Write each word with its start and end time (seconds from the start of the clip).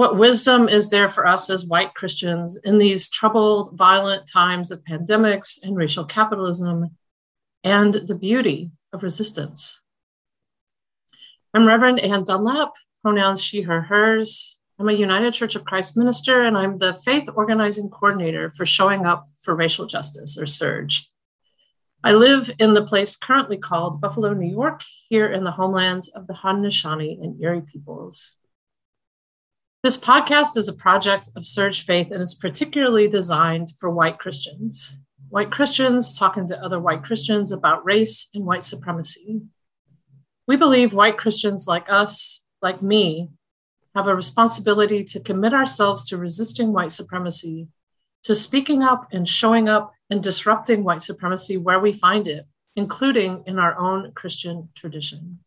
What 0.00 0.16
wisdom 0.16 0.66
is 0.66 0.88
there 0.88 1.10
for 1.10 1.26
us 1.26 1.50
as 1.50 1.66
white 1.66 1.92
Christians 1.92 2.56
in 2.64 2.78
these 2.78 3.10
troubled, 3.10 3.76
violent 3.76 4.26
times 4.26 4.70
of 4.70 4.82
pandemics 4.82 5.62
and 5.62 5.76
racial 5.76 6.06
capitalism 6.06 6.96
and 7.64 7.92
the 7.92 8.14
beauty 8.14 8.70
of 8.94 9.02
resistance? 9.02 9.82
I'm 11.52 11.66
Reverend 11.66 12.00
Anne 12.00 12.24
Dunlap, 12.24 12.70
pronouns 13.02 13.42
she, 13.42 13.60
her, 13.60 13.82
hers. 13.82 14.58
I'm 14.78 14.88
a 14.88 14.92
United 14.92 15.34
Church 15.34 15.54
of 15.54 15.66
Christ 15.66 15.98
minister, 15.98 16.44
and 16.44 16.56
I'm 16.56 16.78
the 16.78 16.94
faith 16.94 17.28
organizing 17.34 17.90
coordinator 17.90 18.50
for 18.56 18.64
Showing 18.64 19.04
Up 19.04 19.26
for 19.42 19.54
Racial 19.54 19.84
Justice, 19.84 20.38
or 20.38 20.44
SURJ. 20.44 21.02
I 22.02 22.12
live 22.12 22.50
in 22.58 22.72
the 22.72 22.86
place 22.86 23.16
currently 23.16 23.58
called 23.58 24.00
Buffalo, 24.00 24.32
New 24.32 24.50
York, 24.50 24.80
here 25.10 25.30
in 25.30 25.44
the 25.44 25.50
homelands 25.50 26.08
of 26.08 26.26
the 26.26 26.32
Haudenosaunee 26.32 27.22
and 27.22 27.38
Erie 27.42 27.60
peoples. 27.60 28.38
This 29.82 29.96
podcast 29.96 30.58
is 30.58 30.68
a 30.68 30.74
project 30.74 31.30
of 31.36 31.44
SURJ 31.44 31.84
Faith 31.84 32.10
and 32.10 32.20
is 32.20 32.34
particularly 32.34 33.08
designed 33.08 33.70
for 33.80 33.88
white 33.88 34.18
Christians. 34.18 34.98
White 35.30 35.50
Christians 35.50 36.18
talking 36.18 36.46
to 36.48 36.62
other 36.62 36.78
white 36.78 37.02
Christians 37.02 37.50
about 37.50 37.82
race 37.82 38.28
and 38.34 38.44
white 38.44 38.62
supremacy. 38.62 39.40
We 40.46 40.56
believe 40.58 40.92
white 40.92 41.16
Christians 41.16 41.66
like 41.66 41.86
us, 41.88 42.42
like 42.60 42.82
me, 42.82 43.30
have 43.94 44.06
a 44.06 44.14
responsibility 44.14 45.02
to 45.04 45.20
commit 45.20 45.54
ourselves 45.54 46.06
to 46.10 46.18
resisting 46.18 46.74
white 46.74 46.92
supremacy, 46.92 47.68
to 48.24 48.34
speaking 48.34 48.82
up 48.82 49.08
and 49.12 49.26
showing 49.26 49.66
up 49.66 49.94
and 50.10 50.22
disrupting 50.22 50.84
white 50.84 51.02
supremacy 51.02 51.56
where 51.56 51.80
we 51.80 51.94
find 51.94 52.28
it, 52.28 52.44
including 52.76 53.44
in 53.46 53.58
our 53.58 53.78
own 53.78 54.12
Christian 54.12 54.68
tradition. 54.74 55.38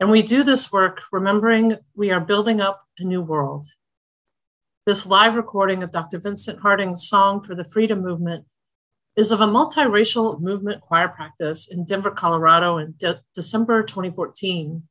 And 0.00 0.10
we 0.10 0.22
do 0.22 0.44
this 0.44 0.70
work 0.70 1.02
remembering 1.10 1.76
we 1.96 2.10
are 2.10 2.20
building 2.20 2.60
up 2.60 2.84
a 2.98 3.04
new 3.04 3.20
world. 3.20 3.66
This 4.86 5.06
live 5.06 5.36
recording 5.36 5.82
of 5.82 5.90
Dr. 5.90 6.18
Vincent 6.18 6.60
Harding's 6.60 7.08
Song 7.08 7.42
for 7.42 7.56
the 7.56 7.64
Freedom 7.64 8.00
Movement 8.00 8.44
is 9.16 9.32
of 9.32 9.40
a 9.40 9.46
multiracial 9.46 10.40
movement 10.40 10.82
choir 10.82 11.08
practice 11.08 11.66
in 11.68 11.84
Denver, 11.84 12.12
Colorado 12.12 12.78
in 12.78 12.94
de- 12.96 13.20
December 13.34 13.82
2014, 13.82 14.84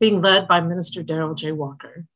being 0.00 0.22
led 0.22 0.48
by 0.48 0.60
Minister 0.60 1.04
Daryl 1.04 1.36
J. 1.36 1.52
Walker. 1.52 2.06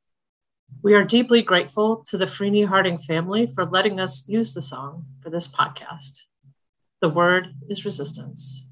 We 0.83 0.94
are 0.94 1.05
deeply 1.05 1.42
grateful 1.42 2.03
to 2.06 2.16
the 2.16 2.25
Freeney 2.25 2.66
Harding 2.66 2.99
family 2.99 3.47
for 3.47 3.66
letting 3.66 4.00
us 4.00 4.26
use 4.26 4.55
the 4.55 4.62
song 4.62 5.05
for 5.22 5.28
this 5.28 5.47
podcast. 5.47 6.22
The 7.03 7.10
word 7.10 7.49
is 7.69 7.84
resistance. 7.84 8.66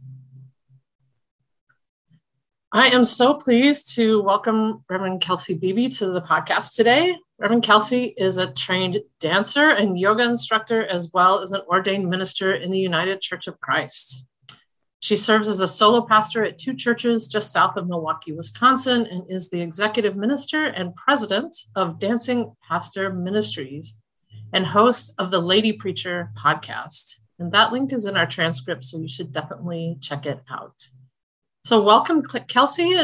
I 2.77 2.89
am 2.89 3.05
so 3.05 3.35
pleased 3.35 3.95
to 3.95 4.21
welcome 4.21 4.83
Reverend 4.91 5.21
Kelsey 5.21 5.55
Beebe 5.55 5.91
to 5.91 6.09
the 6.09 6.23
podcast 6.23 6.75
today. 6.75 7.15
Reverend 7.39 7.62
Kelsey 7.62 8.15
is 8.17 8.37
a 8.37 8.53
trained 8.53 9.01
dancer 9.21 9.71
and 9.71 9.97
yoga 9.97 10.25
instructor, 10.25 10.84
as 10.84 11.13
well 11.15 11.39
as 11.39 11.53
an 11.53 11.61
ordained 11.69 12.11
minister 12.11 12.53
in 12.53 12.73
the 12.73 12.79
United 12.81 13.21
Church 13.21 13.47
of 13.47 13.61
Christ. 13.61 14.27
She 14.99 15.15
serves 15.15 15.47
as 15.47 15.61
a 15.61 15.69
solo 15.69 16.05
pastor 16.05 16.45
at 16.45 16.59
two 16.59 16.75
churches 16.75 17.29
just 17.29 17.53
south 17.53 17.77
of 17.77 17.87
Milwaukee, 17.87 18.33
Wisconsin, 18.33 19.07
and 19.07 19.23
is 19.29 19.51
the 19.51 19.61
executive 19.61 20.17
minister 20.17 20.67
and 20.67 20.97
president 20.97 21.55
of 21.77 22.01
Dancing 22.01 22.57
Pastor 22.69 23.13
Ministries 23.13 24.01
and 24.53 24.67
host 24.67 25.15
of 25.19 25.31
the 25.31 25.39
Lady 25.39 25.75
Preacher 25.75 26.33
podcast. 26.37 27.21
And 27.39 27.53
that 27.53 27.71
link 27.71 27.93
is 27.93 28.05
in 28.05 28.17
our 28.17 28.27
transcript, 28.27 28.83
so 28.83 28.99
you 28.99 29.09
should 29.09 29.33
definitely 29.33 29.97
check 30.01 30.27
it 30.27 30.41
out. 30.51 30.89
So, 31.67 31.81
welcome, 31.81 32.23
Kelsey. 32.47 32.95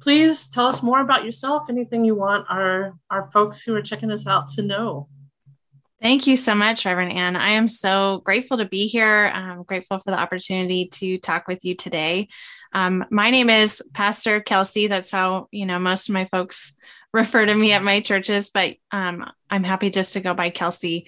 Please 0.00 0.48
tell 0.48 0.68
us 0.68 0.84
more 0.84 1.00
about 1.00 1.24
yourself. 1.24 1.68
Anything 1.68 2.04
you 2.04 2.14
want 2.14 2.46
our 2.48 2.94
our 3.10 3.28
folks 3.32 3.62
who 3.64 3.74
are 3.74 3.82
checking 3.82 4.12
us 4.12 4.24
out 4.28 4.46
to 4.50 4.62
know. 4.62 5.08
Thank 6.00 6.28
you 6.28 6.36
so 6.36 6.54
much, 6.54 6.84
Reverend 6.84 7.12
Anne. 7.12 7.34
I 7.34 7.50
am 7.50 7.66
so 7.66 8.20
grateful 8.24 8.58
to 8.58 8.66
be 8.66 8.86
here. 8.86 9.32
I'm 9.34 9.64
grateful 9.64 9.98
for 9.98 10.12
the 10.12 10.18
opportunity 10.20 10.86
to 10.86 11.18
talk 11.18 11.48
with 11.48 11.64
you 11.64 11.74
today. 11.74 12.28
Um, 12.72 13.04
my 13.10 13.30
name 13.30 13.50
is 13.50 13.82
Pastor 13.94 14.40
Kelsey. 14.40 14.86
That's 14.86 15.10
how 15.10 15.48
you 15.50 15.66
know 15.66 15.80
most 15.80 16.08
of 16.08 16.12
my 16.12 16.26
folks 16.26 16.74
refer 17.14 17.46
to 17.46 17.54
me 17.54 17.72
at 17.72 17.84
my 17.84 18.00
churches, 18.00 18.50
but 18.50 18.74
um, 18.90 19.24
I'm 19.48 19.62
happy 19.62 19.88
just 19.88 20.12
to 20.14 20.20
go 20.20 20.34
by 20.34 20.50
Kelsey. 20.50 21.06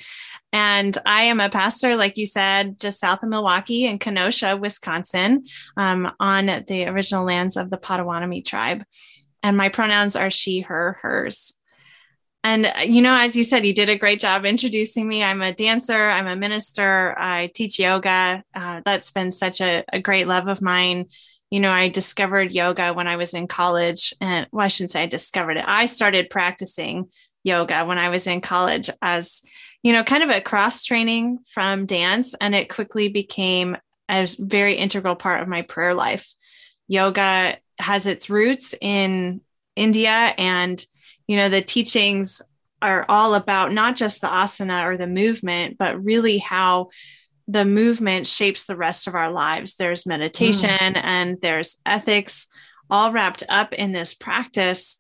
And 0.52 0.96
I 1.04 1.24
am 1.24 1.40
a 1.40 1.50
pastor, 1.50 1.96
like 1.96 2.16
you 2.16 2.26
said, 2.26 2.78
just 2.78 3.00
south 3.00 3.24
of 3.24 3.28
Milwaukee 3.28 3.86
in 3.86 3.98
Kenosha, 3.98 4.56
Wisconsin, 4.56 5.44
um, 5.76 6.12
on 6.20 6.64
the 6.68 6.86
original 6.86 7.24
lands 7.24 7.56
of 7.56 7.70
the 7.70 7.76
Potawatomi 7.76 8.42
tribe. 8.42 8.84
And 9.42 9.56
my 9.56 9.68
pronouns 9.68 10.14
are 10.14 10.30
she, 10.30 10.60
her, 10.60 10.96
hers. 11.02 11.52
And, 12.44 12.72
you 12.84 13.02
know, 13.02 13.16
as 13.16 13.34
you 13.34 13.42
said, 13.42 13.66
you 13.66 13.74
did 13.74 13.88
a 13.88 13.98
great 13.98 14.20
job 14.20 14.44
introducing 14.44 15.08
me. 15.08 15.24
I'm 15.24 15.42
a 15.42 15.52
dancer, 15.52 16.08
I'm 16.08 16.28
a 16.28 16.36
minister, 16.36 17.18
I 17.18 17.50
teach 17.52 17.80
yoga. 17.80 18.44
Uh, 18.54 18.82
that's 18.84 19.10
been 19.10 19.32
such 19.32 19.60
a, 19.60 19.82
a 19.92 19.98
great 19.98 20.28
love 20.28 20.46
of 20.46 20.62
mine 20.62 21.06
you 21.50 21.60
know, 21.60 21.70
I 21.70 21.88
discovered 21.88 22.52
yoga 22.52 22.92
when 22.92 23.06
I 23.06 23.16
was 23.16 23.34
in 23.34 23.46
college. 23.46 24.12
And 24.20 24.46
well, 24.50 24.64
I 24.64 24.68
shouldn't 24.68 24.90
say 24.90 25.02
I 25.02 25.06
discovered 25.06 25.56
it. 25.56 25.64
I 25.66 25.86
started 25.86 26.30
practicing 26.30 27.10
yoga 27.44 27.84
when 27.84 27.98
I 27.98 28.08
was 28.08 28.26
in 28.26 28.40
college 28.40 28.90
as 29.00 29.42
you 29.86 29.92
know, 29.92 30.02
kind 30.02 30.24
of 30.24 30.30
a 30.30 30.40
cross 30.40 30.82
training 30.82 31.38
from 31.46 31.86
dance, 31.86 32.34
and 32.40 32.56
it 32.56 32.68
quickly 32.68 33.06
became 33.06 33.76
a 34.08 34.26
very 34.36 34.74
integral 34.74 35.14
part 35.14 35.42
of 35.42 35.46
my 35.46 35.62
prayer 35.62 35.94
life. 35.94 36.34
Yoga 36.88 37.58
has 37.78 38.08
its 38.08 38.28
roots 38.28 38.74
in 38.80 39.42
India, 39.76 40.10
and 40.10 40.84
you 41.28 41.36
know, 41.36 41.48
the 41.48 41.62
teachings 41.62 42.42
are 42.82 43.06
all 43.08 43.34
about 43.34 43.72
not 43.72 43.94
just 43.94 44.22
the 44.22 44.26
asana 44.26 44.86
or 44.86 44.96
the 44.96 45.06
movement, 45.06 45.78
but 45.78 46.02
really 46.02 46.38
how 46.38 46.88
the 47.48 47.64
movement 47.64 48.26
shapes 48.26 48.64
the 48.64 48.76
rest 48.76 49.06
of 49.06 49.14
our 49.14 49.30
lives. 49.30 49.74
There's 49.74 50.06
meditation 50.06 50.94
mm. 50.94 51.00
and 51.02 51.38
there's 51.40 51.76
ethics 51.86 52.48
all 52.90 53.12
wrapped 53.12 53.42
up 53.48 53.72
in 53.72 53.92
this 53.92 54.14
practice. 54.14 54.98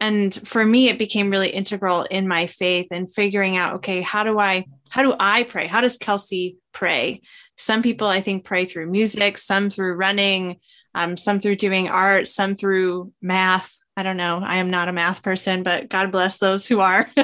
And 0.00 0.32
for 0.46 0.64
me 0.64 0.88
it 0.88 0.98
became 0.98 1.30
really 1.30 1.50
integral 1.50 2.02
in 2.04 2.28
my 2.28 2.46
faith 2.46 2.88
and 2.92 3.12
figuring 3.12 3.56
out 3.56 3.76
okay 3.76 4.00
how 4.00 4.22
do 4.22 4.38
i 4.38 4.64
how 4.90 5.02
do 5.02 5.14
i 5.18 5.42
pray? 5.42 5.66
How 5.66 5.80
does 5.80 5.96
kelsey 5.96 6.56
pray? 6.72 7.20
Some 7.56 7.82
people 7.82 8.06
i 8.06 8.20
think 8.20 8.44
pray 8.44 8.64
through 8.64 8.90
music 8.90 9.38
some 9.38 9.70
through 9.70 9.94
running 9.94 10.60
um, 10.94 11.16
some 11.16 11.40
through 11.40 11.56
doing 11.56 11.88
art 11.88 12.28
some 12.28 12.54
through 12.54 13.12
math. 13.20 13.76
I 13.96 14.04
don't 14.04 14.16
know. 14.16 14.40
I 14.42 14.56
am 14.56 14.70
not 14.70 14.88
a 14.88 14.92
math 14.92 15.22
person 15.22 15.64
but 15.64 15.88
god 15.88 16.12
bless 16.12 16.38
those 16.38 16.66
who 16.66 16.80
are. 16.80 17.10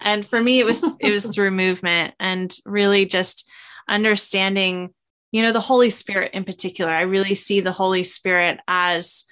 And 0.00 0.26
for 0.26 0.40
me 0.40 0.60
it 0.60 0.66
was 0.66 0.84
it 1.00 1.10
was 1.10 1.26
through 1.34 1.50
movement 1.50 2.14
and 2.20 2.54
really 2.64 3.06
just 3.06 3.48
understanding 3.88 4.90
you 5.32 5.42
know 5.42 5.52
the 5.52 5.60
holy 5.60 5.90
spirit 5.90 6.32
in 6.34 6.44
particular 6.44 6.92
i 6.92 7.02
really 7.02 7.34
see 7.34 7.60
the 7.60 7.72
holy 7.72 8.04
spirit 8.04 8.60
as 8.68 9.24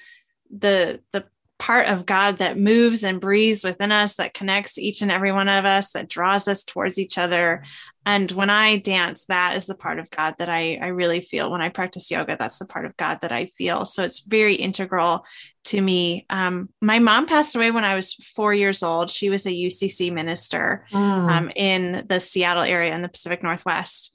the 0.51 1.01
the 1.12 1.25
part 1.59 1.87
of 1.87 2.05
God 2.05 2.39
that 2.39 2.59
moves 2.59 3.05
and 3.05 3.21
breathes 3.21 3.65
within 3.65 3.93
us, 3.93 4.17
that 4.17 4.35
connects 4.35 4.77
each 4.77 5.03
and 5.03 5.11
every 5.11 5.33
one 5.33 5.49
of 5.49 5.65
us, 5.65 5.93
that 5.93 6.09
draws 6.09 6.49
us 6.49 6.65
towards 6.65 6.99
each 6.99 7.17
other. 7.17 7.62
And 8.05 8.31
when 8.33 8.51
I 8.51 8.77
dance, 8.77 9.25
that 9.27 9.56
is 9.56 9.67
the 9.67 9.75
part 9.75 9.99
of 9.99 10.11
God 10.11 10.35
that 10.39 10.49
I, 10.49 10.79
I 10.83 10.89
really 10.89 11.21
feel. 11.21 11.50
When 11.50 11.62
I 11.62 11.69
practice 11.71 12.11
yoga, 12.11 12.37
that's 12.39 12.59
the 12.59 12.67
part 12.67 12.85
of 12.85 12.97
God 12.97 13.21
that 13.23 13.33
I 13.33 13.47
feel. 13.57 13.85
So 13.85 14.03
it's 14.03 14.21
very 14.21 14.57
integral 14.57 15.25
to 15.65 15.81
me. 15.81 16.27
Um, 16.29 16.69
my 16.83 16.99
mom 16.99 17.27
passed 17.27 17.57
away 17.57 17.71
when 17.71 17.85
I 17.85 17.95
was 17.95 18.12
four 18.12 18.53
years 18.53 18.83
old. 18.83 19.09
She 19.09 19.31
was 19.31 19.47
a 19.47 19.50
UCC 19.50 20.12
minister 20.12 20.85
mm. 20.93 20.99
um, 20.99 21.50
in 21.57 22.05
the 22.09 22.21
Seattle 22.21 22.65
area 22.65 22.95
in 22.95 23.00
the 23.00 23.09
Pacific 23.09 23.43
Northwest. 23.43 24.13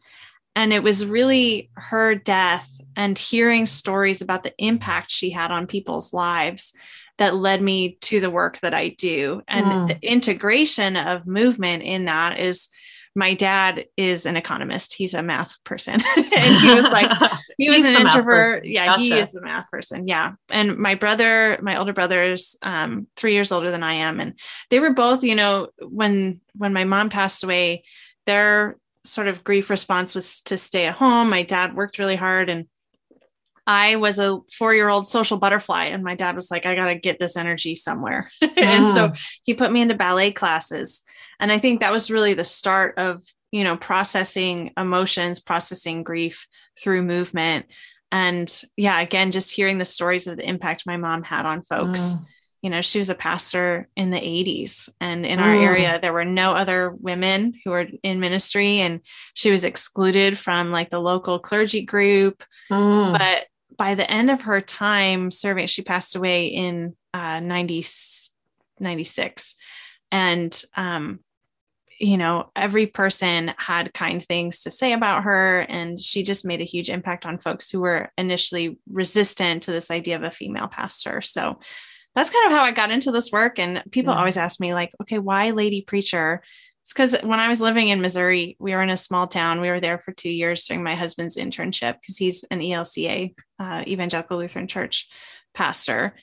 And 0.55 0.73
it 0.73 0.83
was 0.83 1.05
really 1.05 1.69
her 1.75 2.15
death 2.15 2.69
and 2.95 3.17
hearing 3.17 3.65
stories 3.65 4.21
about 4.21 4.43
the 4.43 4.53
impact 4.57 5.11
she 5.11 5.29
had 5.29 5.51
on 5.51 5.67
people's 5.67 6.13
lives 6.13 6.73
that 7.17 7.35
led 7.35 7.61
me 7.61 7.97
to 8.01 8.19
the 8.19 8.29
work 8.29 8.59
that 8.61 8.73
I 8.73 8.89
do. 8.89 9.41
And 9.47 9.65
mm. 9.65 9.87
the 9.89 9.99
integration 10.05 10.95
of 10.95 11.27
movement 11.27 11.83
in 11.83 12.05
that 12.05 12.39
is 12.39 12.69
my 13.15 13.33
dad 13.33 13.85
is 13.97 14.25
an 14.25 14.37
economist. 14.37 14.93
He's 14.93 15.13
a 15.13 15.23
math 15.23 15.61
person. 15.63 15.95
and 16.17 16.55
he 16.57 16.73
was 16.73 16.85
like, 16.85 17.11
he 17.57 17.69
was 17.69 17.85
an 17.85 17.95
introvert. 17.95 18.65
Yeah, 18.65 18.85
gotcha. 18.85 19.01
he 19.01 19.13
is 19.13 19.31
the 19.31 19.41
math 19.41 19.69
person. 19.69 20.07
Yeah. 20.07 20.33
And 20.49 20.77
my 20.77 20.95
brother, 20.95 21.59
my 21.61 21.77
older 21.77 21.93
brother 21.93 22.23
is 22.23 22.55
um, 22.61 23.07
three 23.15 23.33
years 23.33 23.51
older 23.51 23.71
than 23.71 23.83
I 23.83 23.95
am. 23.95 24.19
And 24.19 24.39
they 24.69 24.79
were 24.79 24.93
both, 24.93 25.23
you 25.23 25.35
know, 25.35 25.69
when 25.81 26.41
when 26.55 26.73
my 26.73 26.85
mom 26.85 27.09
passed 27.09 27.43
away, 27.43 27.83
their 28.25 28.77
sort 29.09 29.27
of 29.27 29.43
grief 29.43 29.69
response 29.69 30.15
was 30.15 30.41
to 30.41 30.57
stay 30.57 30.85
at 30.85 30.95
home. 30.95 31.29
My 31.29 31.43
dad 31.43 31.75
worked 31.75 31.99
really 31.99 32.15
hard 32.15 32.49
and 32.49 32.65
I 33.69 33.97
was 33.97 34.17
a 34.17 34.39
four 34.51 34.73
year 34.73 34.89
old 34.89 35.07
social 35.07 35.37
butterfly, 35.37 35.83
and 35.83 36.03
my 36.03 36.15
dad 36.15 36.33
was 36.33 36.49
like, 36.49 36.65
I 36.65 36.73
got 36.73 36.87
to 36.87 36.95
get 36.95 37.19
this 37.19 37.37
energy 37.37 37.75
somewhere. 37.75 38.31
and 38.41 38.87
so 38.87 39.09
mm. 39.09 39.19
he 39.43 39.53
put 39.53 39.71
me 39.71 39.79
into 39.79 39.93
ballet 39.93 40.31
classes. 40.31 41.03
And 41.39 41.51
I 41.51 41.59
think 41.59 41.79
that 41.79 41.91
was 41.91 42.09
really 42.09 42.33
the 42.33 42.43
start 42.43 42.97
of, 42.97 43.21
you 43.51 43.63
know, 43.63 43.77
processing 43.77 44.73
emotions, 44.75 45.39
processing 45.39 46.01
grief 46.01 46.47
through 46.81 47.03
movement. 47.03 47.67
And 48.11 48.51
yeah, 48.75 48.99
again, 48.99 49.31
just 49.31 49.53
hearing 49.53 49.77
the 49.77 49.85
stories 49.85 50.25
of 50.25 50.37
the 50.37 50.49
impact 50.49 50.87
my 50.87 50.97
mom 50.97 51.21
had 51.21 51.45
on 51.45 51.61
folks. 51.61 52.15
Mm. 52.15 52.25
You 52.61 52.69
know, 52.69 52.81
she 52.81 52.97
was 52.99 53.09
a 53.09 53.15
pastor 53.15 53.87
in 53.95 54.11
the 54.11 54.19
80s, 54.19 54.89
and 54.99 55.25
in 55.25 55.39
our 55.39 55.55
mm. 55.55 55.63
area, 55.63 55.99
there 56.01 56.13
were 56.13 56.25
no 56.25 56.53
other 56.53 56.91
women 56.91 57.53
who 57.63 57.71
were 57.71 57.87
in 58.03 58.19
ministry, 58.19 58.79
and 58.79 58.99
she 59.33 59.51
was 59.51 59.63
excluded 59.63 60.37
from 60.37 60.71
like 60.71 60.89
the 60.89 60.99
local 60.99 61.39
clergy 61.39 61.81
group. 61.81 62.43
Mm. 62.69 63.17
But 63.17 63.47
by 63.77 63.95
the 63.95 64.09
end 64.11 64.29
of 64.29 64.41
her 64.41 64.59
time 64.59 65.31
serving, 65.31 65.67
she 65.67 65.81
passed 65.81 66.15
away 66.15 66.47
in 66.47 66.95
uh, 67.13 67.39
90, 67.39 67.85
96. 68.79 69.55
And, 70.11 70.63
um, 70.75 71.19
you 71.97 72.17
know, 72.17 72.51
every 72.55 72.87
person 72.87 73.53
had 73.57 73.93
kind 73.93 74.23
things 74.23 74.61
to 74.61 74.71
say 74.71 74.93
about 74.93 75.23
her. 75.23 75.61
And 75.61 75.99
she 75.99 76.23
just 76.23 76.45
made 76.45 76.61
a 76.61 76.65
huge 76.65 76.89
impact 76.89 77.25
on 77.25 77.37
folks 77.37 77.69
who 77.69 77.79
were 77.81 78.11
initially 78.17 78.77
resistant 78.89 79.63
to 79.63 79.71
this 79.71 79.91
idea 79.91 80.15
of 80.15 80.23
a 80.23 80.31
female 80.31 80.67
pastor. 80.67 81.21
So 81.21 81.59
that's 82.15 82.29
kind 82.29 82.51
of 82.51 82.57
how 82.57 82.63
I 82.63 82.71
got 82.71 82.91
into 82.91 83.11
this 83.11 83.31
work. 83.31 83.59
And 83.59 83.83
people 83.91 84.13
yeah. 84.13 84.19
always 84.19 84.37
ask 84.37 84.59
me, 84.59 84.73
like, 84.73 84.91
okay, 85.01 85.19
why 85.19 85.51
lady 85.51 85.81
preacher? 85.81 86.41
It's 86.83 86.93
because 86.93 87.15
when 87.23 87.39
I 87.39 87.49
was 87.49 87.61
living 87.61 87.89
in 87.89 88.01
Missouri, 88.01 88.57
we 88.59 88.73
were 88.73 88.81
in 88.81 88.89
a 88.89 88.97
small 88.97 89.27
town. 89.27 89.61
We 89.61 89.69
were 89.69 89.79
there 89.79 89.99
for 89.99 90.11
two 90.11 90.29
years 90.31 90.65
during 90.65 90.83
my 90.83 90.95
husband's 90.95 91.37
internship 91.37 91.95
because 92.01 92.17
he's 92.17 92.43
an 92.49 92.59
ELCA, 92.59 93.33
uh, 93.59 93.83
Evangelical 93.85 94.37
Lutheran 94.37 94.67
Church 94.67 95.07
pastor. 95.53 96.15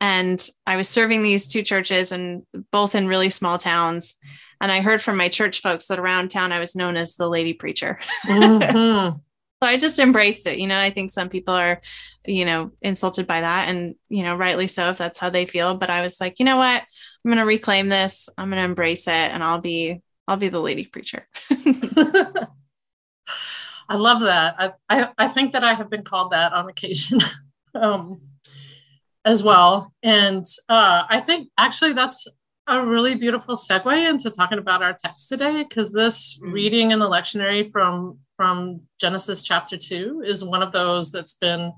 And 0.00 0.44
I 0.66 0.76
was 0.76 0.88
serving 0.88 1.22
these 1.22 1.48
two 1.48 1.62
churches 1.62 2.12
and 2.12 2.42
both 2.72 2.94
in 2.94 3.08
really 3.08 3.30
small 3.30 3.58
towns. 3.58 4.16
And 4.60 4.72
I 4.72 4.80
heard 4.80 5.02
from 5.02 5.16
my 5.16 5.28
church 5.28 5.60
folks 5.60 5.86
that 5.86 5.98
around 5.98 6.30
town 6.30 6.52
I 6.52 6.58
was 6.58 6.74
known 6.74 6.96
as 6.96 7.16
the 7.16 7.28
lady 7.28 7.52
preacher. 7.52 7.98
Mm-hmm. 8.26 9.18
So 9.60 9.68
I 9.68 9.76
just 9.76 9.98
embraced 9.98 10.46
it. 10.46 10.58
You 10.58 10.66
know, 10.66 10.78
I 10.78 10.90
think 10.90 11.10
some 11.10 11.28
people 11.28 11.54
are, 11.54 11.80
you 12.24 12.44
know, 12.44 12.70
insulted 12.80 13.26
by 13.26 13.40
that 13.40 13.68
and, 13.68 13.96
you 14.08 14.22
know, 14.22 14.36
rightly 14.36 14.68
so 14.68 14.90
if 14.90 14.98
that's 14.98 15.18
how 15.18 15.30
they 15.30 15.46
feel. 15.46 15.74
But 15.74 15.90
I 15.90 16.02
was 16.02 16.20
like, 16.20 16.38
you 16.38 16.44
know 16.44 16.56
what? 16.58 16.82
I'm 16.82 17.30
going 17.30 17.38
to 17.38 17.44
reclaim 17.44 17.88
this. 17.88 18.28
I'm 18.38 18.50
going 18.50 18.60
to 18.60 18.64
embrace 18.64 19.08
it 19.08 19.10
and 19.10 19.42
I'll 19.42 19.60
be 19.60 20.00
I'll 20.28 20.36
be 20.36 20.48
the 20.48 20.60
lady 20.60 20.84
preacher. 20.84 21.26
I 23.88 23.96
love 23.96 24.20
that. 24.20 24.54
I, 24.58 24.72
I, 24.90 25.10
I 25.16 25.28
think 25.28 25.54
that 25.54 25.64
I 25.64 25.72
have 25.72 25.88
been 25.88 26.02
called 26.02 26.32
that 26.32 26.52
on 26.52 26.68
occasion 26.68 27.20
um, 27.74 28.20
as 29.24 29.42
well. 29.42 29.94
And 30.02 30.44
uh, 30.68 31.04
I 31.08 31.20
think 31.20 31.48
actually 31.56 31.94
that's 31.94 32.28
a 32.66 32.84
really 32.84 33.14
beautiful 33.14 33.56
segue 33.56 34.08
into 34.08 34.30
talking 34.30 34.58
about 34.58 34.82
our 34.82 34.94
text 34.94 35.30
today, 35.30 35.64
because 35.66 35.92
this 35.92 36.38
mm. 36.38 36.52
reading 36.52 36.90
in 36.90 36.98
the 36.98 37.08
lectionary 37.08 37.68
from 37.70 38.18
from 38.38 38.82
Genesis 39.00 39.42
chapter 39.42 39.76
two 39.76 40.22
is 40.24 40.44
one 40.44 40.62
of 40.62 40.70
those 40.70 41.10
that's 41.10 41.34
been 41.34 41.72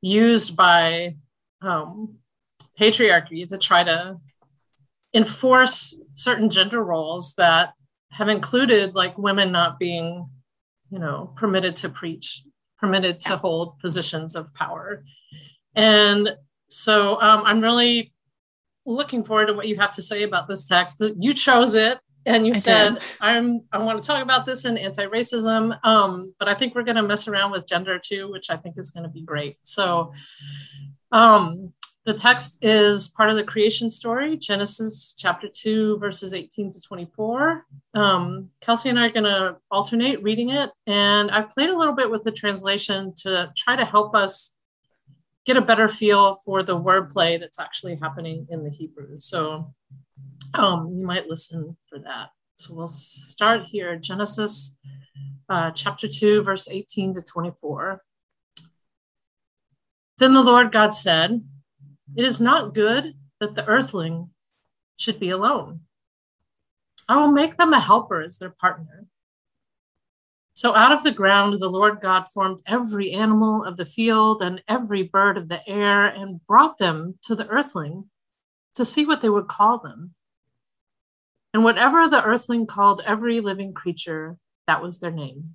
used 0.00 0.56
by 0.56 1.16
um, 1.62 2.14
patriarchy 2.80 3.46
to 3.48 3.58
try 3.58 3.82
to 3.82 4.16
enforce 5.12 5.98
certain 6.14 6.48
gender 6.48 6.82
roles 6.82 7.34
that 7.34 7.72
have 8.12 8.28
included 8.28 8.94
like 8.94 9.18
women 9.18 9.50
not 9.50 9.80
being 9.80 10.28
you 10.90 11.00
know 11.00 11.34
permitted 11.36 11.74
to 11.74 11.88
preach 11.88 12.44
permitted 12.78 13.18
to 13.18 13.36
hold 13.36 13.78
positions 13.80 14.36
of 14.36 14.54
power. 14.54 15.02
And 15.74 16.36
so 16.68 17.20
um, 17.20 17.42
i'm 17.44 17.60
really 17.60 18.12
looking 18.86 19.24
forward 19.24 19.46
to 19.46 19.54
what 19.54 19.66
you 19.66 19.76
have 19.76 19.92
to 19.92 20.02
say 20.02 20.22
about 20.22 20.46
this 20.46 20.68
text. 20.68 20.98
That 20.98 21.20
you 21.20 21.34
chose 21.34 21.74
it 21.74 21.98
and 22.26 22.46
you 22.46 22.54
I 22.54 22.56
said 22.56 22.94
did. 22.94 23.02
i'm 23.20 23.62
i 23.72 23.78
want 23.78 24.02
to 24.02 24.06
talk 24.06 24.22
about 24.22 24.46
this 24.46 24.64
in 24.64 24.76
anti-racism 24.76 25.78
um, 25.84 26.34
but 26.38 26.48
i 26.48 26.54
think 26.54 26.74
we're 26.74 26.82
going 26.82 26.96
to 26.96 27.02
mess 27.02 27.28
around 27.28 27.50
with 27.50 27.66
gender 27.66 27.98
too 27.98 28.30
which 28.30 28.50
i 28.50 28.56
think 28.56 28.78
is 28.78 28.90
going 28.90 29.04
to 29.04 29.10
be 29.10 29.22
great 29.22 29.58
so 29.62 30.12
um, 31.12 31.72
the 32.04 32.12
text 32.12 32.58
is 32.60 33.08
part 33.08 33.30
of 33.30 33.36
the 33.36 33.44
creation 33.44 33.88
story, 33.88 34.36
Genesis 34.36 35.14
chapter 35.18 35.48
2, 35.48 35.98
verses 35.98 36.34
18 36.34 36.70
to 36.72 36.80
24. 36.80 37.64
Um, 37.94 38.50
Kelsey 38.60 38.90
and 38.90 38.98
I 38.98 39.06
are 39.06 39.10
going 39.10 39.24
to 39.24 39.56
alternate 39.70 40.22
reading 40.22 40.50
it, 40.50 40.70
and 40.86 41.30
I've 41.30 41.50
played 41.50 41.70
a 41.70 41.78
little 41.78 41.94
bit 41.94 42.10
with 42.10 42.22
the 42.22 42.32
translation 42.32 43.14
to 43.18 43.50
try 43.56 43.74
to 43.74 43.86
help 43.86 44.14
us 44.14 44.56
get 45.46 45.56
a 45.56 45.62
better 45.62 45.88
feel 45.88 46.34
for 46.44 46.62
the 46.62 46.78
wordplay 46.78 47.40
that's 47.40 47.58
actually 47.58 47.96
happening 47.96 48.46
in 48.50 48.64
the 48.64 48.70
Hebrew. 48.70 49.18
So 49.18 49.72
um, 50.54 50.94
you 50.96 51.06
might 51.06 51.28
listen 51.28 51.76
for 51.88 51.98
that. 52.00 52.30
So 52.54 52.74
we'll 52.74 52.88
start 52.88 53.64
here 53.64 53.96
Genesis 53.96 54.76
uh, 55.48 55.70
chapter 55.72 56.08
2, 56.08 56.42
verse 56.42 56.68
18 56.68 57.14
to 57.14 57.22
24. 57.22 58.02
Then 60.18 60.34
the 60.34 60.42
Lord 60.42 60.72
God 60.72 60.94
said, 60.94 61.42
it 62.16 62.24
is 62.24 62.40
not 62.40 62.74
good 62.74 63.14
that 63.40 63.54
the 63.54 63.66
earthling 63.66 64.30
should 64.96 65.18
be 65.18 65.30
alone. 65.30 65.80
I 67.08 67.16
will 67.16 67.32
make 67.32 67.56
them 67.56 67.72
a 67.72 67.80
helper 67.80 68.22
as 68.22 68.38
their 68.38 68.54
partner. 68.60 69.06
So 70.54 70.74
out 70.74 70.92
of 70.92 71.02
the 71.02 71.10
ground, 71.10 71.60
the 71.60 71.68
Lord 71.68 72.00
God 72.00 72.28
formed 72.28 72.62
every 72.66 73.10
animal 73.10 73.64
of 73.64 73.76
the 73.76 73.84
field 73.84 74.40
and 74.40 74.62
every 74.68 75.02
bird 75.02 75.36
of 75.36 75.48
the 75.48 75.68
air 75.68 76.06
and 76.06 76.46
brought 76.46 76.78
them 76.78 77.18
to 77.24 77.34
the 77.34 77.48
earthling 77.48 78.08
to 78.74 78.84
see 78.84 79.04
what 79.06 79.22
they 79.22 79.28
would 79.28 79.48
call 79.48 79.78
them. 79.78 80.14
And 81.52 81.62
whatever 81.62 82.08
the 82.08 82.24
earthling 82.24 82.66
called 82.66 83.02
every 83.06 83.40
living 83.40 83.74
creature, 83.74 84.36
that 84.66 84.82
was 84.82 84.98
their 84.98 85.12
name. 85.12 85.54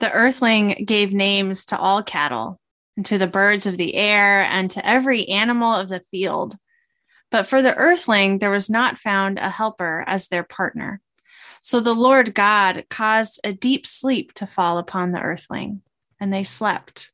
The 0.00 0.10
earthling 0.10 0.84
gave 0.84 1.12
names 1.12 1.64
to 1.66 1.78
all 1.78 2.02
cattle 2.02 2.58
and 2.96 3.06
to 3.06 3.18
the 3.18 3.26
birds 3.26 3.66
of 3.66 3.76
the 3.76 3.94
air, 3.94 4.42
and 4.42 4.70
to 4.70 4.86
every 4.86 5.26
animal 5.28 5.72
of 5.72 5.88
the 5.88 6.00
field. 6.00 6.56
But 7.30 7.46
for 7.46 7.62
the 7.62 7.74
earthling, 7.76 8.38
there 8.38 8.50
was 8.50 8.68
not 8.68 8.98
found 8.98 9.38
a 9.38 9.48
helper 9.48 10.04
as 10.06 10.28
their 10.28 10.42
partner. 10.42 11.00
So 11.62 11.80
the 11.80 11.94
Lord 11.94 12.34
God 12.34 12.84
caused 12.90 13.40
a 13.44 13.52
deep 13.52 13.86
sleep 13.86 14.32
to 14.34 14.46
fall 14.46 14.76
upon 14.76 15.12
the 15.12 15.20
earthling, 15.20 15.82
and 16.20 16.34
they 16.34 16.42
slept. 16.42 17.11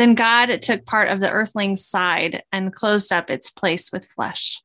Then 0.00 0.14
God 0.14 0.62
took 0.62 0.86
part 0.86 1.10
of 1.10 1.20
the 1.20 1.30
earthling's 1.30 1.84
side 1.84 2.42
and 2.50 2.72
closed 2.72 3.12
up 3.12 3.28
its 3.28 3.50
place 3.50 3.92
with 3.92 4.08
flesh. 4.08 4.62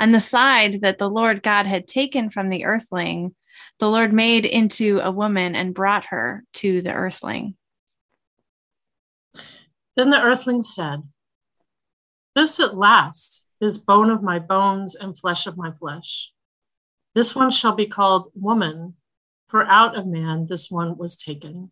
And 0.00 0.12
the 0.12 0.18
side 0.18 0.80
that 0.80 0.98
the 0.98 1.08
Lord 1.08 1.44
God 1.44 1.66
had 1.66 1.86
taken 1.86 2.28
from 2.28 2.48
the 2.48 2.64
earthling, 2.64 3.36
the 3.78 3.88
Lord 3.88 4.12
made 4.12 4.44
into 4.44 4.98
a 4.98 5.12
woman 5.12 5.54
and 5.54 5.72
brought 5.72 6.06
her 6.06 6.42
to 6.54 6.82
the 6.82 6.92
earthling. 6.92 7.54
Then 9.96 10.10
the 10.10 10.20
earthling 10.20 10.64
said, 10.64 11.04
This 12.34 12.58
at 12.58 12.76
last 12.76 13.46
is 13.60 13.78
bone 13.78 14.10
of 14.10 14.24
my 14.24 14.40
bones 14.40 14.96
and 14.96 15.16
flesh 15.16 15.46
of 15.46 15.56
my 15.56 15.70
flesh. 15.70 16.32
This 17.14 17.32
one 17.32 17.52
shall 17.52 17.76
be 17.76 17.86
called 17.86 18.32
woman, 18.34 18.94
for 19.46 19.64
out 19.66 19.96
of 19.96 20.04
man 20.04 20.46
this 20.48 20.68
one 20.68 20.98
was 20.98 21.14
taken. 21.14 21.70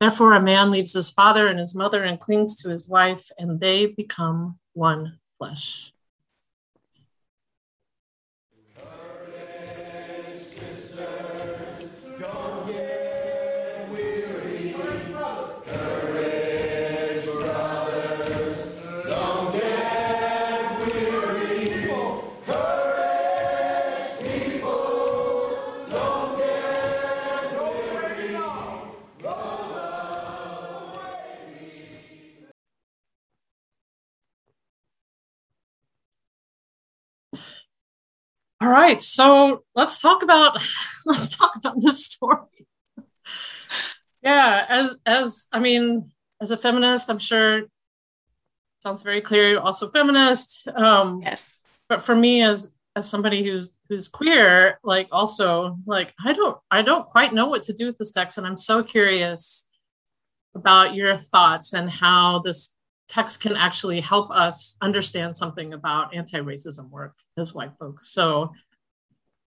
Therefore, 0.00 0.32
a 0.32 0.42
man 0.42 0.70
leaves 0.70 0.94
his 0.94 1.10
father 1.10 1.46
and 1.46 1.58
his 1.58 1.74
mother 1.74 2.04
and 2.04 2.18
clings 2.18 2.56
to 2.62 2.70
his 2.70 2.88
wife, 2.88 3.30
and 3.38 3.60
they 3.60 3.86
become 3.86 4.58
one 4.72 5.18
flesh. 5.38 5.92
All 38.60 38.68
right, 38.68 39.02
so 39.02 39.64
let's 39.74 40.02
talk 40.02 40.22
about 40.22 40.60
let's 41.06 41.34
talk 41.34 41.52
about 41.56 41.80
this 41.80 42.04
story. 42.04 42.66
yeah, 44.22 44.66
as 44.68 44.98
as 45.06 45.48
I 45.52 45.60
mean, 45.60 46.12
as 46.42 46.50
a 46.50 46.56
feminist, 46.56 47.08
I'm 47.08 47.18
sure 47.18 47.62
sounds 48.82 49.02
very 49.02 49.20
clear. 49.20 49.50
You're 49.50 49.60
also 49.60 49.88
feminist. 49.90 50.68
Um, 50.74 51.20
yes. 51.22 51.62
But 51.88 52.02
for 52.02 52.14
me, 52.14 52.42
as 52.42 52.74
as 52.96 53.08
somebody 53.08 53.42
who's 53.42 53.78
who's 53.88 54.08
queer, 54.08 54.78
like 54.82 55.08
also 55.10 55.78
like 55.86 56.12
I 56.22 56.32
don't 56.32 56.58
I 56.70 56.82
don't 56.82 57.06
quite 57.06 57.32
know 57.32 57.48
what 57.48 57.62
to 57.64 57.72
do 57.72 57.86
with 57.86 57.96
this 57.96 58.12
text, 58.12 58.36
and 58.36 58.46
I'm 58.46 58.56
so 58.58 58.82
curious 58.82 59.68
about 60.54 60.94
your 60.94 61.16
thoughts 61.16 61.72
and 61.72 61.88
how 61.88 62.40
this 62.40 62.76
text 63.10 63.40
can 63.42 63.56
actually 63.56 64.00
help 64.00 64.30
us 64.30 64.76
understand 64.80 65.36
something 65.36 65.72
about 65.72 66.14
anti-racism 66.14 66.88
work 66.90 67.16
as 67.36 67.52
white 67.52 67.72
folks. 67.78 68.08
So 68.08 68.52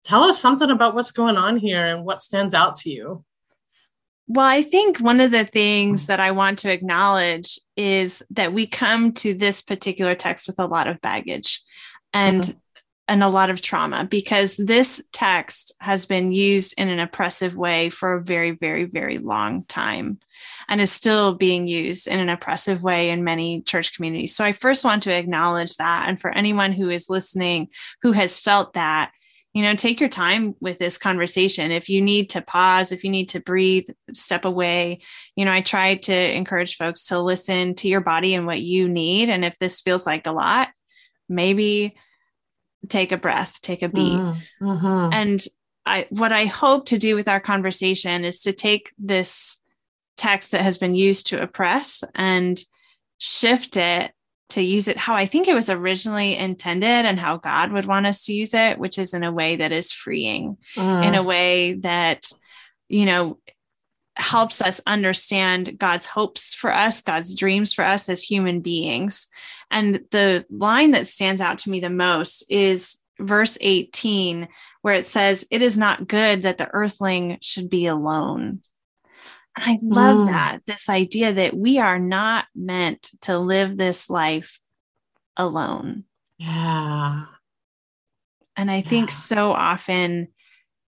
tell 0.03 0.23
us 0.23 0.39
something 0.39 0.71
about 0.71 0.95
what's 0.95 1.11
going 1.11 1.37
on 1.37 1.57
here 1.57 1.85
and 1.85 2.03
what 2.03 2.23
stands 2.23 2.55
out 2.55 2.75
to 2.77 2.89
you. 2.89 3.23
Well, 4.27 4.47
I 4.47 4.63
think 4.63 4.97
one 4.97 5.21
of 5.21 5.31
the 5.31 5.45
things 5.45 6.07
that 6.07 6.19
I 6.19 6.31
want 6.31 6.59
to 6.59 6.71
acknowledge 6.71 7.59
is 7.77 8.23
that 8.31 8.51
we 8.51 8.65
come 8.65 9.13
to 9.13 9.33
this 9.33 9.61
particular 9.61 10.15
text 10.15 10.47
with 10.47 10.57
a 10.57 10.65
lot 10.65 10.87
of 10.87 11.01
baggage 11.01 11.61
and 12.13 12.41
mm-hmm. 12.41 12.57
And 13.11 13.21
a 13.21 13.27
lot 13.27 13.49
of 13.49 13.59
trauma 13.59 14.05
because 14.05 14.55
this 14.55 15.03
text 15.11 15.73
has 15.81 16.05
been 16.05 16.31
used 16.31 16.73
in 16.77 16.87
an 16.87 17.01
oppressive 17.01 17.57
way 17.57 17.89
for 17.89 18.13
a 18.13 18.23
very 18.23 18.51
very 18.51 18.85
very 18.85 19.17
long 19.17 19.65
time 19.65 20.17
and 20.69 20.79
is 20.79 20.93
still 20.93 21.35
being 21.35 21.67
used 21.67 22.07
in 22.07 22.19
an 22.19 22.29
oppressive 22.29 22.81
way 22.81 23.09
in 23.09 23.25
many 23.25 23.63
church 23.63 23.93
communities. 23.93 24.33
So 24.33 24.45
I 24.45 24.53
first 24.53 24.85
want 24.85 25.03
to 25.03 25.13
acknowledge 25.13 25.75
that. 25.75 26.07
And 26.07 26.21
for 26.21 26.31
anyone 26.31 26.71
who 26.71 26.89
is 26.89 27.09
listening 27.09 27.67
who 28.01 28.13
has 28.13 28.39
felt 28.39 28.73
that 28.73 29.11
you 29.53 29.61
know 29.61 29.75
take 29.75 29.99
your 29.99 30.07
time 30.07 30.55
with 30.61 30.79
this 30.79 30.97
conversation. 30.97 31.69
If 31.69 31.89
you 31.89 32.01
need 32.01 32.29
to 32.29 32.41
pause 32.41 32.93
if 32.93 33.03
you 33.03 33.09
need 33.09 33.27
to 33.29 33.41
breathe 33.41 33.89
step 34.13 34.45
away. 34.45 35.01
You 35.35 35.43
know 35.43 35.51
i 35.51 35.59
try 35.59 35.95
to 35.95 36.15
encourage 36.15 36.77
folks 36.77 37.03
to 37.07 37.19
listen 37.19 37.75
to 37.75 37.89
your 37.89 37.99
body 37.99 38.35
and 38.35 38.45
what 38.47 38.61
you 38.61 38.87
need. 38.87 39.29
And 39.29 39.43
if 39.43 39.59
this 39.59 39.81
feels 39.81 40.07
like 40.07 40.25
a 40.27 40.31
lot 40.31 40.69
maybe 41.27 41.95
take 42.87 43.11
a 43.11 43.17
breath 43.17 43.59
take 43.61 43.81
a 43.81 43.89
beat 43.89 44.13
mm-hmm. 44.13 44.65
mm-hmm. 44.65 45.13
and 45.13 45.43
i 45.85 46.05
what 46.09 46.31
i 46.31 46.45
hope 46.45 46.85
to 46.85 46.97
do 46.97 47.15
with 47.15 47.27
our 47.27 47.39
conversation 47.39 48.25
is 48.25 48.41
to 48.41 48.53
take 48.53 48.91
this 48.97 49.57
text 50.17 50.51
that 50.51 50.61
has 50.61 50.77
been 50.77 50.95
used 50.95 51.27
to 51.27 51.41
oppress 51.41 52.03
and 52.15 52.63
shift 53.17 53.77
it 53.77 54.11
to 54.51 54.61
use 54.61 54.87
it 54.87 54.97
how 54.97 55.15
I 55.15 55.25
think 55.25 55.47
it 55.47 55.55
was 55.55 55.69
originally 55.69 56.35
intended 56.35 57.05
and 57.05 57.19
how 57.19 57.37
God 57.37 57.71
would 57.71 57.85
want 57.85 58.05
us 58.05 58.25
to 58.25 58.33
use 58.33 58.53
it, 58.53 58.77
which 58.77 58.97
is 58.97 59.13
in 59.13 59.23
a 59.23 59.31
way 59.31 59.55
that 59.55 59.71
is 59.71 59.91
freeing, 59.91 60.57
mm. 60.75 61.05
in 61.05 61.15
a 61.15 61.23
way 61.23 61.73
that, 61.75 62.25
you 62.89 63.05
know, 63.05 63.39
helps 64.17 64.61
us 64.61 64.81
understand 64.85 65.79
God's 65.79 66.05
hopes 66.05 66.53
for 66.53 66.73
us, 66.73 67.01
God's 67.01 67.35
dreams 67.35 67.73
for 67.73 67.85
us 67.85 68.09
as 68.09 68.21
human 68.21 68.59
beings. 68.59 69.27
And 69.71 70.01
the 70.11 70.45
line 70.49 70.91
that 70.91 71.07
stands 71.07 71.41
out 71.41 71.59
to 71.59 71.69
me 71.69 71.79
the 71.79 71.89
most 71.89 72.45
is 72.49 72.97
verse 73.19 73.57
18, 73.61 74.47
where 74.81 74.95
it 74.95 75.05
says, 75.05 75.47
It 75.49 75.61
is 75.61 75.77
not 75.77 76.07
good 76.07 76.41
that 76.43 76.57
the 76.57 76.69
earthling 76.73 77.37
should 77.41 77.69
be 77.69 77.87
alone. 77.87 78.61
And 79.57 79.65
I 79.65 79.79
love 79.81 80.17
mm. 80.17 80.31
that 80.31 80.61
this 80.65 80.89
idea 80.89 81.33
that 81.33 81.55
we 81.55 81.79
are 81.79 81.99
not 81.99 82.45
meant 82.55 83.09
to 83.21 83.37
live 83.37 83.77
this 83.77 84.09
life 84.09 84.59
alone. 85.37 86.03
Yeah. 86.37 87.25
And 88.55 88.71
I 88.71 88.77
yeah. 88.77 88.89
think 88.89 89.11
so 89.11 89.51
often, 89.51 90.29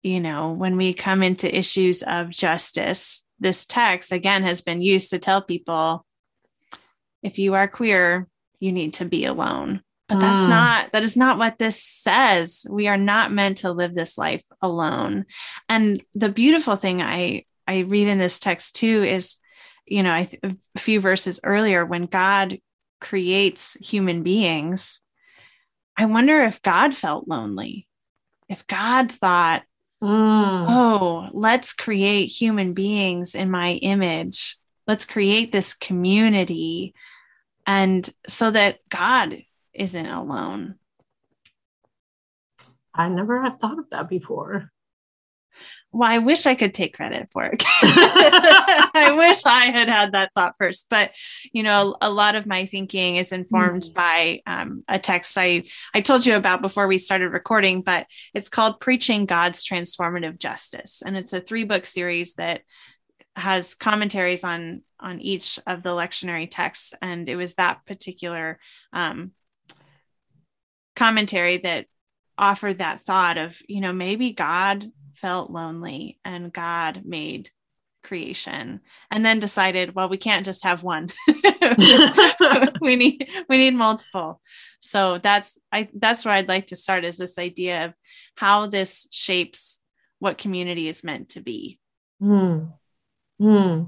you 0.03 0.21
know, 0.21 0.53
when 0.53 0.77
we 0.77 0.93
come 0.93 1.23
into 1.23 1.57
issues 1.57 2.03
of 2.03 2.31
justice, 2.31 3.25
this 3.39 3.67
text 3.67 4.13
again 4.13 4.45
has 4.45 4.61
been 4.61 4.81
used 4.81 5.11
to 5.11 5.19
tell 5.19 5.43
people 5.43 6.05
if 7.23 7.39
you 7.39 7.55
are 7.55 7.69
queer, 7.69 8.29
you 8.63 8.73
need 8.73 8.95
to 8.95 9.05
be 9.05 9.25
alone. 9.25 9.83
But 10.09 10.21
that's 10.21 10.47
mm. 10.47 10.51
not, 10.51 10.93
that 10.93 11.03
is 11.03 11.17
not 11.17 11.39
what 11.39 11.59
this 11.59 11.83
says. 11.83 12.67
We 12.69 12.87
are 12.89 12.99
not 12.99 13.33
meant 13.33 13.59
to 13.59 13.73
live 13.73 13.95
this 13.95 14.19
life 14.19 14.45
alone. 14.61 15.25
And 15.69 16.03
the 16.15 16.29
beautiful 16.29 16.77
thing 16.77 17.03
I 17.03 17.45
I 17.67 17.81
read 17.81 18.09
in 18.09 18.19
this 18.19 18.39
text 18.39 18.77
too 18.77 19.05
is, 19.05 19.37
you 19.87 20.03
know, 20.03 20.13
I 20.13 20.25
th- 20.25 20.43
a 20.45 20.79
few 20.79 21.01
verses 21.01 21.41
earlier 21.45 21.85
when 21.87 22.07
God 22.07 22.59
creates 23.01 23.75
human 23.81 24.23
beings, 24.23 25.01
I 25.97 26.07
wonder 26.07 26.43
if 26.43 26.63
God 26.63 26.95
felt 26.95 27.29
lonely. 27.29 27.87
If 28.49 28.67
God 28.67 29.13
thought, 29.13 29.63
mm. 30.03 30.67
oh, 30.69 31.29
let's 31.33 31.73
create 31.73 32.27
human 32.27 32.75
beings 32.75 33.35
in 33.35 33.51
my 33.51 33.73
image. 33.73 34.57
Let's 34.87 35.05
create 35.05 35.53
this 35.53 35.75
community. 35.75 36.95
And 37.67 38.09
so 38.29 38.51
that 38.51 38.79
God 38.89 39.37
isn't 39.73 40.07
alone. 40.07 40.77
I 42.95 43.09
never 43.09 43.43
have 43.43 43.59
thought 43.59 43.79
of 43.79 43.91
that 43.91 44.09
before 44.09 44.71
well, 45.93 46.11
I 46.11 46.19
wish 46.19 46.47
I 46.47 46.55
could 46.55 46.73
take 46.73 46.95
credit 46.95 47.29
for 47.31 47.45
it. 47.45 47.63
I 47.83 49.15
wish 49.15 49.45
I 49.45 49.67
had 49.67 49.91
had 49.91 50.13
that 50.13 50.33
thought 50.35 50.57
first. 50.57 50.87
But 50.89 51.11
you 51.53 51.63
know, 51.63 51.97
a 52.01 52.11
lot 52.11 52.35
of 52.35 52.47
my 52.47 52.65
thinking 52.65 53.17
is 53.17 53.31
informed 53.31 53.83
mm. 53.83 53.95
by 53.95 54.41
um, 54.47 54.85
a 54.89 54.99
text 54.99 55.37
I 55.37 55.65
I 55.95 56.01
told 56.01 56.25
you 56.25 56.37
about 56.37 56.63
before 56.63 56.87
we 56.87 56.97
started 56.97 57.29
recording. 57.29 57.83
But 57.83 58.07
it's 58.33 58.49
called 58.49 58.81
"Preaching 58.81 59.27
God's 59.27 59.65
Transformative 59.65 60.39
Justice," 60.39 61.03
and 61.05 61.15
it's 61.17 61.35
a 61.35 61.41
three 61.41 61.65
book 61.65 61.85
series 61.85 62.35
that 62.35 62.63
has 63.37 63.75
commentaries 63.75 64.45
on 64.45 64.83
on 65.01 65.21
each 65.21 65.59
of 65.67 65.83
the 65.83 65.91
lectionary 65.91 66.49
texts. 66.51 66.95
And 67.03 67.29
it 67.29 67.37
was 67.37 67.55
that 67.57 67.85
particular 67.87 68.59
um, 68.93 69.33
commentary 70.95 71.59
that 71.59 71.87
offered 72.39 72.79
that 72.79 73.01
thought 73.01 73.39
of 73.39 73.61
you 73.69 73.81
know 73.81 73.93
maybe 73.93 74.33
God 74.33 74.91
felt 75.15 75.51
lonely 75.51 76.19
and 76.25 76.53
God 76.53 77.03
made 77.05 77.51
creation 78.03 78.81
and 79.13 79.25
then 79.25 79.39
decided 79.39 79.95
well 79.95 80.09
we 80.09 80.17
can't 80.17 80.45
just 80.45 80.65
have 80.65 80.83
one 80.83 81.09
we 82.81 82.97
need 82.97 83.29
we 83.49 83.59
need 83.59 83.75
multiple 83.75 84.41
so 84.81 85.19
that's 85.19 85.57
i 85.71 85.89
that's 85.95 86.25
where 86.25 86.35
i'd 86.35 86.49
like 86.49 86.67
to 86.67 86.75
start 86.75 87.05
is 87.05 87.17
this 87.17 87.39
idea 87.39 87.85
of 87.85 87.95
how 88.35 88.67
this 88.67 89.07
shapes 89.13 89.81
what 90.19 90.37
community 90.37 90.89
is 90.89 91.05
meant 91.05 91.29
to 91.29 91.41
be 91.41 91.79
Hmm. 92.23 92.67
Hmm. 93.39 93.85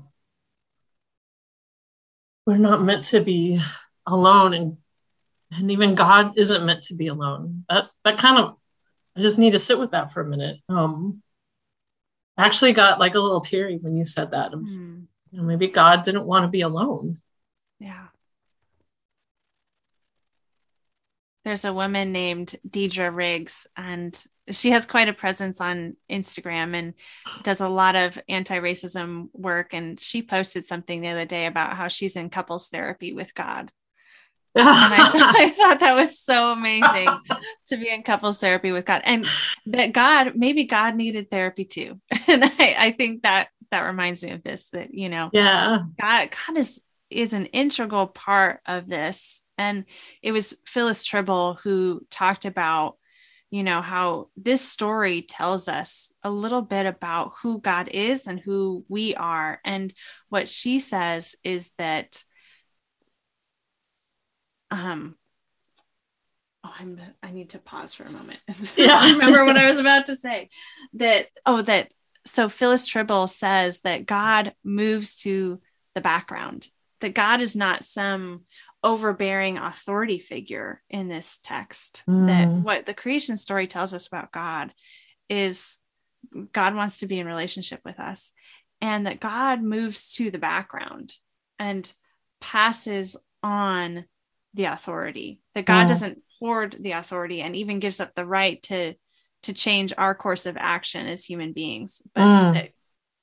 we're 2.47 2.59
not 2.59 2.83
meant 2.83 3.05
to 3.05 3.21
be 3.21 3.61
alone 4.07 4.55
and 4.55 4.77
and 5.53 5.71
even 5.71 5.95
god 5.95 6.37
isn't 6.37 6.67
meant 6.67 6.83
to 6.85 6.95
be 6.95 7.07
alone 7.07 7.65
that 7.69 7.91
that 8.05 8.19
kind 8.19 8.39
of 8.39 8.57
I 9.17 9.21
just 9.21 9.39
need 9.39 9.53
to 9.53 9.61
sit 9.61 9.79
with 9.79 9.93
that 9.93 10.13
for 10.13 10.21
a 10.21 10.27
minute. 10.27 10.59
Um, 10.69 11.23
I 12.37 12.47
actually 12.47 12.73
got 12.73 12.99
like 12.99 13.15
a 13.15 13.21
little 13.21 13.41
teary 13.41 13.77
when 13.77 13.95
you 13.95 14.05
said 14.05 14.33
that. 14.33 14.51
mm. 14.53 15.07
you 15.31 15.39
know, 15.39 15.45
maybe 15.45 15.69
God 15.69 16.03
didn't 16.03 16.27
want 16.27 16.45
to 16.45 16.49
be 16.49 16.63
alone. 16.63 17.19
Yeah. 17.79 18.07
There's 21.45 21.65
a 21.65 21.73
woman 21.73 22.13
named 22.13 22.57
Deidra 22.69 23.15
Riggs, 23.15 23.67
and 23.77 24.23
she 24.51 24.71
has 24.71 24.87
quite 24.87 25.09
a 25.09 25.13
presence 25.13 25.61
on 25.61 25.97
Instagram 26.11 26.75
and 26.75 26.95
does 27.43 27.61
a 27.61 27.69
lot 27.69 27.97
of 27.97 28.19
anti 28.29 28.59
racism 28.59 29.29
work. 29.33 29.75
And 29.75 29.99
she 29.99 30.23
posted 30.23 30.65
something 30.65 31.01
the 31.01 31.09
other 31.09 31.27
day 31.27 31.47
about 31.47 31.77
how 31.77 31.89
she's 31.89 32.17
in 32.17 32.31
couples 32.31 32.69
therapy 32.69 33.13
with 33.13 33.35
God 33.35 33.71
and 34.57 34.69
I, 34.69 35.11
I, 35.37 35.49
thought 35.51 35.81
that 35.81 35.97
was 35.97 36.21
so 36.21 36.53
amazing 36.53 37.09
to 37.67 37.77
be 37.77 37.91
in 37.91 38.05
couples 38.05 38.39
therapy 38.39 38.71
with 38.71 38.85
God, 38.85 39.03
and 39.03 39.27
that 39.67 39.93
God 39.93 40.37
maybe 40.37 40.63
God 40.63 40.95
needed 40.95 41.29
therapy 41.29 41.65
too. 41.65 42.01
And 42.29 42.45
I, 42.45 42.77
I 42.79 42.91
think 42.93 43.25
that 43.25 43.49
that 43.73 43.81
reminds 43.81 44.23
me 44.23 44.31
of 44.31 44.45
this. 44.45 44.71
That 44.71 44.95
you 44.95 45.09
know, 45.09 45.31
yeah, 45.33 45.81
God, 46.01 46.29
God 46.47 46.57
is 46.57 46.81
is 47.11 47.33
an 47.33 47.47
integral 47.47 48.07
part 48.07 48.61
of 48.65 48.89
this. 48.89 49.41
And 49.59 49.85
it 50.23 50.33
was 50.33 50.59
Phyllis 50.67 51.07
Trible 51.07 51.59
who 51.61 52.05
talked 52.11 52.45
about, 52.45 52.97
you 53.51 53.63
know, 53.63 53.83
how 53.83 54.29
this 54.37 54.61
story 54.63 55.23
tells 55.23 55.69
us 55.69 56.13
a 56.23 56.31
little 56.31 56.63
bit 56.63 56.87
about 56.87 57.33
who 57.43 57.61
God 57.61 57.89
is 57.89 58.27
and 58.27 58.41
who 58.41 58.85
we 58.89 59.15
are. 59.15 59.61
And 59.65 59.93
what 60.29 60.49
she 60.49 60.79
says 60.81 61.37
is 61.45 61.71
that 61.79 62.25
um 64.71 65.15
oh 66.65 66.75
i'm 66.79 67.01
i 67.23 67.31
need 67.31 67.51
to 67.51 67.59
pause 67.59 67.95
for 67.95 68.05
a 68.05 68.11
moment. 68.11 68.41
Yeah. 68.77 69.13
Remember 69.13 69.45
what 69.45 69.57
i 69.57 69.67
was 69.67 69.79
about 69.79 70.07
to 70.07 70.17
say. 70.17 70.51
That 70.95 71.29
oh 71.47 71.63
that 71.63 71.93
so 72.27 72.49
phyllis 72.49 72.89
Trible 72.89 73.29
says 73.29 73.81
that 73.81 74.07
god 74.07 74.55
moves 74.65 75.21
to 75.23 75.61
the 75.95 76.01
background 76.01 76.69
that 77.01 77.15
god 77.15 77.41
is 77.41 77.55
not 77.55 77.85
some 77.85 78.43
overbearing 78.85 79.57
authority 79.57 80.19
figure 80.19 80.83
in 80.91 81.09
this 81.09 81.41
text 81.43 82.05
mm. 82.07 82.27
that 82.27 82.47
what 82.47 82.85
the 82.85 82.93
creation 82.93 83.37
story 83.37 83.67
tells 83.67 83.95
us 83.95 84.07
about 84.07 84.31
god 84.31 84.73
is 85.31 85.79
god 86.53 86.75
wants 86.75 87.01
to 87.01 87.07
be 87.07 87.19
in 87.19 87.27
relationship 87.27 87.81
with 87.83 87.99
us 87.99 88.35
and 88.83 89.07
that 89.07 89.21
god 89.21 89.63
moves 89.63 90.13
to 90.13 90.31
the 90.31 90.39
background 90.39 91.15
and 91.59 91.95
passes 92.43 93.17
on 93.43 94.05
the 94.53 94.67
authority 94.67 95.41
that 95.55 95.65
god 95.65 95.87
mm. 95.87 95.89
doesn't 95.89 96.23
hoard 96.39 96.77
the 96.79 96.93
authority 96.93 97.41
and 97.41 97.57
even 97.57 97.81
gives 97.81 98.01
up 98.01 98.15
the 98.15 98.27
right 98.27 98.63
to 98.63 98.95
to 99.43 99.55
change 99.55 99.95
our 99.97 100.15
course 100.15 100.45
of 100.45 100.59
action 100.59 101.07
as 101.07 101.25
human 101.25 101.55
beings 101.55 102.03
but 102.15 102.23
mm. 102.23 102.57
it, 102.57 102.75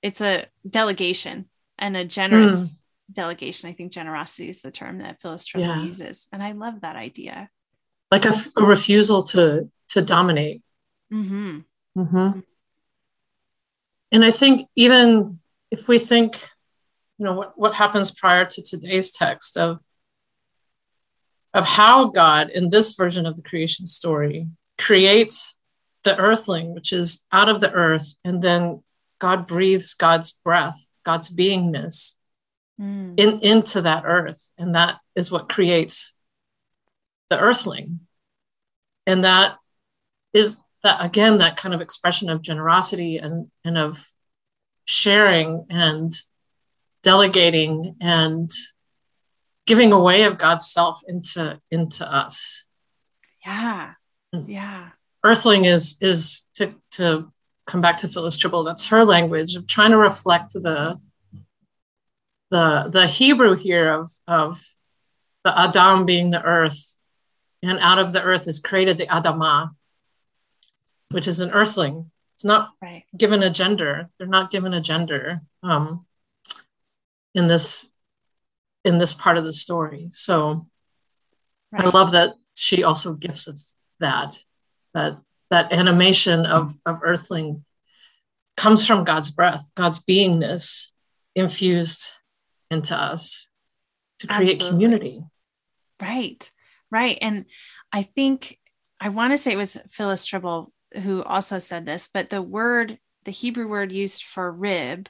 it's 0.01 0.21
a 0.21 0.47
delegation 0.67 1.45
and 1.77 1.95
a 1.95 2.03
generous 2.03 2.71
mm. 2.71 2.75
Delegation 3.11 3.69
i 3.69 3.73
think 3.73 3.91
generosity 3.91 4.49
is 4.49 4.61
the 4.61 4.71
term 4.71 4.99
that 4.99 5.21
phyllis 5.21 5.47
Trible 5.47 5.61
yeah. 5.61 5.83
uses 5.83 6.27
and 6.31 6.41
i 6.41 6.51
love 6.51 6.81
that 6.81 6.95
idea 6.95 7.49
like 8.09 8.25
a, 8.25 8.33
a 8.57 8.63
refusal 8.63 9.23
to 9.23 9.69
to 9.89 10.01
dominate 10.01 10.61
mm-hmm. 11.11 11.59
Mm-hmm. 11.97 12.39
and 14.11 14.25
i 14.25 14.31
think 14.31 14.67
even 14.75 15.39
if 15.71 15.87
we 15.87 15.99
think 15.99 16.47
you 17.17 17.25
know 17.25 17.33
what, 17.33 17.57
what 17.57 17.75
happens 17.75 18.11
prior 18.11 18.45
to 18.45 18.61
today's 18.61 19.11
text 19.11 19.57
of 19.57 19.81
of 21.53 21.65
how 21.65 22.09
god 22.09 22.49
in 22.49 22.69
this 22.69 22.93
version 22.93 23.25
of 23.25 23.35
the 23.35 23.43
creation 23.43 23.85
story 23.85 24.47
creates 24.77 25.61
the 26.03 26.17
earthling, 26.17 26.73
which 26.73 26.91
is 26.91 27.25
out 27.31 27.49
of 27.49 27.61
the 27.61 27.71
earth, 27.71 28.15
and 28.25 28.41
then 28.41 28.83
God 29.19 29.47
breathes 29.47 29.93
God's 29.93 30.31
breath, 30.31 30.91
God's 31.05 31.29
beingness 31.29 32.15
mm. 32.81 33.13
in, 33.17 33.39
into 33.39 33.83
that 33.83 34.03
earth. 34.05 34.51
And 34.57 34.75
that 34.75 34.95
is 35.15 35.31
what 35.31 35.49
creates 35.49 36.17
the 37.29 37.39
earthling. 37.39 38.01
And 39.05 39.23
that 39.23 39.57
is 40.33 40.59
that 40.83 41.03
again, 41.03 41.39
that 41.39 41.57
kind 41.57 41.75
of 41.75 41.81
expression 41.81 42.29
of 42.29 42.41
generosity 42.41 43.17
and, 43.17 43.51
and 43.63 43.77
of 43.77 44.05
sharing 44.85 45.65
and 45.69 46.11
delegating 47.03 47.95
and 48.01 48.49
giving 49.67 49.91
away 49.91 50.23
of 50.23 50.37
God's 50.37 50.71
self 50.71 51.01
into 51.07 51.59
into 51.69 52.11
us. 52.11 52.65
Yeah. 53.45 53.93
Hmm. 54.33 54.49
Yeah 54.49 54.89
earthling 55.23 55.65
is 55.65 55.97
is 56.01 56.47
to 56.55 56.73
to 56.91 57.31
come 57.67 57.81
back 57.81 57.97
to 57.97 58.07
Phyllis 58.07 58.37
Trible. 58.37 58.65
That's 58.65 58.87
her 58.87 59.05
language 59.05 59.55
of 59.55 59.67
trying 59.67 59.91
to 59.91 59.97
reflect 59.97 60.53
the 60.53 60.99
the 62.51 62.89
the 62.91 63.07
Hebrew 63.07 63.55
here 63.55 63.89
of 63.89 64.11
of 64.27 64.63
the 65.43 65.57
Adam 65.57 66.05
being 66.05 66.29
the 66.29 66.43
earth, 66.43 66.97
and 67.63 67.79
out 67.79 67.97
of 67.97 68.13
the 68.13 68.21
earth 68.21 68.47
is 68.47 68.59
created 68.59 68.97
the 68.97 69.07
Adamah, 69.07 69.71
which 71.09 71.27
is 71.27 71.39
an 71.39 71.51
earthling. 71.51 72.11
It's 72.35 72.45
not 72.45 72.71
right. 72.81 73.05
given 73.17 73.41
a 73.41 73.49
gender. 73.49 74.09
They're 74.17 74.27
not 74.27 74.51
given 74.51 74.73
a 74.73 74.81
gender 74.81 75.35
um, 75.63 76.05
in 77.33 77.47
this 77.47 77.89
in 78.83 78.99
this 78.99 79.13
part 79.13 79.37
of 79.37 79.45
the 79.45 79.53
story. 79.53 80.09
So 80.11 80.67
right. 81.71 81.85
I 81.85 81.89
love 81.89 82.11
that 82.11 82.35
she 82.55 82.83
also 82.83 83.13
gives 83.13 83.47
us 83.47 83.77
that 83.99 84.37
that 84.93 85.17
that 85.49 85.71
animation 85.71 86.45
of 86.45 86.73
of 86.85 86.99
earthling 87.01 87.63
comes 88.57 88.85
from 88.85 89.05
God's 89.05 89.31
breath, 89.31 89.71
God's 89.75 90.03
beingness 90.03 90.91
infused 91.33 92.15
into 92.71 92.95
us 92.95 93.49
to 94.19 94.27
create 94.27 94.51
Absolutely. 94.51 94.69
community. 94.69 95.23
Right. 96.01 96.51
Right. 96.89 97.17
And 97.21 97.45
I 97.91 98.03
think 98.03 98.57
I 98.99 99.09
want 99.09 99.33
to 99.33 99.37
say 99.37 99.51
it 99.51 99.57
was 99.57 99.77
Phyllis 99.91 100.27
Trible 100.27 100.71
who 101.03 101.23
also 101.23 101.59
said 101.59 101.85
this, 101.85 102.09
but 102.13 102.29
the 102.29 102.41
word, 102.41 102.97
the 103.25 103.31
Hebrew 103.31 103.67
word 103.67 103.91
used 103.91 104.23
for 104.23 104.51
rib, 104.51 105.07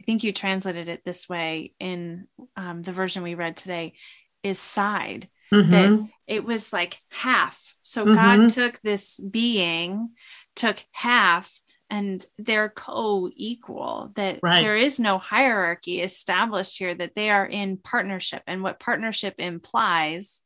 I 0.00 0.04
think 0.04 0.24
you 0.24 0.32
translated 0.32 0.88
it 0.88 1.04
this 1.04 1.28
way 1.28 1.74
in 1.78 2.28
um, 2.56 2.82
the 2.82 2.92
version 2.92 3.22
we 3.22 3.34
read 3.34 3.56
today, 3.56 3.94
is 4.42 4.58
side 4.58 5.28
mm-hmm. 5.52 5.70
that 5.70 6.08
it 6.26 6.44
was 6.44 6.72
like 6.72 7.00
half. 7.10 7.74
So 7.82 8.04
mm-hmm. 8.04 8.14
God 8.14 8.50
took 8.50 8.80
this 8.80 9.18
being, 9.18 10.10
took 10.56 10.82
half, 10.92 11.60
and 11.90 12.24
they're 12.38 12.68
co-equal 12.68 14.12
that 14.14 14.40
right. 14.42 14.62
there 14.62 14.76
is 14.76 15.00
no 15.00 15.18
hierarchy 15.18 16.00
established 16.00 16.78
here 16.78 16.94
that 16.94 17.14
they 17.14 17.30
are 17.30 17.46
in 17.46 17.76
partnership 17.78 18.42
and 18.46 18.62
what 18.62 18.80
partnership 18.80 19.34
implies 19.38 20.42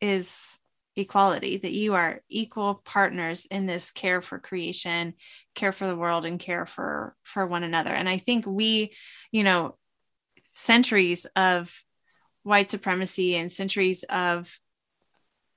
is 0.00 0.58
equality 0.96 1.58
that 1.58 1.72
you 1.72 1.94
are 1.94 2.22
equal 2.30 2.80
partners 2.84 3.46
in 3.50 3.66
this 3.66 3.90
care 3.90 4.22
for 4.22 4.38
creation 4.38 5.12
care 5.54 5.72
for 5.72 5.86
the 5.86 5.96
world 5.96 6.24
and 6.24 6.40
care 6.40 6.64
for 6.64 7.14
for 7.22 7.46
one 7.46 7.62
another 7.62 7.90
and 7.90 8.08
i 8.08 8.16
think 8.16 8.46
we 8.46 8.94
you 9.30 9.44
know 9.44 9.76
centuries 10.46 11.26
of 11.36 11.70
white 12.44 12.70
supremacy 12.70 13.36
and 13.36 13.52
centuries 13.52 14.04
of 14.08 14.58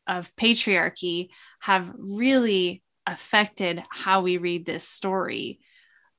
of 0.08 0.36
patriarchy 0.36 1.30
have 1.60 1.94
really 1.98 2.84
affected 3.12 3.84
how 3.90 4.22
we 4.22 4.38
read 4.38 4.66
this 4.66 4.88
story 4.88 5.60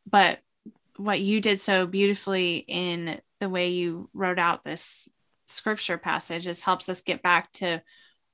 but 0.06 0.38
what 0.96 1.20
you 1.20 1.40
did 1.40 1.60
so 1.60 1.86
beautifully 1.86 2.56
in 2.56 3.20
the 3.38 3.48
way 3.48 3.70
you 3.70 4.08
wrote 4.12 4.38
out 4.38 4.64
this 4.64 5.08
scripture 5.46 5.98
passage 5.98 6.46
is 6.46 6.62
helps 6.62 6.88
us 6.88 7.00
get 7.00 7.22
back 7.22 7.50
to 7.52 7.82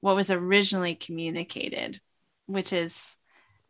what 0.00 0.16
was 0.16 0.30
originally 0.30 0.94
communicated 0.94 2.00
which 2.46 2.72
is 2.72 3.16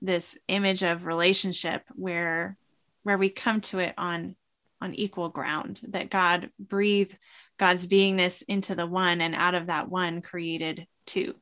this 0.02 0.38
image 0.48 0.82
of 0.82 1.06
relationship 1.06 1.82
where 1.94 2.56
where 3.02 3.18
we 3.18 3.30
come 3.30 3.60
to 3.60 3.78
it 3.78 3.94
on 3.96 4.36
on 4.80 4.94
equal 4.94 5.28
ground 5.28 5.80
that 5.88 6.10
god 6.10 6.50
breathed 6.58 7.16
God's 7.58 7.86
beingness 7.86 8.42
into 8.46 8.74
the 8.74 8.86
one, 8.86 9.20
and 9.20 9.34
out 9.34 9.54
of 9.54 9.66
that 9.66 9.88
one 9.88 10.20
created 10.20 10.86
two. 11.06 11.34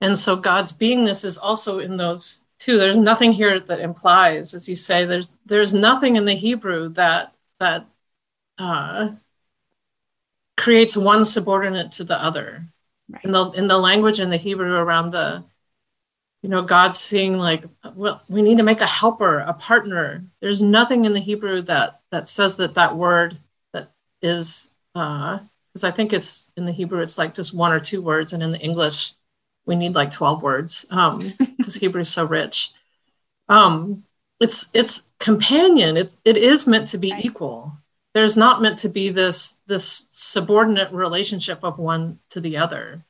And 0.00 0.18
so 0.18 0.36
God's 0.36 0.72
beingness 0.72 1.24
is 1.24 1.38
also 1.38 1.78
in 1.78 1.96
those 1.96 2.44
two. 2.58 2.78
There's 2.78 2.98
nothing 2.98 3.32
here 3.32 3.60
that 3.60 3.80
implies, 3.80 4.54
as 4.54 4.68
you 4.68 4.76
say, 4.76 5.06
there's 5.06 5.36
there's 5.46 5.74
nothing 5.74 6.16
in 6.16 6.24
the 6.24 6.34
Hebrew 6.34 6.88
that 6.90 7.32
that 7.60 7.86
uh, 8.58 9.10
creates 10.56 10.96
one 10.96 11.24
subordinate 11.24 11.92
to 11.92 12.04
the 12.04 12.22
other. 12.22 12.66
Right. 13.08 13.24
In 13.24 13.32
the 13.32 13.50
in 13.50 13.66
the 13.66 13.78
language 13.78 14.20
in 14.20 14.28
the 14.28 14.36
Hebrew 14.36 14.74
around 14.74 15.10
the 15.10 15.44
you 16.42 16.50
know 16.50 16.60
god's 16.60 16.98
seeing 16.98 17.38
like 17.38 17.64
well 17.94 18.20
we 18.28 18.42
need 18.42 18.58
to 18.58 18.62
make 18.62 18.82
a 18.82 18.86
helper 18.86 19.38
a 19.38 19.54
partner 19.54 20.22
there's 20.42 20.60
nothing 20.60 21.06
in 21.06 21.14
the 21.14 21.18
hebrew 21.18 21.62
that 21.62 22.02
that 22.10 22.28
says 22.28 22.56
that 22.56 22.74
that 22.74 22.94
word 22.94 23.38
is 24.24 24.70
because 24.94 25.84
uh, 25.84 25.88
I 25.88 25.90
think 25.90 26.12
it's 26.12 26.50
in 26.56 26.64
the 26.64 26.72
Hebrew 26.72 27.00
it's 27.00 27.18
like 27.18 27.34
just 27.34 27.54
one 27.54 27.72
or 27.72 27.80
two 27.80 28.02
words, 28.02 28.32
and 28.32 28.42
in 28.42 28.50
the 28.50 28.60
English 28.60 29.12
we 29.66 29.76
need 29.76 29.94
like 29.94 30.10
twelve 30.10 30.42
words 30.42 30.84
because 30.88 31.16
um, 31.16 31.32
Hebrew 31.80 32.02
is 32.02 32.08
so 32.08 32.24
rich. 32.24 32.72
Um, 33.48 34.04
it's 34.40 34.68
it's 34.74 35.08
companion. 35.18 35.96
It's 35.96 36.20
it 36.24 36.36
is 36.36 36.66
meant 36.66 36.88
to 36.88 36.98
be 36.98 37.12
right. 37.12 37.24
equal. 37.24 37.72
There's 38.14 38.36
not 38.36 38.62
meant 38.62 38.78
to 38.78 38.88
be 38.88 39.10
this 39.10 39.58
this 39.66 40.06
subordinate 40.10 40.92
relationship 40.92 41.60
of 41.62 41.78
one 41.78 42.18
to 42.30 42.40
the 42.40 42.58
other. 42.58 43.04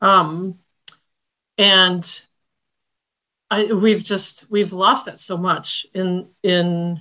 Um, 0.00 0.58
and 1.56 2.26
I, 3.50 3.72
we've 3.72 4.02
just 4.02 4.50
we've 4.50 4.72
lost 4.72 5.08
it 5.08 5.18
so 5.18 5.36
much 5.36 5.86
in 5.94 6.28
in 6.42 7.00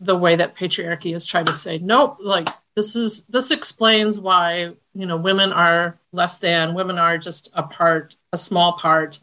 the 0.00 0.16
way 0.16 0.36
that 0.36 0.56
patriarchy 0.56 1.12
has 1.12 1.26
tried 1.26 1.46
to 1.46 1.54
say 1.54 1.78
nope 1.78 2.18
like 2.20 2.48
this 2.76 2.94
is 2.94 3.24
this 3.24 3.50
explains 3.50 4.20
why 4.20 4.72
you 4.94 5.06
know 5.06 5.16
women 5.16 5.52
are 5.52 5.98
less 6.12 6.38
than 6.38 6.74
women 6.74 6.98
are 6.98 7.18
just 7.18 7.50
a 7.54 7.62
part 7.62 8.16
a 8.32 8.36
small 8.36 8.74
part 8.74 9.18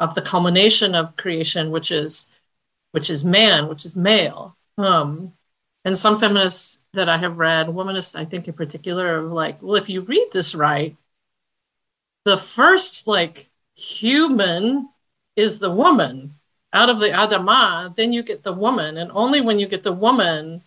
of 0.00 0.14
the 0.14 0.22
culmination 0.22 0.94
of 0.94 1.16
creation 1.16 1.70
which 1.70 1.90
is 1.90 2.30
which 2.92 3.08
is 3.08 3.24
man 3.24 3.68
which 3.68 3.84
is 3.84 3.96
male 3.96 4.56
um 4.76 5.32
and 5.84 5.96
some 5.96 6.18
feminists 6.18 6.82
that 6.92 7.08
i 7.08 7.16
have 7.16 7.38
read 7.38 7.68
womanists 7.68 8.18
i 8.18 8.24
think 8.24 8.48
in 8.48 8.54
particular 8.54 9.20
are 9.20 9.22
like 9.22 9.62
well 9.62 9.76
if 9.76 9.88
you 9.88 10.02
read 10.02 10.28
this 10.32 10.54
right 10.54 10.96
the 12.24 12.36
first 12.36 13.06
like 13.06 13.48
human 13.74 14.88
is 15.36 15.60
the 15.60 15.70
woman 15.70 16.34
out 16.72 16.90
of 16.90 16.98
the 16.98 17.08
Adamah, 17.08 17.94
then 17.96 18.12
you 18.12 18.22
get 18.22 18.42
the 18.42 18.52
woman. 18.52 18.98
And 18.98 19.10
only 19.14 19.40
when 19.40 19.58
you 19.58 19.66
get 19.66 19.82
the 19.82 19.92
woman, 19.92 20.62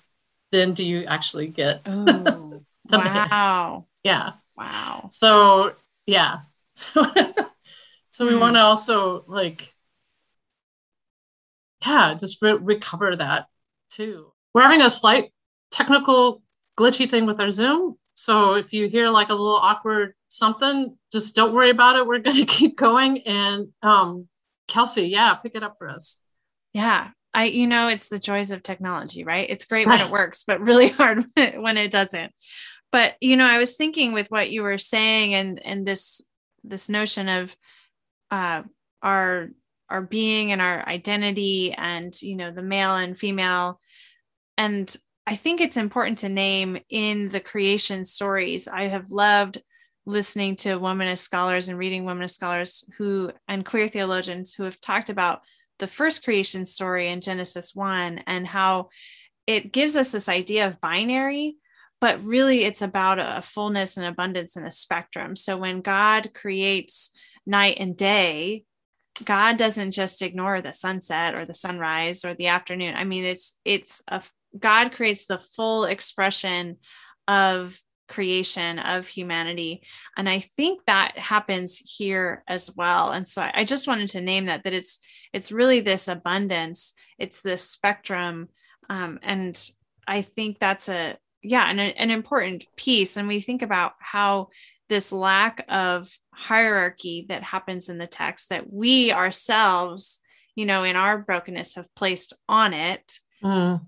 then 0.51 0.73
do 0.73 0.85
you 0.85 1.05
actually 1.05 1.47
get 1.47 1.81
Ooh, 1.87 2.63
wow. 2.89 3.85
Yeah. 4.03 4.33
Wow. 4.55 5.07
So 5.11 5.73
yeah. 6.05 6.41
So 6.73 7.03
so 8.09 8.25
we 8.25 8.33
mm. 8.33 8.39
want 8.39 8.55
to 8.55 8.61
also 8.61 9.25
like 9.27 9.75
yeah, 11.85 12.15
just 12.17 12.41
re- 12.41 12.53
recover 12.53 13.15
that 13.15 13.47
too. 13.89 14.31
We're 14.53 14.61
having 14.61 14.81
a 14.81 14.89
slight 14.89 15.33
technical 15.69 16.41
glitchy 16.77 17.09
thing 17.09 17.25
with 17.25 17.39
our 17.39 17.49
Zoom. 17.49 17.97
So 18.13 18.53
if 18.53 18.71
you 18.71 18.87
hear 18.87 19.09
like 19.09 19.29
a 19.29 19.33
little 19.33 19.57
awkward 19.57 20.13
something, 20.29 20.97
just 21.11 21.35
don't 21.35 21.53
worry 21.53 21.71
about 21.71 21.97
it. 21.97 22.07
We're 22.07 22.19
going 22.19 22.37
to 22.45 22.45
keep 22.45 22.77
going 22.77 23.19
and 23.23 23.69
um 23.81 24.27
Kelsey, 24.67 25.07
yeah, 25.07 25.33
pick 25.35 25.55
it 25.55 25.63
up 25.63 25.77
for 25.77 25.89
us. 25.89 26.21
Yeah. 26.73 27.09
I, 27.33 27.45
you 27.45 27.67
know, 27.67 27.87
it's 27.87 28.09
the 28.09 28.19
joys 28.19 28.51
of 28.51 28.63
technology, 28.63 29.23
right? 29.23 29.49
It's 29.49 29.65
great 29.65 29.87
when 29.87 30.01
it 30.01 30.11
works, 30.11 30.43
but 30.45 30.61
really 30.61 30.89
hard 30.89 31.23
when 31.35 31.77
it 31.77 31.91
doesn't. 31.91 32.31
But, 32.91 33.15
you 33.21 33.37
know, 33.37 33.45
I 33.45 33.57
was 33.57 33.75
thinking 33.75 34.11
with 34.11 34.29
what 34.29 34.51
you 34.51 34.63
were 34.63 34.77
saying 34.77 35.33
and, 35.33 35.65
and 35.65 35.87
this 35.87 36.21
this 36.63 36.89
notion 36.89 37.27
of 37.27 37.55
uh, 38.29 38.63
our 39.01 39.49
our 39.89 40.01
being 40.01 40.51
and 40.51 40.61
our 40.61 40.87
identity 40.87 41.73
and 41.73 42.19
you 42.21 42.35
know 42.35 42.51
the 42.51 42.63
male 42.63 42.95
and 42.95 43.17
female 43.17 43.79
and 44.57 44.95
i 45.27 45.35
think 45.35 45.59
it's 45.59 45.75
important 45.75 46.19
to 46.19 46.29
name 46.29 46.79
in 46.89 47.27
the 47.27 47.41
creation 47.41 48.05
stories 48.05 48.67
i 48.67 48.87
have 48.87 49.11
loved 49.11 49.61
listening 50.05 50.55
to 50.55 50.79
womanist 50.79 51.19
scholars 51.19 51.67
and 51.67 51.77
reading 51.77 52.05
womanist 52.05 52.31
scholars 52.31 52.85
who 52.97 53.31
and 53.47 53.65
queer 53.65 53.87
theologians 53.87 54.53
who 54.53 54.63
have 54.63 54.79
talked 54.79 55.09
about 55.09 55.41
the 55.81 55.87
first 55.87 56.23
creation 56.23 56.63
story 56.63 57.09
in 57.09 57.19
genesis 57.19 57.75
1 57.75 58.23
and 58.27 58.47
how 58.47 58.87
it 59.45 59.73
gives 59.73 59.97
us 59.97 60.11
this 60.11 60.29
idea 60.29 60.65
of 60.67 60.79
binary 60.79 61.57
but 61.99 62.23
really 62.23 62.63
it's 62.63 62.81
about 62.81 63.19
a 63.19 63.41
fullness 63.43 63.97
and 63.97 64.05
abundance 64.05 64.55
and 64.55 64.65
a 64.65 64.71
spectrum 64.71 65.35
so 65.35 65.57
when 65.57 65.81
god 65.81 66.33
creates 66.33 67.11
night 67.45 67.75
and 67.79 67.97
day 67.97 68.63
God 69.25 69.57
doesn't 69.57 69.91
just 69.91 70.21
ignore 70.21 70.61
the 70.61 70.73
sunset 70.73 71.37
or 71.37 71.45
the 71.45 71.53
sunrise 71.53 72.23
or 72.25 72.33
the 72.33 72.47
afternoon. 72.47 72.95
I 72.95 73.03
mean, 73.03 73.25
it's 73.25 73.57
it's 73.65 74.01
a 74.07 74.23
God 74.57 74.93
creates 74.93 75.25
the 75.25 75.39
full 75.39 75.85
expression 75.85 76.77
of 77.27 77.79
creation 78.11 78.77
of 78.79 79.07
humanity 79.07 79.81
and 80.17 80.27
i 80.29 80.39
think 80.39 80.81
that 80.85 81.17
happens 81.17 81.77
here 81.77 82.43
as 82.47 82.69
well 82.75 83.11
and 83.11 83.27
so 83.27 83.47
i 83.53 83.63
just 83.63 83.87
wanted 83.87 84.09
to 84.09 84.21
name 84.21 84.45
that 84.45 84.63
that 84.63 84.73
it's 84.73 84.99
it's 85.33 85.51
really 85.51 85.79
this 85.79 86.07
abundance 86.07 86.93
it's 87.17 87.41
this 87.41 87.63
spectrum 87.63 88.49
um, 88.89 89.17
and 89.23 89.69
i 90.07 90.21
think 90.21 90.59
that's 90.59 90.89
a 90.89 91.17
yeah 91.41 91.69
an, 91.69 91.79
an 91.79 92.11
important 92.11 92.65
piece 92.75 93.17
and 93.17 93.27
we 93.27 93.39
think 93.39 93.61
about 93.61 93.93
how 93.99 94.49
this 94.91 95.13
lack 95.13 95.63
of 95.69 96.13
hierarchy 96.33 97.25
that 97.29 97.43
happens 97.43 97.87
in 97.87 97.97
the 97.97 98.05
text 98.05 98.49
that 98.49 98.73
we 98.73 99.13
ourselves, 99.13 100.19
you 100.53 100.65
know, 100.65 100.83
in 100.83 100.97
our 100.97 101.17
brokenness 101.17 101.75
have 101.75 101.87
placed 101.95 102.33
on 102.49 102.73
it. 102.73 103.19
Mm. 103.41 103.87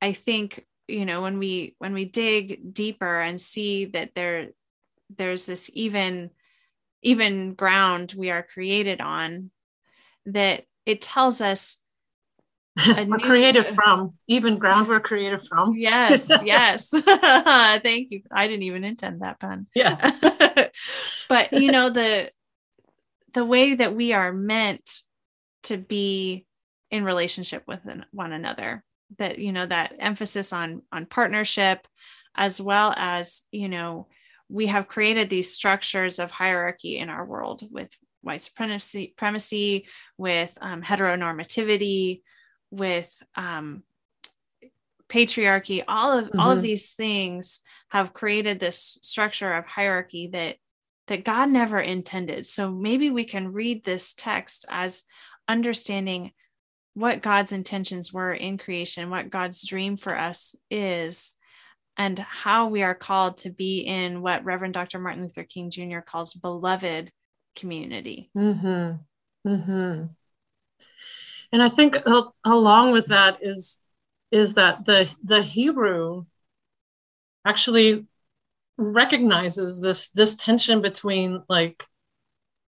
I 0.00 0.12
think, 0.14 0.64
you 0.88 1.04
know, 1.04 1.22
when 1.22 1.38
we 1.38 1.74
when 1.78 1.92
we 1.92 2.06
dig 2.06 2.74
deeper 2.74 3.20
and 3.20 3.40
see 3.40 3.84
that 3.86 4.14
there 4.14 4.48
there's 5.16 5.46
this 5.46 5.70
even 5.74 6.30
even 7.02 7.54
ground 7.54 8.14
we 8.16 8.30
are 8.30 8.42
created 8.42 9.00
on 9.00 9.50
that 10.26 10.64
it 10.84 11.00
tells 11.00 11.40
us 11.40 11.78
we're 12.86 13.04
new, 13.04 13.18
created 13.18 13.66
from 13.66 14.14
even 14.26 14.58
ground 14.58 14.88
we're 14.88 15.00
created 15.00 15.46
from. 15.46 15.74
Yes 15.74 16.28
yes. 16.44 16.90
Thank 16.92 18.10
you. 18.10 18.22
I 18.30 18.46
didn't 18.46 18.62
even 18.64 18.84
intend 18.84 19.20
that 19.20 19.38
pun. 19.38 19.66
Yeah. 19.74 20.68
But 21.28 21.52
you 21.52 21.70
know 21.70 21.90
the 21.90 22.30
the 23.34 23.44
way 23.44 23.74
that 23.74 23.94
we 23.94 24.12
are 24.12 24.32
meant 24.32 25.02
to 25.64 25.76
be 25.76 26.46
in 26.90 27.04
relationship 27.04 27.64
with 27.66 27.80
one 28.12 28.32
another 28.32 28.82
that 29.16 29.38
you 29.38 29.52
know 29.52 29.66
that 29.66 29.94
emphasis 29.98 30.52
on 30.52 30.82
on 30.92 31.06
partnership 31.06 31.86
as 32.36 32.60
well 32.60 32.92
as 32.96 33.42
you 33.50 33.68
know 33.68 34.06
we 34.48 34.66
have 34.66 34.88
created 34.88 35.28
these 35.28 35.52
structures 35.52 36.18
of 36.18 36.30
hierarchy 36.30 36.98
in 36.98 37.08
our 37.08 37.24
world 37.24 37.62
with 37.70 37.90
white 38.22 38.40
supremacy, 38.40 39.14
supremacy 39.16 39.86
with 40.16 40.56
um, 40.60 40.82
heteronormativity 40.82 42.22
with 42.70 43.10
um, 43.36 43.82
patriarchy 45.08 45.82
all 45.88 46.18
of 46.18 46.26
mm-hmm. 46.26 46.40
all 46.40 46.50
of 46.50 46.58
mm-hmm. 46.58 46.64
these 46.64 46.92
things 46.94 47.60
have 47.88 48.12
created 48.12 48.60
this 48.60 48.98
structure 49.02 49.54
of 49.54 49.66
hierarchy 49.66 50.28
that 50.32 50.56
that 51.08 51.24
God 51.24 51.48
never 51.48 51.80
intended. 51.80 52.46
So 52.46 52.70
maybe 52.70 53.10
we 53.10 53.24
can 53.24 53.52
read 53.52 53.84
this 53.84 54.12
text 54.12 54.66
as 54.68 55.04
understanding 55.48 56.32
what 56.98 57.22
God's 57.22 57.52
intentions 57.52 58.12
were 58.12 58.32
in 58.32 58.58
creation, 58.58 59.08
what 59.08 59.30
God's 59.30 59.64
dream 59.64 59.96
for 59.96 60.18
us 60.18 60.56
is, 60.68 61.32
and 61.96 62.18
how 62.18 62.68
we 62.68 62.82
are 62.82 62.94
called 62.94 63.38
to 63.38 63.50
be 63.50 63.80
in 63.80 64.20
what 64.20 64.44
Reverend 64.44 64.74
Dr. 64.74 64.98
Martin 64.98 65.22
Luther 65.22 65.44
King 65.44 65.70
Jr. 65.70 66.00
calls 66.00 66.34
beloved 66.34 67.12
community. 67.54 68.30
Mm-hmm. 68.36 69.48
Mm-hmm. 69.48 70.06
And 71.52 71.62
I 71.62 71.68
think 71.68 71.96
along 72.44 72.92
with 72.92 73.06
that 73.06 73.38
is 73.42 73.80
is 74.32 74.54
that 74.54 74.84
the 74.84 75.14
the 75.22 75.42
Hebrew 75.42 76.24
actually 77.44 78.06
recognizes 78.76 79.80
this 79.80 80.08
this 80.08 80.34
tension 80.34 80.82
between 80.82 81.44
like 81.48 81.86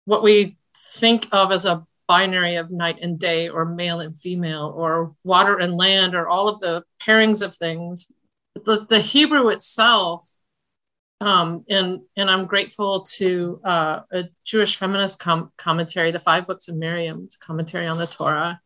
what 0.05 0.23
we 0.23 0.57
think 0.75 1.27
of 1.33 1.51
as 1.51 1.65
a 1.65 1.85
binary 2.07 2.55
of 2.55 2.71
night 2.71 2.97
and 3.01 3.19
day 3.19 3.49
or 3.49 3.65
male 3.65 3.99
and 3.99 4.17
female 4.17 4.73
or 4.75 5.15
water 5.23 5.57
and 5.57 5.73
land 5.73 6.15
or 6.15 6.27
all 6.27 6.47
of 6.47 6.59
the 6.59 6.83
pairings 7.01 7.41
of 7.41 7.55
things 7.55 8.11
the, 8.65 8.85
the 8.89 8.99
hebrew 8.99 9.49
itself 9.49 10.27
um, 11.21 11.63
and 11.69 12.01
and 12.17 12.29
i'm 12.29 12.45
grateful 12.45 13.03
to 13.03 13.59
uh, 13.63 14.01
a 14.11 14.23
jewish 14.43 14.77
feminist 14.77 15.19
com- 15.19 15.51
commentary 15.57 16.11
the 16.11 16.19
five 16.19 16.45
books 16.47 16.67
of 16.67 16.75
miriam's 16.75 17.37
commentary 17.37 17.87
on 17.87 17.97
the 17.97 18.07
torah 18.07 18.59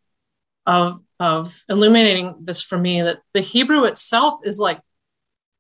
of 0.66 1.02
of 1.20 1.64
illuminating 1.70 2.36
this 2.42 2.62
for 2.62 2.78
me 2.78 3.02
that 3.02 3.20
the 3.34 3.42
hebrew 3.42 3.84
itself 3.86 4.42
is 4.44 4.60
like 4.60 4.82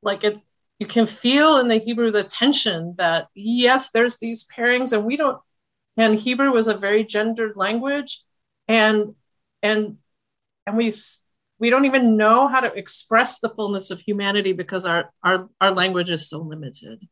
like 0.01 0.23
it 0.23 0.37
you 0.79 0.85
can 0.85 1.05
feel 1.05 1.57
in 1.57 1.67
the 1.67 1.77
Hebrew 1.77 2.11
the 2.11 2.23
tension 2.23 2.93
that 2.97 3.27
yes, 3.33 3.89
there's 3.89 4.17
these 4.17 4.45
pairings, 4.45 4.93
and 4.93 5.05
we 5.05 5.17
don't. 5.17 5.39
And 5.97 6.15
Hebrew 6.17 6.51
was 6.51 6.67
a 6.67 6.77
very 6.77 7.03
gendered 7.03 7.57
language, 7.57 8.23
and 8.67 9.15
and 9.63 9.97
and 10.65 10.77
we 10.77 10.93
we 11.59 11.69
don't 11.69 11.85
even 11.85 12.17
know 12.17 12.47
how 12.47 12.59
to 12.59 12.73
express 12.73 13.39
the 13.39 13.49
fullness 13.49 13.89
of 13.89 13.99
humanity 13.99 14.53
because 14.53 14.85
our 14.85 15.11
our 15.23 15.49
our 15.59 15.71
language 15.71 16.09
is 16.11 16.29
so 16.29 16.39
limited. 16.39 17.07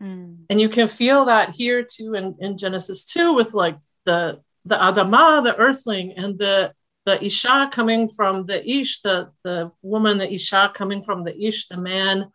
Mm. 0.00 0.44
And 0.50 0.60
you 0.60 0.68
can 0.68 0.88
feel 0.88 1.24
that 1.24 1.54
here 1.54 1.82
too 1.82 2.14
in, 2.14 2.36
in 2.38 2.58
Genesis 2.58 3.04
2 3.04 3.32
with 3.34 3.54
like 3.54 3.78
the 4.04 4.42
the 4.66 4.74
Adamah, 4.74 5.44
the 5.44 5.56
earthling, 5.56 6.12
and 6.12 6.38
the 6.38 6.74
the 7.06 7.24
Isha 7.24 7.70
coming 7.72 8.08
from 8.08 8.46
the 8.46 8.68
Ish, 8.68 9.00
the, 9.00 9.30
the 9.44 9.70
woman, 9.80 10.18
the 10.18 10.30
Isha 10.30 10.72
coming 10.74 11.04
from 11.04 11.22
the 11.22 11.40
Ish, 11.40 11.68
the 11.68 11.76
man, 11.76 12.32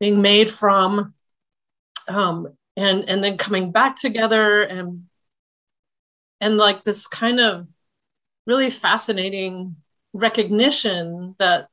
being 0.00 0.20
made 0.20 0.50
from 0.50 1.14
um, 2.08 2.48
and 2.76 3.08
and 3.08 3.22
then 3.22 3.36
coming 3.38 3.70
back 3.70 3.96
together 3.96 4.62
and 4.62 5.04
and 6.42 6.56
like 6.56 6.82
this 6.82 7.06
kind 7.06 7.38
of 7.38 7.68
really 8.46 8.68
fascinating 8.68 9.76
recognition 10.12 11.36
that 11.38 11.68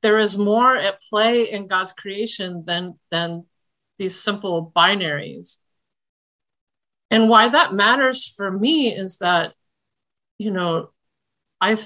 there 0.00 0.18
is 0.18 0.38
more 0.38 0.74
at 0.74 1.02
play 1.02 1.50
in 1.50 1.68
God's 1.68 1.92
creation 1.92 2.64
than 2.66 2.98
than 3.10 3.44
these 3.98 4.18
simple 4.18 4.72
binaries. 4.74 5.58
And 7.10 7.28
why 7.28 7.50
that 7.50 7.74
matters 7.74 8.26
for 8.26 8.50
me 8.50 8.90
is 8.90 9.18
that, 9.18 9.52
you 10.38 10.50
know, 10.50 10.92
I 11.60 11.76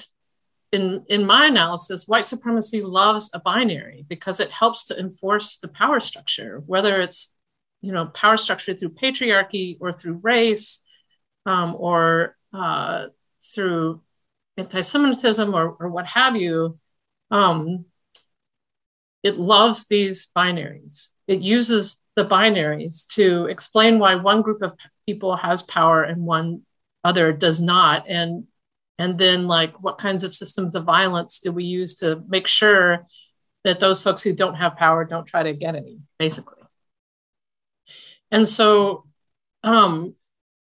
in 0.70 1.04
in 1.08 1.26
my 1.26 1.46
analysis, 1.46 2.06
white 2.06 2.26
supremacy 2.26 2.80
loves 2.80 3.28
a 3.34 3.40
binary 3.40 4.06
because 4.08 4.38
it 4.38 4.52
helps 4.52 4.84
to 4.84 4.98
enforce 5.00 5.56
the 5.56 5.68
power 5.68 5.98
structure, 5.98 6.62
whether 6.64 7.00
it's 7.00 7.34
you 7.80 7.90
know 7.90 8.06
power 8.06 8.36
structure 8.36 8.72
through 8.72 8.90
patriarchy 8.90 9.78
or 9.80 9.92
through 9.92 10.20
race 10.22 10.83
um, 11.46 11.76
or 11.78 12.36
uh, 12.52 13.06
through 13.42 14.00
anti-Semitism 14.56 15.54
or, 15.54 15.70
or 15.80 15.88
what 15.88 16.06
have 16.06 16.36
you. 16.36 16.76
Um, 17.30 17.86
it 19.22 19.36
loves 19.36 19.86
these 19.86 20.30
binaries. 20.36 21.08
It 21.26 21.40
uses 21.40 22.02
the 22.16 22.26
binaries 22.26 23.06
to 23.14 23.46
explain 23.46 23.98
why 23.98 24.16
one 24.16 24.42
group 24.42 24.62
of 24.62 24.74
people 25.06 25.36
has 25.36 25.62
power 25.62 26.02
and 26.02 26.24
one 26.24 26.62
other 27.02 27.32
does 27.32 27.60
not, 27.60 28.08
and 28.08 28.46
and 28.98 29.18
then 29.18 29.46
like 29.46 29.74
what 29.82 29.98
kinds 29.98 30.24
of 30.24 30.32
systems 30.32 30.74
of 30.74 30.84
violence 30.84 31.40
do 31.40 31.52
we 31.52 31.64
use 31.64 31.96
to 31.96 32.22
make 32.28 32.46
sure 32.46 33.06
that 33.64 33.80
those 33.80 34.02
folks 34.02 34.22
who 34.22 34.32
don't 34.32 34.54
have 34.54 34.76
power 34.76 35.04
don't 35.04 35.26
try 35.26 35.42
to 35.42 35.52
get 35.52 35.74
any 35.74 35.98
basically 36.18 36.62
and 38.30 38.46
so 38.46 39.04
um, 39.62 40.14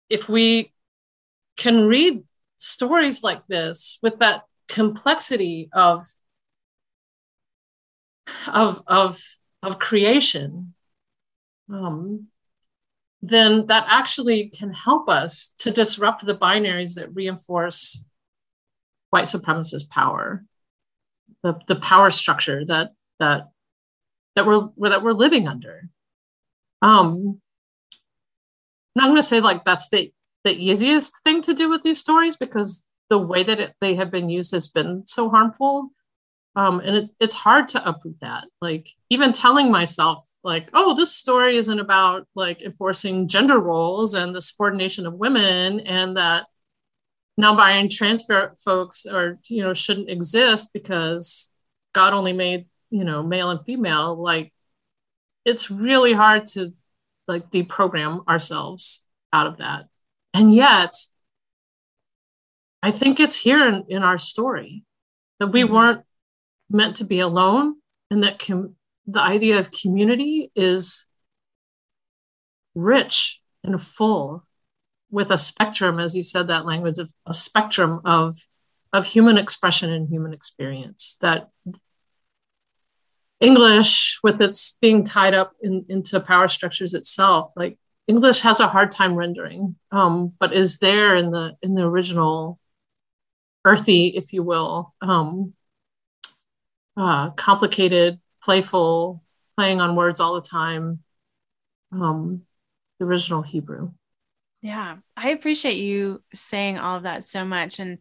if 0.09 0.29
we 0.29 0.73
can 1.57 1.87
read 1.87 2.23
stories 2.57 3.23
like 3.23 3.45
this 3.47 3.99
with 4.01 4.19
that 4.19 4.43
complexity 4.67 5.69
of 5.73 6.05
of 8.47 8.81
of 8.87 9.21
of 9.61 9.79
creation 9.79 10.73
um, 11.69 12.27
then 13.21 13.67
that 13.67 13.85
actually 13.87 14.49
can 14.49 14.73
help 14.73 15.07
us 15.07 15.53
to 15.59 15.71
disrupt 15.71 16.25
the 16.25 16.35
binaries 16.35 16.95
that 16.95 17.15
reinforce 17.15 18.03
white 19.11 19.25
supremacist 19.25 19.89
power, 19.89 20.43
the, 21.41 21.57
the 21.67 21.77
power 21.77 22.09
structure 22.09 22.65
that 22.65 22.91
that 23.19 23.49
that 24.35 24.45
we're 24.45 24.67
that 24.89 25.03
we're 25.03 25.13
living 25.13 25.47
under. 25.47 25.89
Um, 26.81 27.39
I'm 28.97 29.09
going 29.09 29.15
to 29.15 29.23
say 29.23 29.39
like 29.39 29.65
that's 29.65 29.89
the 29.89 30.11
the 30.43 30.51
easiest 30.51 31.23
thing 31.23 31.41
to 31.43 31.53
do 31.53 31.69
with 31.69 31.83
these 31.83 31.99
stories 31.99 32.35
because 32.35 32.85
the 33.09 33.17
way 33.17 33.43
that 33.43 33.59
it, 33.59 33.73
they 33.79 33.95
have 33.95 34.11
been 34.11 34.29
used 34.29 34.51
has 34.51 34.67
been 34.67 35.05
so 35.05 35.29
harmful. 35.29 35.91
Um, 36.55 36.81
and 36.81 36.95
it, 36.95 37.09
it's 37.19 37.33
hard 37.33 37.67
to 37.69 37.87
uproot 37.87 38.17
that. 38.21 38.45
Like 38.61 38.89
even 39.09 39.33
telling 39.33 39.71
myself 39.71 40.23
like, 40.43 40.69
oh, 40.73 40.95
this 40.95 41.15
story 41.15 41.57
isn't 41.57 41.79
about 41.79 42.27
like 42.35 42.61
enforcing 42.61 43.27
gender 43.27 43.59
roles 43.59 44.13
and 44.13 44.35
the 44.35 44.41
subordination 44.41 45.07
of 45.07 45.13
women 45.13 45.79
and 45.81 46.17
that 46.17 46.45
non-binary 47.37 47.87
transfer 47.87 48.53
folks 48.63 49.07
or 49.07 49.39
you 49.47 49.63
know 49.63 49.73
shouldn't 49.73 50.09
exist 50.09 50.69
because 50.71 51.51
God 51.93 52.13
only 52.13 52.33
made 52.33 52.67
you 52.91 53.03
know 53.03 53.23
male 53.23 53.49
and 53.49 53.65
female. 53.65 54.21
Like 54.21 54.53
it's 55.45 55.71
really 55.71 56.13
hard 56.13 56.45
to 56.47 56.73
like 57.27 57.51
deprogram 57.51 58.27
ourselves 58.27 59.05
out 59.31 59.47
of 59.47 59.57
that. 59.57 59.85
And 60.33 60.53
yet, 60.53 60.95
I 62.81 62.91
think 62.91 63.19
it's 63.19 63.35
here 63.35 63.67
in, 63.67 63.85
in 63.87 64.03
our 64.03 64.17
story 64.17 64.83
that 65.39 65.47
we 65.47 65.63
mm-hmm. 65.63 65.73
weren't 65.73 66.01
meant 66.69 66.97
to 66.97 67.05
be 67.05 67.19
alone 67.19 67.75
and 68.11 68.23
that 68.23 68.39
com- 68.39 68.75
the 69.07 69.21
idea 69.21 69.59
of 69.59 69.71
community 69.71 70.51
is 70.55 71.05
rich 72.75 73.39
and 73.63 73.81
full 73.81 74.45
with 75.11 75.31
a 75.31 75.37
spectrum, 75.37 75.99
as 75.99 76.15
you 76.15 76.23
said, 76.23 76.47
that 76.47 76.65
language 76.65 76.97
of 76.97 77.11
a 77.25 77.33
spectrum 77.33 78.01
of, 78.03 78.35
of 78.91 79.05
human 79.05 79.37
expression 79.37 79.91
and 79.91 80.09
human 80.09 80.33
experience 80.33 81.17
that 81.21 81.49
English, 83.43 84.19
with 84.23 84.41
its 84.41 84.77
being 84.81 85.03
tied 85.03 85.33
up 85.33 85.53
in, 85.61 85.85
into 85.89 86.19
power 86.19 86.47
structures 86.47 86.93
itself, 86.93 87.53
like 87.55 87.77
English 88.07 88.41
has 88.41 88.59
a 88.59 88.67
hard 88.67 88.89
time 88.91 89.15
rendering, 89.15 89.75
um, 89.91 90.33
but 90.39 90.53
is 90.53 90.79
there 90.79 91.15
in 91.15 91.31
the 91.31 91.57
in 91.61 91.75
the 91.75 91.83
original 91.83 92.59
earthy, 93.65 94.07
if 94.07 94.33
you 94.33 94.43
will, 94.43 94.93
um, 95.01 95.53
uh, 96.97 97.29
complicated, 97.31 98.19
playful, 98.43 99.23
playing 99.57 99.81
on 99.81 99.95
words 99.95 100.19
all 100.19 100.35
the 100.35 100.41
time. 100.41 100.99
Um, 101.91 102.43
the 102.99 103.05
original 103.05 103.41
Hebrew. 103.41 103.91
Yeah, 104.61 104.97
I 105.17 105.29
appreciate 105.29 105.77
you 105.77 106.23
saying 106.33 106.77
all 106.77 106.97
of 106.97 107.03
that 107.03 107.25
so 107.25 107.43
much, 107.43 107.79
and 107.79 107.99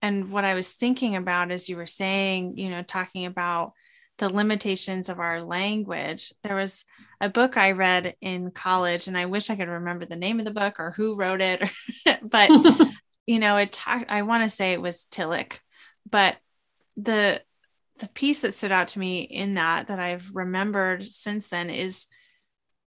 and 0.00 0.30
what 0.30 0.44
I 0.44 0.54
was 0.54 0.72
thinking 0.72 1.16
about 1.16 1.50
as 1.50 1.68
you 1.68 1.76
were 1.76 1.86
saying, 1.86 2.58
you 2.58 2.70
know, 2.70 2.82
talking 2.82 3.26
about 3.26 3.72
the 4.18 4.28
limitations 4.28 5.08
of 5.08 5.18
our 5.20 5.42
language. 5.42 6.32
There 6.42 6.56
was 6.56 6.84
a 7.20 7.28
book 7.28 7.56
I 7.56 7.72
read 7.72 8.14
in 8.20 8.50
college, 8.50 9.08
and 9.08 9.16
I 9.16 9.26
wish 9.26 9.50
I 9.50 9.56
could 9.56 9.68
remember 9.68 10.06
the 10.06 10.16
name 10.16 10.38
of 10.38 10.44
the 10.44 10.50
book 10.50 10.76
or 10.78 10.92
who 10.92 11.16
wrote 11.16 11.40
it, 11.40 11.68
but 12.22 12.50
you 13.26 13.38
know, 13.38 13.56
it 13.56 13.72
talked. 13.72 14.10
I 14.10 14.22
want 14.22 14.42
to 14.48 14.54
say 14.54 14.72
it 14.72 14.82
was 14.82 15.06
Tillich, 15.10 15.58
but 16.08 16.36
the 16.96 17.42
the 17.98 18.08
piece 18.08 18.42
that 18.42 18.54
stood 18.54 18.72
out 18.72 18.88
to 18.88 18.98
me 18.98 19.20
in 19.20 19.54
that 19.54 19.88
that 19.88 19.98
I've 19.98 20.30
remembered 20.32 21.04
since 21.06 21.48
then 21.48 21.70
is 21.70 22.06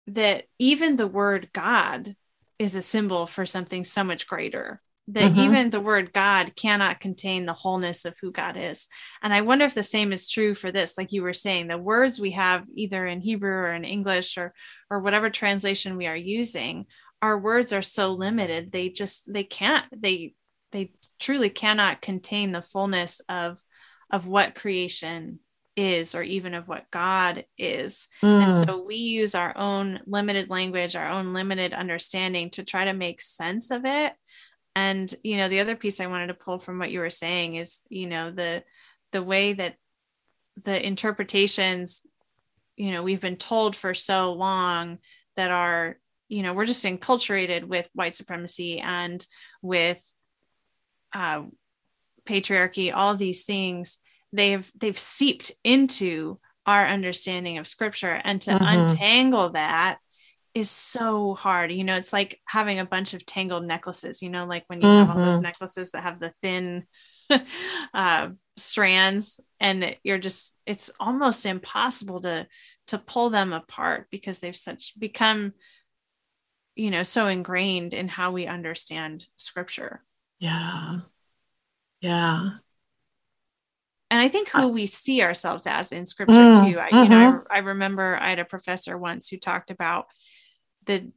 that 0.07 0.45
even 0.59 0.97
the 0.97 1.07
word 1.07 1.51
God 1.53 2.17
is 2.59 2.75
a 2.75 2.83
symbol 2.83 3.27
for 3.27 3.47
something 3.47 3.85
so 3.85 4.05
much 4.05 4.27
greater 4.27 4.81
that 5.13 5.33
mm-hmm. 5.33 5.41
even 5.41 5.71
the 5.71 5.81
word 5.81 6.13
God 6.13 6.57
cannot 6.57 7.01
contain 7.01 7.45
the 7.45 7.53
wholeness 7.53 8.05
of 8.05 8.17
who 8.21 8.33
God 8.33 8.57
is. 8.57 8.89
And 9.23 9.33
I 9.33 9.43
wonder 9.43 9.65
if 9.65 9.75
the 9.75 9.83
same 9.83 10.13
is 10.13 10.31
true 10.31 10.55
for 10.55 10.73
this. 10.73 10.97
Like 10.97 11.13
you 11.13 11.23
were 11.23 11.35
saying, 11.35 11.69
the 11.69 11.79
words 11.79 12.19
we 12.19 12.33
have 12.33 12.65
either 12.75 13.07
in 13.07 13.21
Hebrew 13.21 13.53
or 13.53 13.73
in 13.73 13.85
English 13.85 14.39
or 14.39 14.55
or 14.91 15.01
whatever 15.01 15.31
translation 15.31 15.97
we 15.97 16.07
are 16.07 16.17
using, 16.17 16.87
our 17.21 17.39
words 17.39 17.73
are 17.73 17.83
so 17.83 18.13
limited. 18.13 18.73
They 18.73 18.89
just 18.89 19.33
they 19.33 19.45
can't 19.45 19.85
they 19.95 20.35
they 20.73 20.93
truly 21.19 21.51
cannot 21.51 22.03
contain 22.03 22.53
the 22.53 22.63
fullness 22.63 23.21
of 23.29 23.63
of 24.11 24.27
what 24.27 24.55
creation 24.55 25.41
is 25.75 26.15
or 26.15 26.23
even 26.23 26.55
of 26.55 26.69
what 26.69 26.91
God 26.91 27.45
is. 27.57 28.09
Mm. 28.23 28.45
And 28.45 28.53
so 28.53 28.85
we 28.85 28.97
use 28.97 29.35
our 29.35 29.57
own 29.57 30.01
limited 30.07 30.51
language, 30.51 30.97
our 30.97 31.09
own 31.09 31.33
limited 31.33 31.73
understanding 31.73 32.51
to 32.51 32.65
try 32.65 32.85
to 32.85 32.93
make 32.93 33.21
sense 33.21 33.71
of 33.71 33.85
it 33.85 34.13
and 34.75 35.15
you 35.23 35.37
know 35.37 35.49
the 35.49 35.61
other 35.61 35.77
piece 35.77 36.01
i 36.01 36.07
wanted 36.07 36.29
to 36.29 36.35
pull 36.35 36.59
from 36.59 36.79
what 36.79 36.91
you 36.91 37.01
were 37.01 37.11
saying 37.11 37.57
is 37.57 37.81
you 37.89 38.07
know 38.07 38.31
the 38.31 38.63
the 39.13 39.23
way 39.23 39.53
that 39.53 39.77
the 40.63 40.85
interpretations 40.87 42.03
you 42.77 42.91
know 42.91 43.03
we've 43.03 43.21
been 43.21 43.37
told 43.37 43.77
for 43.77 43.95
so 43.95 44.33
long 44.33 44.99
that 45.37 45.51
are 45.51 45.99
you 46.29 46.43
know 46.43 46.55
we're 46.55 46.67
just 46.67 46.85
enculturated 46.85 47.65
with 47.65 47.89
white 47.95 48.15
supremacy 48.15 48.79
and 48.81 49.27
with 49.61 50.03
uh, 51.15 51.43
patriarchy 52.27 52.93
all 52.95 53.15
these 53.15 53.45
things 53.45 53.99
they've 54.33 54.71
they've 54.79 54.99
seeped 54.99 55.53
into 55.63 56.39
our 56.65 56.87
understanding 56.87 57.59
of 57.59 57.67
scripture 57.67 58.21
and 58.25 58.41
to 58.41 58.51
mm-hmm. 58.51 58.65
untangle 58.65 59.51
that 59.51 59.99
is 60.55 60.71
so 60.71 61.35
hard. 61.35 61.73
You 61.73 61.85
know, 61.85 61.97
it's 61.97 62.13
like 62.13 62.41
having 62.45 62.79
a 62.79 62.85
bunch 62.85 63.15
of 63.15 63.25
tangled 63.25 63.65
necklaces, 63.65 64.23
you 64.23 64.31
know, 64.31 64.45
like 64.45 64.65
when 64.67 64.81
you 64.81 64.87
mm-hmm. 64.87 65.07
have 65.07 65.17
all 65.17 65.25
those 65.25 65.37
mm-hmm. 65.37 65.45
necklaces 65.45 65.91
that 65.93 66.03
have 66.03 66.21
the 66.21 66.33
thin 66.43 66.85
uh, 67.95 68.29
strands 68.57 69.41
and 69.61 69.97
you're 70.03 70.19
just, 70.19 70.55
it's 70.67 70.91
almost 71.01 71.47
impossible 71.47 72.21
to, 72.23 72.47
to 72.89 72.99
pull 72.99 73.31
them 73.31 73.53
apart 73.53 74.09
because 74.11 74.41
they've 74.41 74.57
such 74.57 74.99
become, 74.99 75.53
you 76.75 76.91
know, 76.91 77.03
so 77.03 77.29
ingrained 77.29 77.95
in 77.95 78.09
how 78.09 78.33
we 78.33 78.47
understand 78.47 79.27
scripture. 79.37 80.03
Yeah. 80.39 81.01
Yeah. 82.01 82.51
And 84.11 84.21
I 84.21 84.29
think 84.29 84.51
who 84.51 84.69
we 84.73 84.85
see 84.85 85.23
ourselves 85.23 85.67
as 85.67 85.91
in 85.91 86.05
scripture 86.05 86.35
mm, 86.35 86.55
too. 86.73 86.79
I, 86.79 86.91
mm-hmm. 86.91 87.03
you 87.05 87.09
know, 87.09 87.33
mm-hmm. 87.33 87.47
I, 87.51 87.57
I 87.57 87.59
remember 87.61 88.19
I 88.21 88.29
had 88.29 88.41
a 88.41 88.45
professor 88.45 88.99
once 88.99 89.29
who 89.29 89.39
talked 89.39 89.71
about 89.71 90.05
the 90.87 91.11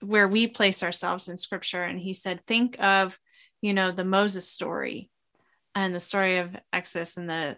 where 0.00 0.26
we 0.26 0.46
place 0.46 0.82
ourselves 0.82 1.28
in 1.28 1.36
scripture. 1.36 1.82
And 1.82 1.98
he 1.98 2.14
said 2.14 2.44
think 2.46 2.76
of 2.80 3.18
you 3.60 3.72
know 3.72 3.92
the 3.92 4.04
moses 4.04 4.48
story 4.48 5.10
and 5.74 5.94
the 5.94 6.00
story 6.00 6.38
of 6.38 6.56
exodus 6.72 7.16
and 7.16 7.28
the 7.28 7.56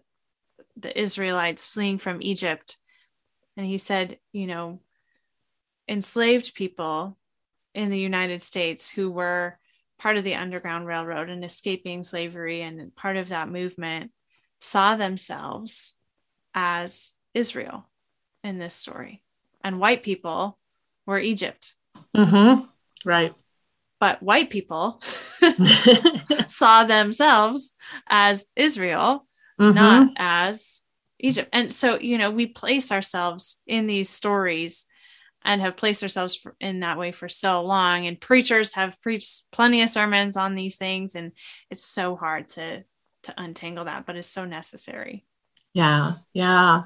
the 0.76 0.98
israelites 0.98 1.68
fleeing 1.68 1.98
from 1.98 2.22
egypt. 2.22 2.78
And 3.56 3.66
he 3.66 3.78
said 3.78 4.18
you 4.32 4.46
know 4.46 4.80
enslaved 5.88 6.54
people 6.54 7.18
in 7.74 7.90
the 7.90 7.98
united 7.98 8.40
states 8.40 8.88
who 8.90 9.10
were 9.10 9.58
part 9.98 10.16
of 10.16 10.24
the 10.24 10.34
underground 10.34 10.86
railroad 10.86 11.28
and 11.30 11.44
escaping 11.44 12.04
slavery 12.04 12.62
and 12.62 12.94
part 12.94 13.16
of 13.16 13.28
that 13.28 13.48
movement 13.48 14.10
saw 14.60 14.96
themselves 14.96 15.94
as 16.54 17.10
israel 17.34 17.88
in 18.42 18.58
this 18.58 18.74
story. 18.74 19.22
And 19.62 19.80
white 19.80 20.02
people 20.02 20.58
were 21.06 21.18
Egypt. 21.18 21.74
Mm-hmm. 22.16 22.64
Right. 23.04 23.34
But 24.00 24.22
white 24.22 24.50
people 24.50 25.00
saw 26.48 26.84
themselves 26.84 27.72
as 28.08 28.46
Israel, 28.56 29.26
mm-hmm. 29.60 29.74
not 29.74 30.12
as 30.16 30.80
Egypt. 31.18 31.48
And 31.52 31.72
so, 31.72 31.98
you 31.98 32.18
know, 32.18 32.30
we 32.30 32.46
place 32.46 32.92
ourselves 32.92 33.56
in 33.66 33.86
these 33.86 34.10
stories 34.10 34.86
and 35.44 35.60
have 35.60 35.76
placed 35.76 36.02
ourselves 36.02 36.44
in 36.60 36.80
that 36.80 36.98
way 36.98 37.12
for 37.12 37.28
so 37.28 37.62
long. 37.62 38.06
And 38.06 38.20
preachers 38.20 38.74
have 38.74 39.00
preached 39.00 39.42
plenty 39.52 39.82
of 39.82 39.90
sermons 39.90 40.36
on 40.36 40.54
these 40.54 40.76
things. 40.76 41.14
And 41.14 41.32
it's 41.70 41.84
so 41.84 42.16
hard 42.16 42.48
to 42.50 42.84
to 43.24 43.34
untangle 43.38 43.86
that, 43.86 44.06
but 44.06 44.16
it's 44.16 44.28
so 44.28 44.44
necessary. 44.44 45.24
Yeah. 45.72 46.12
Yeah. 46.32 46.82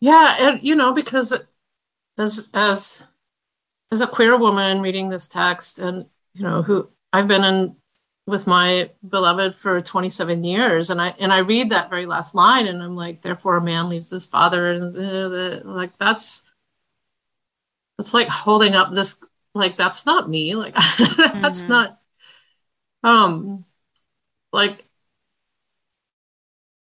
Yeah. 0.00 0.36
And, 0.38 0.60
you 0.62 0.74
know, 0.74 0.92
because 0.92 1.32
as 2.18 2.48
as 2.54 3.06
as 3.90 4.00
a 4.00 4.06
queer 4.06 4.36
woman 4.36 4.80
reading 4.80 5.08
this 5.08 5.28
text 5.28 5.78
and 5.78 6.06
you 6.34 6.42
know 6.42 6.62
who 6.62 6.88
I've 7.12 7.28
been 7.28 7.44
in 7.44 7.76
with 8.26 8.46
my 8.46 8.90
beloved 9.08 9.54
for 9.54 9.80
27 9.80 10.42
years 10.42 10.90
and 10.90 11.00
I 11.00 11.14
and 11.20 11.32
I 11.32 11.38
read 11.38 11.70
that 11.70 11.90
very 11.90 12.06
last 12.06 12.34
line 12.34 12.66
and 12.66 12.82
I'm 12.82 12.96
like 12.96 13.22
therefore 13.22 13.56
a 13.56 13.62
man 13.62 13.88
leaves 13.88 14.10
his 14.10 14.26
father 14.26 14.72
and 14.72 14.96
uh, 14.96 15.60
like 15.64 15.96
that's 15.98 16.42
it's 17.98 18.12
like 18.12 18.28
holding 18.28 18.74
up 18.74 18.92
this 18.92 19.20
like 19.54 19.76
that's 19.76 20.04
not 20.04 20.28
me 20.28 20.54
like 20.54 20.74
that's 20.74 21.62
mm-hmm. 21.64 21.72
not 21.72 22.00
um 23.04 23.64
like 24.52 24.84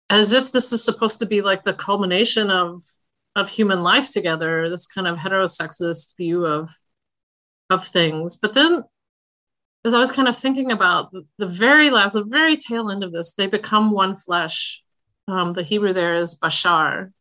as 0.09 0.33
if 0.33 0.53
this 0.53 0.73
is 0.73 0.85
supposed 0.85 1.19
to 1.19 1.27
be 1.27 1.43
like 1.43 1.65
the 1.65 1.75
culmination 1.75 2.51
of 2.51 2.83
of 3.37 3.49
human 3.49 3.83
life 3.83 4.11
together 4.11 4.69
this 4.69 4.87
kind 4.87 5.07
of 5.07 5.19
heterosexist 5.19 6.17
view 6.17 6.45
of 6.45 6.71
of 7.71 7.87
things. 7.87 8.37
But 8.37 8.55
then 8.55 8.85
as 9.87 9.93
i 9.93 9.99
was 9.99 10.13
kind 10.13 10.29
of 10.29 10.37
thinking 10.37 10.73
about 10.73 11.13
the, 11.13 11.47
very 11.47 11.91
last 11.91 12.15
the 12.15 12.25
very 12.25 12.57
tail 12.57 12.91
end 12.91 13.05
of 13.05 13.13
this 13.13 13.33
they 13.33 13.47
become 13.47 13.91
one 13.91 14.15
flesh. 14.15 14.83
Um, 15.27 15.55
the 15.55 15.63
hebrew 15.63 15.93
there 15.93 16.15
is 16.15 16.39
bashar 16.39 17.13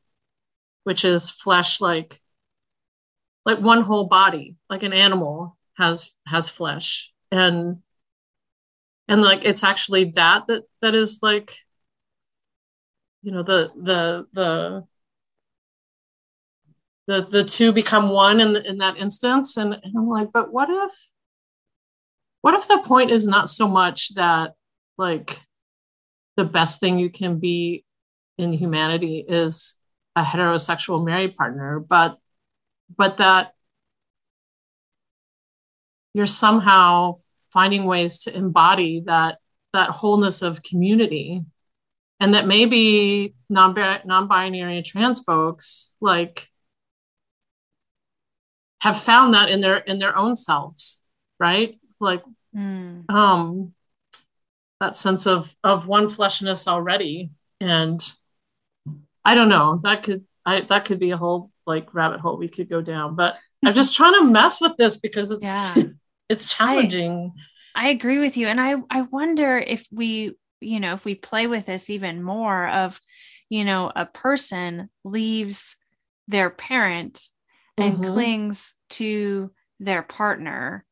which 0.84 1.06
is 1.06 1.30
flesh 1.30 1.80
like 1.80 2.20
like 3.46 3.60
one 3.60 3.82
whole 3.82 4.08
body 4.08 4.56
like 4.70 4.84
an 4.84 4.94
animal 4.94 5.58
has 5.78 6.12
has 6.28 6.50
flesh. 6.50 7.12
And 7.32 7.82
and 9.08 9.22
like 9.22 9.46
it's 9.46 9.64
actually 9.64 10.12
that 10.16 10.48
that 10.48 10.64
that 10.82 10.96
is 10.96 11.20
like 11.22 11.56
you 13.22 13.32
know 13.32 13.44
the 13.44 13.72
the 13.76 14.28
the 14.34 14.84
the 17.08 17.28
the 17.30 17.44
two 17.44 17.72
become 17.72 18.10
one 18.10 18.40
in 18.40 18.54
the, 18.54 18.68
in 18.68 18.78
that 18.78 18.98
instance. 18.98 19.58
And, 19.58 19.74
and 19.74 19.98
i'm 19.98 20.08
like 20.08 20.32
but 20.32 20.52
what 20.52 20.70
if 20.70 20.92
what 22.42 22.54
if 22.56 22.68
the 22.68 22.80
point 22.80 23.12
is 23.12 23.28
not 23.28 23.50
so 23.50 23.68
much 23.68 24.14
that 24.16 24.54
like 24.98 25.40
the 26.36 26.46
best 26.46 26.80
thing 26.80 27.00
you 27.00 27.10
can 27.10 27.40
be 27.40 27.86
in 28.38 28.54
humanity 28.54 29.24
is 29.28 29.78
a 30.16 30.24
heterosexual 30.24 31.04
married 31.06 31.36
partner 31.36 31.80
but 31.80 32.18
but 32.96 33.18
that 33.18 33.54
you're 36.14 36.26
somehow 36.26 37.16
finding 37.52 37.86
ways 37.86 38.20
to 38.20 38.36
embody 38.36 39.02
that 39.06 39.38
that 39.74 39.90
wholeness 39.90 40.42
of 40.42 40.64
community. 40.64 41.42
And 42.20 42.36
that 42.36 42.48
maybe 42.48 43.36
non 43.50 43.76
non-binary 44.06 44.78
and 44.78 44.86
trans 44.86 45.20
folks 45.20 45.98
like 46.00 46.48
have 48.84 49.00
found 49.00 49.34
that 49.34 49.50
in 49.50 49.62
their 49.62 49.78
in 49.78 49.98
their 49.98 50.16
own 50.16 50.36
selves 50.36 51.04
right? 51.44 51.78
Like 52.00 52.24
mm. 52.56 53.10
um 53.10 53.74
that 54.80 54.98
sense 54.98 55.28
of 55.28 55.54
of 55.64 55.88
one 55.88 56.08
fleshness 56.08 56.68
already. 56.68 57.32
And 57.60 58.02
i 59.26 59.36
don't 59.36 59.48
know 59.48 59.80
that 59.84 60.04
could 60.04 60.26
i 60.46 60.60
that 60.62 60.84
could 60.84 61.00
be 61.00 61.12
a 61.12 61.18
whole 61.18 61.50
like 61.66 61.94
rabbit 61.94 62.20
hole 62.20 62.38
we 62.38 62.50
could 62.50 62.70
go 62.70 62.82
down. 62.82 63.16
But 63.16 63.38
i'm 63.66 63.74
just 63.74 63.96
trying 63.96 64.16
to 64.16 64.26
mess 64.26 64.62
with 64.62 64.76
this 64.78 64.98
because 64.98 65.32
it's 65.32 65.46
yeah. 65.46 65.76
it's 66.30 66.54
challenging. 66.54 67.34
I, 67.76 67.88
I 67.88 67.90
agree 67.90 68.20
with 68.20 68.38
you. 68.38 68.48
And 68.48 68.60
i 68.60 68.76
i 68.90 69.02
wonder 69.02 69.58
if 69.58 69.86
we 69.92 70.36
you 70.60 70.80
know 70.80 70.94
if 70.94 71.06
we 71.06 71.16
play 71.16 71.48
with 71.48 71.66
this 71.66 71.90
even 71.90 72.24
more 72.24 72.68
of 72.70 73.00
you 73.50 73.66
know 73.66 73.92
a 73.96 74.06
person 74.06 74.90
leaves 75.04 75.76
their 76.28 76.50
parent 76.50 77.28
and 77.78 77.96
mm-hmm. 77.96 78.14
clings 78.14 78.74
to 78.90 79.52
their 79.80 80.04
partner 80.04 80.86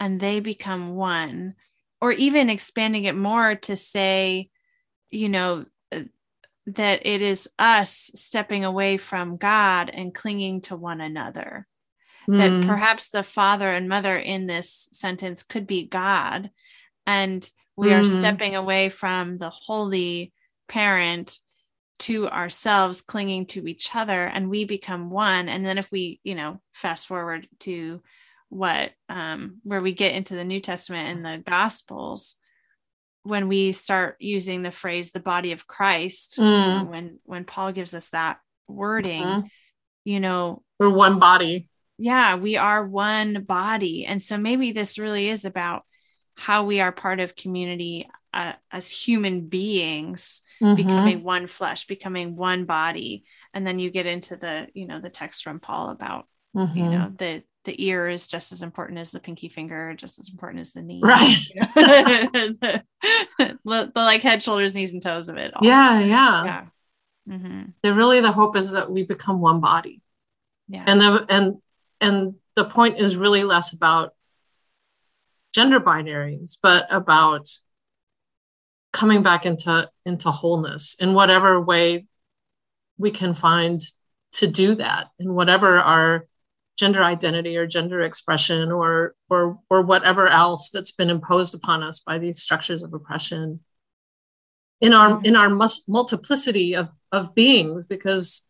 and 0.00 0.20
they 0.20 0.40
become 0.40 0.94
one 0.94 1.54
or 2.00 2.12
even 2.12 2.50
expanding 2.50 3.04
it 3.04 3.16
more 3.16 3.54
to 3.54 3.76
say 3.76 4.50
you 5.10 5.28
know 5.28 5.64
uh, 5.92 6.02
that 6.66 7.06
it 7.06 7.22
is 7.22 7.48
us 7.58 8.10
stepping 8.14 8.64
away 8.64 8.96
from 8.96 9.36
God 9.36 9.90
and 9.92 10.14
clinging 10.14 10.62
to 10.62 10.76
one 10.76 11.00
another. 11.00 11.66
Mm. 12.28 12.38
That 12.38 12.68
perhaps 12.68 13.10
the 13.10 13.22
father 13.22 13.70
and 13.70 13.88
mother 13.88 14.18
in 14.18 14.46
this 14.46 14.88
sentence 14.92 15.44
could 15.44 15.66
be 15.66 15.86
God. 15.86 16.50
And 17.06 17.48
we 17.76 17.88
mm. 17.88 18.00
are 18.00 18.04
stepping 18.04 18.56
away 18.56 18.88
from 18.88 19.38
the 19.38 19.50
holy 19.50 20.32
parent 20.68 21.38
to 21.98 22.28
ourselves, 22.28 23.00
clinging 23.00 23.46
to 23.46 23.66
each 23.66 23.94
other, 23.94 24.26
and 24.26 24.50
we 24.50 24.64
become 24.64 25.10
one. 25.10 25.48
And 25.48 25.64
then 25.64 25.78
if 25.78 25.90
we, 25.90 26.20
you 26.24 26.34
know, 26.34 26.60
fast 26.72 27.06
forward 27.06 27.48
to 27.60 28.02
what 28.48 28.92
um, 29.08 29.60
where 29.64 29.80
we 29.80 29.92
get 29.92 30.14
into 30.14 30.34
the 30.34 30.44
New 30.44 30.60
Testament 30.60 31.08
and 31.08 31.24
the 31.24 31.42
Gospels, 31.42 32.36
when 33.22 33.48
we 33.48 33.72
start 33.72 34.16
using 34.20 34.62
the 34.62 34.70
phrase 34.70 35.10
"the 35.10 35.20
body 35.20 35.52
of 35.52 35.66
Christ," 35.66 36.38
mm. 36.38 36.88
when 36.88 37.18
when 37.24 37.44
Paul 37.44 37.72
gives 37.72 37.94
us 37.94 38.10
that 38.10 38.38
wording, 38.68 39.22
mm-hmm. 39.22 39.46
you 40.04 40.20
know, 40.20 40.62
we're 40.78 40.90
one 40.90 41.18
body. 41.18 41.68
Yeah, 41.98 42.36
we 42.36 42.56
are 42.56 42.86
one 42.86 43.42
body, 43.44 44.04
and 44.04 44.22
so 44.22 44.36
maybe 44.36 44.72
this 44.72 44.98
really 44.98 45.28
is 45.28 45.44
about 45.44 45.82
how 46.34 46.64
we 46.64 46.80
are 46.80 46.92
part 46.92 47.18
of 47.18 47.34
community 47.34 48.08
uh, 48.34 48.52
as 48.70 48.90
human 48.90 49.46
beings 49.48 50.42
mm-hmm. 50.62 50.74
becoming 50.74 51.22
one 51.22 51.46
flesh 51.46 51.86
becoming 51.86 52.36
one 52.36 52.64
body 52.64 53.24
and 53.54 53.66
then 53.66 53.78
you 53.78 53.90
get 53.90 54.06
into 54.06 54.36
the 54.36 54.68
you 54.74 54.86
know 54.86 55.00
the 55.00 55.10
text 55.10 55.42
from 55.42 55.60
paul 55.60 55.90
about 55.90 56.26
mm-hmm. 56.54 56.76
you 56.76 56.84
know 56.84 57.12
the 57.16 57.42
the 57.66 57.84
ear 57.84 58.08
is 58.08 58.26
just 58.26 58.52
as 58.52 58.62
important 58.62 58.98
as 58.98 59.10
the 59.10 59.20
pinky 59.20 59.48
finger, 59.48 59.92
just 59.94 60.18
as 60.18 60.30
important 60.30 60.60
as 60.60 60.72
the 60.72 60.82
knee. 60.82 61.00
Right. 61.02 61.36
the, 61.74 62.82
the, 63.38 63.54
the, 63.64 63.90
like 63.94 64.22
head, 64.22 64.42
shoulders, 64.42 64.74
knees, 64.74 64.92
and 64.92 65.02
toes 65.02 65.28
of 65.28 65.36
it. 65.36 65.52
All. 65.54 65.66
Yeah, 65.66 66.00
yeah. 66.00 66.44
Yeah. 66.44 66.64
Mm-hmm. 67.28 67.62
The 67.82 67.92
really 67.92 68.20
the 68.20 68.32
hope 68.32 68.56
is 68.56 68.72
that 68.72 68.90
we 68.90 69.02
become 69.02 69.40
one 69.40 69.60
body. 69.60 70.00
Yeah. 70.68 70.84
And 70.86 71.00
the 71.00 71.26
and 71.28 71.56
and 72.00 72.34
the 72.54 72.64
point 72.64 73.00
is 73.00 73.16
really 73.16 73.44
less 73.44 73.72
about 73.72 74.14
gender 75.52 75.80
binaries, 75.80 76.56
but 76.62 76.86
about 76.90 77.48
coming 78.96 79.22
back 79.22 79.44
into 79.44 79.90
into 80.06 80.30
wholeness 80.30 80.96
in 80.98 81.12
whatever 81.12 81.60
way 81.60 82.06
we 82.96 83.10
can 83.10 83.34
find 83.34 83.82
to 84.32 84.46
do 84.46 84.74
that 84.74 85.08
in 85.18 85.34
whatever 85.34 85.78
our 85.78 86.26
gender 86.78 87.02
identity 87.02 87.58
or 87.58 87.66
gender 87.66 88.00
expression 88.00 88.72
or 88.72 89.14
or 89.28 89.58
or 89.68 89.82
whatever 89.82 90.26
else 90.28 90.70
that's 90.70 90.92
been 90.92 91.10
imposed 91.10 91.54
upon 91.54 91.82
us 91.82 92.00
by 92.00 92.18
these 92.18 92.40
structures 92.40 92.82
of 92.82 92.94
oppression 92.94 93.60
in 94.80 94.94
our 94.94 95.10
mm-hmm. 95.10 95.26
in 95.26 95.36
our 95.36 95.50
mus- 95.50 95.86
multiplicity 95.86 96.74
of 96.74 96.88
of 97.12 97.34
beings 97.34 97.86
because 97.86 98.48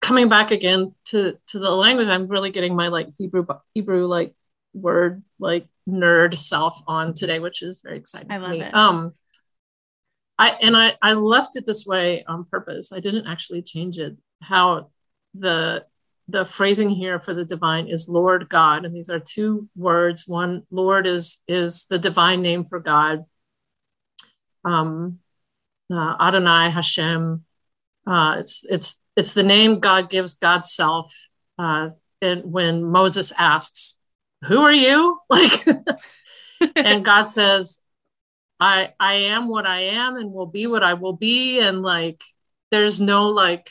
coming 0.00 0.30
back 0.30 0.52
again 0.52 0.94
to 1.04 1.36
to 1.48 1.58
the 1.58 1.70
language 1.70 2.08
i'm 2.08 2.28
really 2.28 2.50
getting 2.50 2.74
my 2.74 2.88
like 2.88 3.08
hebrew 3.18 3.44
hebrew 3.74 4.06
like 4.06 4.34
word 4.72 5.22
like 5.38 5.66
nerd 5.88 6.38
self 6.38 6.82
on 6.86 7.14
today 7.14 7.38
which 7.38 7.62
is 7.62 7.80
very 7.82 7.98
exciting 7.98 8.30
I 8.30 8.38
for 8.38 8.48
me 8.48 8.62
it. 8.62 8.74
um 8.74 9.14
i 10.38 10.50
and 10.50 10.76
i 10.76 10.94
i 11.00 11.12
left 11.12 11.56
it 11.56 11.64
this 11.64 11.86
way 11.86 12.24
on 12.26 12.44
purpose 12.44 12.92
i 12.92 13.00
didn't 13.00 13.26
actually 13.26 13.62
change 13.62 13.98
it 13.98 14.16
how 14.42 14.90
the 15.34 15.84
the 16.28 16.44
phrasing 16.44 16.90
here 16.90 17.20
for 17.20 17.34
the 17.34 17.44
divine 17.44 17.86
is 17.86 18.08
Lord 18.08 18.48
God, 18.48 18.84
and 18.84 18.94
these 18.94 19.08
are 19.08 19.20
two 19.20 19.68
words. 19.76 20.26
One, 20.26 20.64
Lord 20.70 21.06
is 21.06 21.42
is 21.46 21.86
the 21.88 21.98
divine 21.98 22.42
name 22.42 22.64
for 22.64 22.80
God. 22.80 23.24
Um, 24.64 25.20
uh, 25.92 26.16
Adonai 26.20 26.70
Hashem. 26.70 27.44
Uh, 28.06 28.36
it's 28.40 28.64
it's 28.68 29.00
it's 29.16 29.34
the 29.34 29.42
name 29.42 29.78
God 29.78 30.10
gives 30.10 30.34
God's 30.34 30.72
self. 30.72 31.12
Uh, 31.58 31.90
and 32.20 32.50
when 32.50 32.82
Moses 32.82 33.32
asks, 33.38 33.96
"Who 34.46 34.60
are 34.60 34.72
you?" 34.72 35.18
like, 35.30 35.66
and 36.76 37.04
God 37.04 37.24
says, 37.24 37.80
"I 38.60 38.94
I 38.98 39.14
am 39.14 39.48
what 39.48 39.66
I 39.66 39.80
am, 39.82 40.16
and 40.16 40.32
will 40.32 40.46
be 40.46 40.66
what 40.66 40.82
I 40.82 40.94
will 40.94 41.16
be," 41.16 41.60
and 41.60 41.82
like, 41.82 42.22
there's 42.70 43.00
no 43.00 43.28
like 43.28 43.70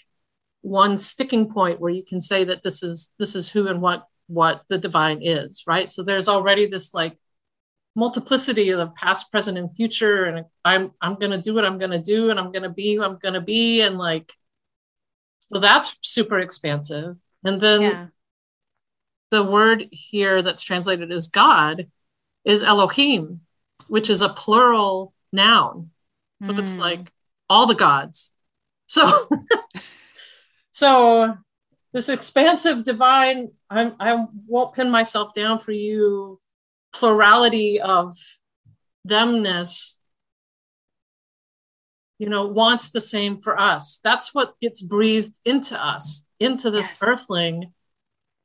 one 0.62 0.98
sticking 0.98 1.52
point 1.52 1.80
where 1.80 1.92
you 1.92 2.04
can 2.04 2.20
say 2.22 2.44
that 2.46 2.64
this 2.64 2.82
is 2.84 3.14
this 3.20 3.36
is 3.36 3.50
who 3.50 3.68
and 3.68 3.82
what 3.82 4.08
what 4.28 4.64
the 4.70 4.78
divine 4.78 5.20
is 5.22 5.64
right? 5.68 5.90
So 5.90 6.04
there's 6.04 6.30
already 6.30 6.68
this 6.68 6.94
like 6.94 7.18
multiplicity 7.96 8.70
of 8.72 8.80
the 8.80 8.88
past 8.88 9.32
present 9.32 9.58
and 9.58 9.73
future. 9.76 10.26
And 10.26 10.46
i'm 10.63 10.92
i'm 11.02 11.15
going 11.15 11.32
to 11.32 11.40
do 11.40 11.54
what 11.54 11.65
i'm 11.65 11.78
going 11.78 11.92
to 11.92 12.02
do 12.02 12.30
and 12.30 12.40
i'm 12.40 12.52
going 12.52 12.63
to 12.63 12.69
be 12.69 12.96
who 12.96 13.04
i'm 13.04 13.17
going 13.17 13.34
to 13.34 13.42
be. 13.42 13.82
And 13.82 13.98
like 13.98 14.32
so 15.54 15.60
that's 15.60 15.96
super 16.02 16.40
expansive. 16.40 17.17
And 17.44 17.62
then 17.62 17.82
yeah. 17.82 18.08
The 19.32 19.44
word 19.44 19.88
here 19.92 20.42
that's 20.42 20.63
translated 20.63 21.12
as 21.12 21.28
god 21.28 21.88
is 22.44 22.63
elohim 22.63 23.42
which 23.88 24.10
is 24.10 24.21
a 24.21 24.30
plural 24.30 25.13
noun 25.32 25.90
so 26.44 26.54
mm. 26.54 26.60
it's 26.60 26.78
like 26.78 27.12
all 27.50 27.67
the 27.67 27.76
gods 27.76 28.34
so 28.88 29.28
So 30.76 31.38
this 31.94 32.10
expansive 32.10 32.84
divine, 32.84 33.52
I'm, 33.69 33.96
I 33.98 34.26
won't 34.46 34.76
pin 34.76 34.92
myself 34.92 35.34
down 35.34 35.60
for 35.60 35.71
you, 35.71 36.42
plurality 36.92 37.80
of 37.80 38.12
themness, 39.08 40.02
you 42.19 42.28
know, 42.28 42.48
wants 42.48 42.90
the 42.90 43.00
same 43.00 43.40
for 43.40 43.58
us. 43.58 44.02
That's 44.04 44.36
what 44.36 44.60
gets 44.60 44.82
breathed 44.82 45.40
into 45.46 45.82
us, 45.82 46.28
into 46.42 46.71
this 46.71 46.92
yes. 46.92 47.00
earthling 47.02 47.71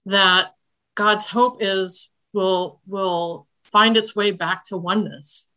that 0.06 0.54
God's 0.94 1.26
hope 1.26 1.58
is 1.60 2.10
will 2.32 2.80
will 2.86 3.46
find 3.62 3.96
its 3.96 4.14
way 4.14 4.30
back 4.32 4.64
to 4.64 4.76
oneness. 4.76 5.50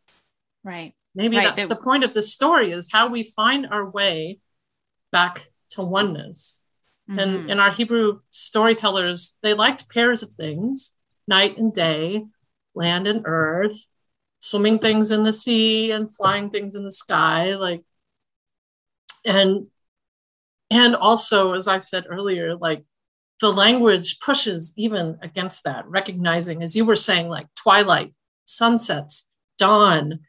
Right. 0.63 0.93
Maybe 1.15 1.37
right. 1.37 1.45
that's 1.45 1.67
the 1.67 1.75
point 1.75 2.03
of 2.03 2.13
this 2.13 2.33
story 2.33 2.71
is 2.71 2.91
how 2.91 3.09
we 3.09 3.23
find 3.23 3.67
our 3.67 3.89
way 3.89 4.39
back 5.11 5.49
to 5.71 5.83
oneness. 5.83 6.65
Mm-hmm. 7.09 7.19
And 7.19 7.51
in 7.51 7.59
our 7.59 7.71
Hebrew 7.71 8.21
storytellers, 8.31 9.37
they 9.43 9.53
liked 9.53 9.89
pairs 9.89 10.23
of 10.23 10.31
things, 10.31 10.95
night 11.27 11.57
and 11.57 11.73
day, 11.73 12.25
land 12.73 13.07
and 13.07 13.23
earth, 13.25 13.77
swimming 14.39 14.79
things 14.79 15.11
in 15.11 15.23
the 15.23 15.33
sea 15.33 15.91
and 15.91 16.13
flying 16.13 16.49
things 16.49 16.75
in 16.75 16.83
the 16.83 16.91
sky, 16.91 17.55
like 17.55 17.83
and 19.25 19.67
and 20.69 20.95
also, 20.95 21.53
as 21.53 21.67
I 21.67 21.77
said 21.77 22.05
earlier, 22.09 22.55
like 22.55 22.83
the 23.41 23.51
language 23.51 24.19
pushes 24.19 24.73
even 24.77 25.17
against 25.21 25.63
that, 25.65 25.87
recognizing, 25.87 26.63
as 26.63 26.75
you 26.75 26.85
were 26.85 26.95
saying, 26.95 27.27
like 27.27 27.47
twilight, 27.55 28.15
sunsets, 28.45 29.27
dawn, 29.57 30.19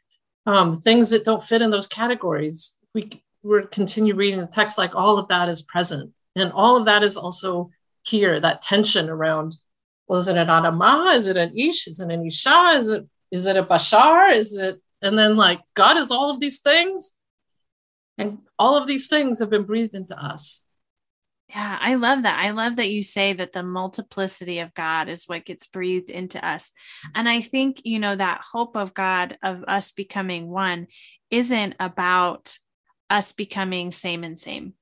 um, 0.45 0.79
things 0.79 1.09
that 1.09 1.23
don't 1.23 1.43
fit 1.43 1.61
in 1.61 1.71
those 1.71 1.87
categories. 1.87 2.77
We 2.93 3.09
we 3.43 3.61
continue 3.71 4.15
reading 4.15 4.39
the 4.39 4.47
text 4.47 4.77
like 4.77 4.95
all 4.95 5.17
of 5.17 5.27
that 5.29 5.49
is 5.49 5.61
present, 5.61 6.11
and 6.35 6.51
all 6.51 6.77
of 6.77 6.85
that 6.85 7.03
is 7.03 7.17
also 7.17 7.71
here. 8.03 8.39
That 8.39 8.61
tension 8.61 9.09
around, 9.09 9.55
well, 10.07 10.19
is 10.19 10.27
it 10.27 10.37
an 10.37 10.47
Adamah? 10.47 11.15
Is 11.15 11.27
it 11.27 11.37
an 11.37 11.57
Ish? 11.57 11.87
Is 11.87 11.99
it 11.99 12.11
an 12.11 12.25
Isha? 12.25 12.73
Is 12.75 12.89
it 12.89 13.07
is 13.31 13.45
it 13.45 13.57
a 13.57 13.63
Bashar? 13.63 14.31
Is 14.31 14.57
it 14.57 14.81
and 15.01 15.17
then 15.17 15.35
like 15.37 15.61
God 15.75 15.97
is 15.97 16.11
all 16.11 16.31
of 16.31 16.39
these 16.39 16.59
things, 16.59 17.13
and 18.17 18.39
all 18.57 18.75
of 18.75 18.87
these 18.87 19.07
things 19.07 19.39
have 19.39 19.49
been 19.49 19.63
breathed 19.63 19.93
into 19.93 20.17
us. 20.17 20.64
Yeah, 21.49 21.77
I 21.79 21.95
love 21.95 22.23
that. 22.23 22.39
I 22.43 22.51
love 22.51 22.77
that 22.77 22.89
you 22.89 23.03
say 23.03 23.33
that 23.33 23.53
the 23.53 23.61
multiplicity 23.61 24.59
of 24.59 24.73
God 24.73 25.09
is 25.09 25.27
what 25.27 25.45
gets 25.45 25.67
breathed 25.67 26.09
into 26.09 26.43
us. 26.45 26.71
And 27.13 27.29
I 27.29 27.41
think, 27.41 27.81
you 27.83 27.99
know, 27.99 28.15
that 28.15 28.41
hope 28.41 28.75
of 28.75 28.93
God, 28.95 29.37
of 29.43 29.63
us 29.67 29.91
becoming 29.91 30.49
one, 30.49 30.87
isn't 31.29 31.75
about 31.79 32.57
us 33.09 33.31
becoming 33.31 33.91
same 33.91 34.23
and 34.23 34.37
same. 34.39 34.73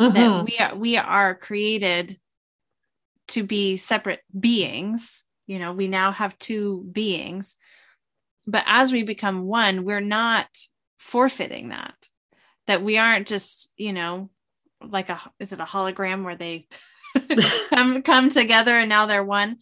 Mm-hmm. 0.00 0.14
That 0.14 0.44
we 0.44 0.58
are 0.58 0.74
we 0.76 0.96
are 0.96 1.34
created 1.34 2.18
to 3.28 3.44
be 3.44 3.76
separate 3.76 4.20
beings. 4.38 5.22
You 5.46 5.58
know, 5.58 5.72
we 5.72 5.86
now 5.88 6.10
have 6.10 6.38
two 6.38 6.88
beings. 6.90 7.56
But 8.46 8.64
as 8.66 8.92
we 8.92 9.04
become 9.04 9.46
one, 9.46 9.84
we're 9.84 10.00
not 10.00 10.48
forfeiting 10.98 11.68
that. 11.68 11.94
That 12.66 12.82
we 12.82 12.98
aren't 12.98 13.28
just, 13.28 13.72
you 13.76 13.92
know, 13.92 14.30
like 14.82 15.08
a 15.08 15.20
is 15.38 15.52
it 15.52 15.60
a 15.60 15.64
hologram 15.64 16.24
where 16.24 16.36
they 16.36 16.66
come 17.70 18.02
come 18.02 18.28
together 18.28 18.78
and 18.78 18.88
now 18.88 19.06
they're 19.06 19.24
one? 19.24 19.56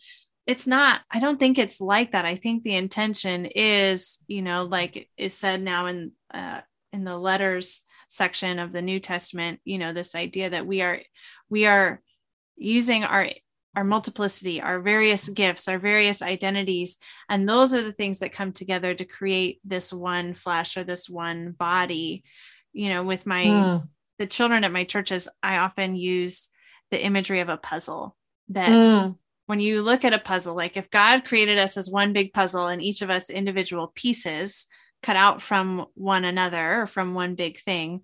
It's 0.46 0.66
not 0.66 1.02
i 1.10 1.20
don't 1.20 1.38
think 1.38 1.58
it's 1.58 1.80
like 1.80 2.12
that. 2.12 2.24
I 2.24 2.36
think 2.36 2.62
the 2.62 2.74
intention 2.74 3.46
is 3.46 4.18
you 4.26 4.42
know 4.42 4.64
like 4.64 5.08
is 5.16 5.34
said 5.34 5.62
now 5.62 5.86
in 5.86 6.12
uh, 6.32 6.60
in 6.92 7.04
the 7.04 7.16
letters 7.16 7.82
section 8.08 8.58
of 8.58 8.72
the 8.72 8.82
new 8.82 8.98
testament 8.98 9.60
you 9.64 9.78
know 9.78 9.92
this 9.92 10.14
idea 10.14 10.50
that 10.50 10.66
we 10.66 10.80
are 10.80 11.00
we 11.50 11.66
are 11.66 12.00
using 12.56 13.04
our 13.04 13.28
our 13.76 13.84
multiplicity 13.84 14.62
our 14.62 14.80
various 14.80 15.28
gifts 15.28 15.68
our 15.68 15.78
various 15.78 16.22
identities 16.22 16.96
and 17.28 17.46
those 17.46 17.74
are 17.74 17.82
the 17.82 17.92
things 17.92 18.20
that 18.20 18.32
come 18.32 18.50
together 18.50 18.94
to 18.94 19.04
create 19.04 19.60
this 19.62 19.92
one 19.92 20.32
flesh 20.34 20.76
or 20.76 20.84
this 20.84 21.08
one 21.08 21.52
body 21.52 22.24
you 22.72 22.88
know 22.88 23.02
with 23.02 23.26
my 23.26 23.44
mm 23.44 23.88
the 24.18 24.26
children 24.26 24.64
at 24.64 24.72
my 24.72 24.84
churches, 24.84 25.28
I 25.42 25.58
often 25.58 25.96
use 25.96 26.48
the 26.90 27.02
imagery 27.02 27.40
of 27.40 27.48
a 27.48 27.56
puzzle 27.56 28.16
that 28.48 28.70
mm. 28.70 29.16
when 29.46 29.60
you 29.60 29.82
look 29.82 30.04
at 30.04 30.12
a 30.12 30.18
puzzle, 30.18 30.54
like 30.54 30.76
if 30.76 30.90
God 30.90 31.24
created 31.24 31.58
us 31.58 31.76
as 31.76 31.90
one 31.90 32.12
big 32.12 32.32
puzzle 32.32 32.66
and 32.66 32.82
each 32.82 33.02
of 33.02 33.10
us 33.10 33.30
individual 33.30 33.92
pieces 33.94 34.66
cut 35.02 35.16
out 35.16 35.42
from 35.42 35.86
one 35.94 36.24
another 36.24 36.82
or 36.82 36.86
from 36.86 37.14
one 37.14 37.34
big 37.34 37.58
thing, 37.58 38.02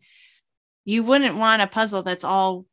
you 0.85 1.03
wouldn't 1.03 1.37
want 1.37 1.63
a 1.63 1.67
puzzle 1.67 2.03
that's 2.03 2.25
all 2.25 2.67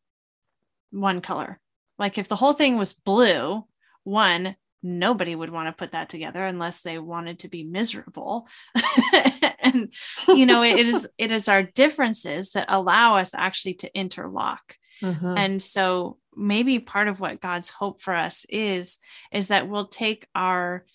one 0.92 1.22
color. 1.22 1.60
Like 1.98 2.18
if 2.18 2.28
the 2.28 2.36
whole 2.36 2.54
thing 2.54 2.78
was 2.78 2.94
blue, 2.94 3.66
one, 4.04 4.56
nobody 4.84 5.36
would 5.36 5.50
want 5.50 5.68
to 5.68 5.80
put 5.80 5.92
that 5.92 6.10
together 6.10 6.46
unless 6.46 6.82
they 6.82 6.98
wanted 6.98 7.40
to 7.40 7.48
be 7.48 7.64
miserable 7.64 8.48
and 9.74 9.94
you 10.28 10.46
know 10.46 10.64
it 10.64 10.86
is 10.86 11.08
it 11.18 11.32
is 11.32 11.48
our 11.48 11.64
differences 11.64 12.52
that 12.52 12.66
allow 12.70 13.18
us 13.18 13.32
actually 13.34 13.74
to 13.74 13.98
interlock 13.98 14.76
mm-hmm. 15.02 15.38
and 15.38 15.62
so 15.62 16.18
maybe 16.36 16.80
part 16.80 17.08
of 17.08 17.20
what 17.20 17.42
god's 17.42 17.70
hope 17.70 18.02
for 18.02 18.14
us 18.14 18.46
is 18.50 19.00
is 19.32 19.50
that 19.50 19.68
we'll 19.68 19.88
take 19.88 20.28
our 20.36 20.86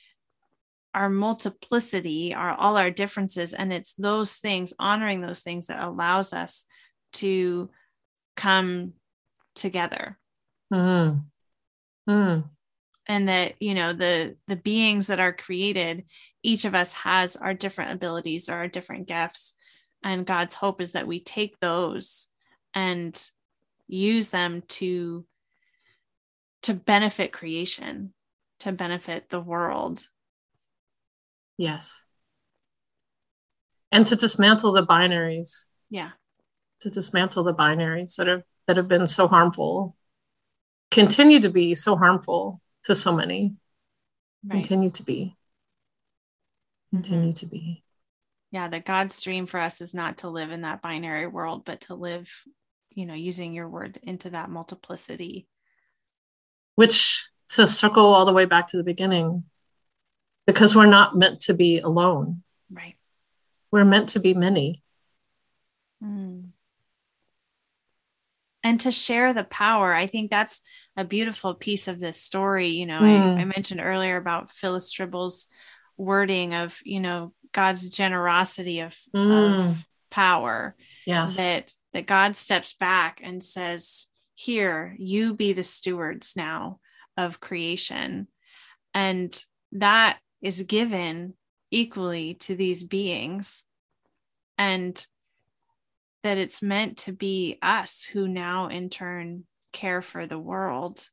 our 0.94 1.10
multiplicity 1.10 2.34
our 2.34 2.52
all 2.54 2.76
our 2.76 2.90
differences 2.90 3.52
and 3.52 3.72
it's 3.72 3.94
those 3.94 4.34
things 4.36 4.74
honoring 4.78 5.20
those 5.20 5.40
things 5.40 5.66
that 5.66 5.82
allows 5.82 6.32
us 6.32 6.64
to 7.12 7.70
come 8.36 8.92
together 9.54 10.18
mm. 10.72 11.22
Mm 12.08 12.44
and 13.06 13.28
that 13.28 13.60
you 13.60 13.74
know 13.74 13.92
the 13.92 14.36
the 14.46 14.56
beings 14.56 15.06
that 15.08 15.20
are 15.20 15.32
created 15.32 16.04
each 16.42 16.64
of 16.64 16.74
us 16.74 16.92
has 16.92 17.36
our 17.36 17.54
different 17.54 17.92
abilities 17.92 18.48
or 18.48 18.54
our 18.54 18.68
different 18.68 19.08
gifts. 19.08 19.54
And 20.04 20.26
god's 20.26 20.54
hope 20.54 20.80
is 20.80 20.92
that 20.92 21.06
we 21.06 21.20
take 21.20 21.58
those 21.60 22.26
and 22.74 23.18
use 23.88 24.30
them 24.30 24.62
to 24.68 25.24
to 26.62 26.74
benefit 26.74 27.32
creation 27.32 28.12
to 28.60 28.72
benefit 28.72 29.28
the 29.28 29.40
world. 29.40 30.06
Yes. 31.58 32.04
And 33.92 34.06
to 34.06 34.16
dismantle 34.16 34.72
the 34.72 34.86
binaries. 34.86 35.68
Yeah. 35.90 36.10
To 36.80 36.90
dismantle 36.90 37.44
the 37.44 37.54
binaries 37.54 38.16
that 38.16 38.26
have 38.26 38.42
that 38.66 38.76
have 38.76 38.88
been 38.88 39.06
so 39.06 39.28
harmful 39.28 39.96
continue 40.90 41.40
to 41.40 41.50
be 41.50 41.74
so 41.74 41.96
harmful 41.96 42.60
to 42.86 42.94
so 42.94 43.12
many. 43.12 43.54
Right. 44.44 44.56
continue 44.56 44.90
to 44.90 45.02
be. 45.02 45.36
Continue 46.90 47.30
mm-hmm. 47.30 47.34
to 47.34 47.46
be. 47.46 47.84
Yeah 48.52 48.68
that 48.68 48.86
god's 48.86 49.20
dream 49.20 49.46
for 49.46 49.60
us 49.60 49.80
is 49.80 49.92
not 49.92 50.18
to 50.18 50.28
live 50.28 50.50
in 50.50 50.62
that 50.62 50.80
binary 50.80 51.26
world 51.26 51.64
but 51.64 51.82
to 51.82 51.94
live 51.94 52.30
you 52.90 53.04
know 53.04 53.14
using 53.14 53.52
your 53.52 53.68
word 53.68 53.98
into 54.02 54.30
that 54.30 54.50
multiplicity. 54.50 55.46
Which 56.76 57.26
to 57.50 57.66
circle 57.66 58.06
all 58.06 58.24
the 58.24 58.32
way 58.32 58.44
back 58.44 58.68
to 58.68 58.76
the 58.76 58.84
beginning 58.84 59.44
because 60.46 60.76
we're 60.76 60.86
not 60.86 61.16
meant 61.16 61.40
to 61.42 61.54
be 61.54 61.80
alone. 61.80 62.42
Right. 62.70 62.96
We're 63.70 63.84
meant 63.84 64.10
to 64.10 64.20
be 64.20 64.34
many. 64.34 64.82
Mm 66.02 66.45
and 68.66 68.80
to 68.80 68.90
share 68.90 69.32
the 69.32 69.44
power 69.44 69.94
i 69.94 70.06
think 70.06 70.28
that's 70.28 70.60
a 70.96 71.04
beautiful 71.04 71.54
piece 71.54 71.86
of 71.86 72.00
this 72.00 72.20
story 72.20 72.68
you 72.68 72.84
know 72.84 73.00
mm. 73.00 73.36
I, 73.36 73.40
I, 73.40 73.44
mentioned 73.44 73.80
earlier 73.80 74.16
about 74.16 74.50
Phyllis 74.50 74.90
Trible's 74.90 75.46
wording 75.96 76.52
of 76.54 76.78
you 76.84 77.00
know 77.00 77.32
god's 77.52 77.88
generosity 77.88 78.80
of, 78.80 78.96
mm. 79.14 79.70
of 79.70 79.76
power 80.10 80.74
yes 81.06 81.36
that 81.36 81.72
that 81.92 82.06
god 82.06 82.34
steps 82.34 82.74
back 82.74 83.20
and 83.22 83.42
says 83.42 84.08
here 84.34 84.96
you 84.98 85.34
be 85.34 85.52
the 85.52 85.64
stewards 85.64 86.34
now 86.36 86.80
of 87.16 87.40
creation 87.40 88.26
and 88.92 89.44
that 89.72 90.18
is 90.42 90.62
given 90.62 91.34
equally 91.70 92.34
to 92.34 92.56
these 92.56 92.82
beings 92.82 93.62
and 94.58 95.06
that 96.26 96.38
it's 96.38 96.60
meant 96.60 96.96
to 96.96 97.12
be 97.12 97.56
us 97.62 98.02
who 98.02 98.26
now 98.26 98.66
in 98.66 98.90
turn 98.90 99.44
care 99.72 100.02
for 100.02 100.26
the 100.26 100.38
world. 100.38 101.08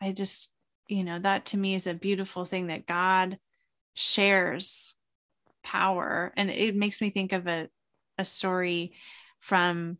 I 0.00 0.12
just, 0.12 0.50
you 0.88 1.04
know, 1.04 1.18
that 1.18 1.44
to 1.46 1.58
me 1.58 1.74
is 1.74 1.86
a 1.86 1.92
beautiful 1.92 2.46
thing 2.46 2.68
that 2.68 2.86
God 2.86 3.38
shares 3.92 4.94
power. 5.62 6.32
And 6.38 6.48
it 6.50 6.74
makes 6.74 7.02
me 7.02 7.10
think 7.10 7.34
of 7.34 7.46
a, 7.46 7.68
a 8.16 8.24
story 8.24 8.94
from 9.40 9.98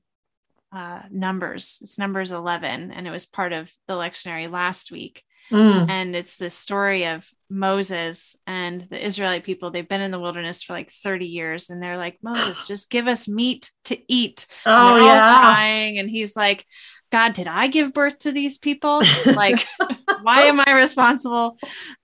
uh, 0.72 1.03
Numbers. 1.11 1.81
It's 1.83 1.99
Numbers 1.99 2.33
11, 2.33 2.93
and 2.93 3.07
it 3.07 3.11
was 3.11 3.26
part 3.26 3.53
of 3.53 3.70
the 3.89 3.95
lectionary 3.95 4.51
last 4.51 4.91
week. 4.91 5.22
Mm. 5.51 5.90
And 5.90 6.16
it's 6.16 6.36
the 6.36 6.51
story 6.51 7.07
of 7.07 7.28
Moses 7.48 8.36
and 8.46 8.82
the 8.82 9.05
Israelite 9.05 9.44
people. 9.44 9.70
They've 9.70 9.88
been 9.88 10.01
in 10.01 10.11
the 10.11 10.20
wilderness 10.20 10.62
for 10.62 10.72
like 10.72 10.90
30 10.90 11.26
years 11.26 11.70
and 11.70 11.82
they're 11.82 11.96
like, 11.96 12.18
Moses, 12.22 12.66
just 12.68 12.90
give 12.90 13.09
us 13.09 13.28
meat 13.28 13.70
to 13.84 13.98
eat. 14.12 14.46
Oh, 14.64 14.96
and 14.96 15.05
yeah. 15.05 15.40
crying. 15.40 15.98
And 15.98 16.09
he's 16.09 16.36
like, 16.36 16.64
God, 17.11 17.32
did 17.32 17.48
I 17.48 17.66
give 17.66 17.92
birth 17.92 18.20
to 18.20 18.32
these 18.32 18.59
people? 18.59 19.03
Like, 19.26 19.66
why 20.22 20.42
am 20.42 20.61
I 20.64 20.72
responsible? 20.74 21.59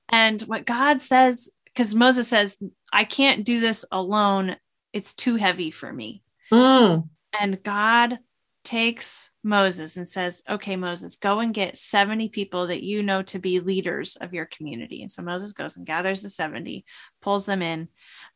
And 0.09 0.41
what 0.43 0.67
God 0.67 1.01
says, 1.01 1.49
because 1.67 1.95
Moses 1.95 2.29
says, 2.29 2.59
I 2.93 3.05
can't 3.05 3.45
do 3.45 3.61
this 3.61 3.85
alone. 3.93 4.57
It's 4.93 5.15
too 5.15 5.37
heavy 5.37 5.71
for 5.71 5.93
me. 5.93 6.23
Mm. 6.53 7.09
And 7.39 7.63
God 7.63 8.19
takes 8.67 9.31
Moses 9.43 9.97
and 9.97 10.07
says, 10.07 10.43
Okay, 10.51 10.77
Moses, 10.77 11.17
go 11.17 11.39
and 11.39 11.55
get 11.55 11.79
70 11.79 12.29
people 12.29 12.67
that 12.67 12.83
you 12.83 13.03
know 13.03 13.23
to 13.23 13.39
be 13.39 13.61
leaders 13.61 14.17
of 14.17 14.35
your 14.35 14.45
community. 14.45 15.01
And 15.01 15.11
so 15.11 15.23
Moses 15.23 15.53
goes 15.53 15.77
and 15.77 15.87
gathers 15.87 16.21
the 16.21 16.29
70, 16.29 16.85
pulls 17.23 17.47
them 17.47 17.63
in, 17.63 17.89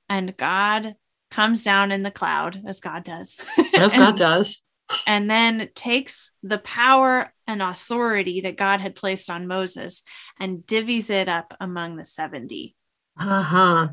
and 0.09 0.37
God 0.37 0.95
comes 1.31 1.65
down 1.65 1.93
in 1.93 2.03
the 2.03 2.11
cloud, 2.11 2.63
as 2.67 2.81
God 2.81 3.05
does. 3.05 3.37
As 3.75 3.93
God 3.93 4.17
does. 4.17 4.63
And 5.07 5.31
then 5.31 5.69
takes 5.75 6.33
the 6.43 6.59
power 6.59 7.33
and 7.47 7.63
authority 7.63 8.41
that 8.43 8.57
God 8.57 8.81
had 8.81 8.97
placed 8.97 9.31
on 9.31 9.47
Moses 9.47 10.03
and 10.39 10.59
divvies 10.67 11.11
it 11.11 11.29
up 11.29 11.55
among 11.61 11.97
the 11.97 12.05
70. 12.05 12.75
Uh 13.19 13.43
huh. 13.43 13.89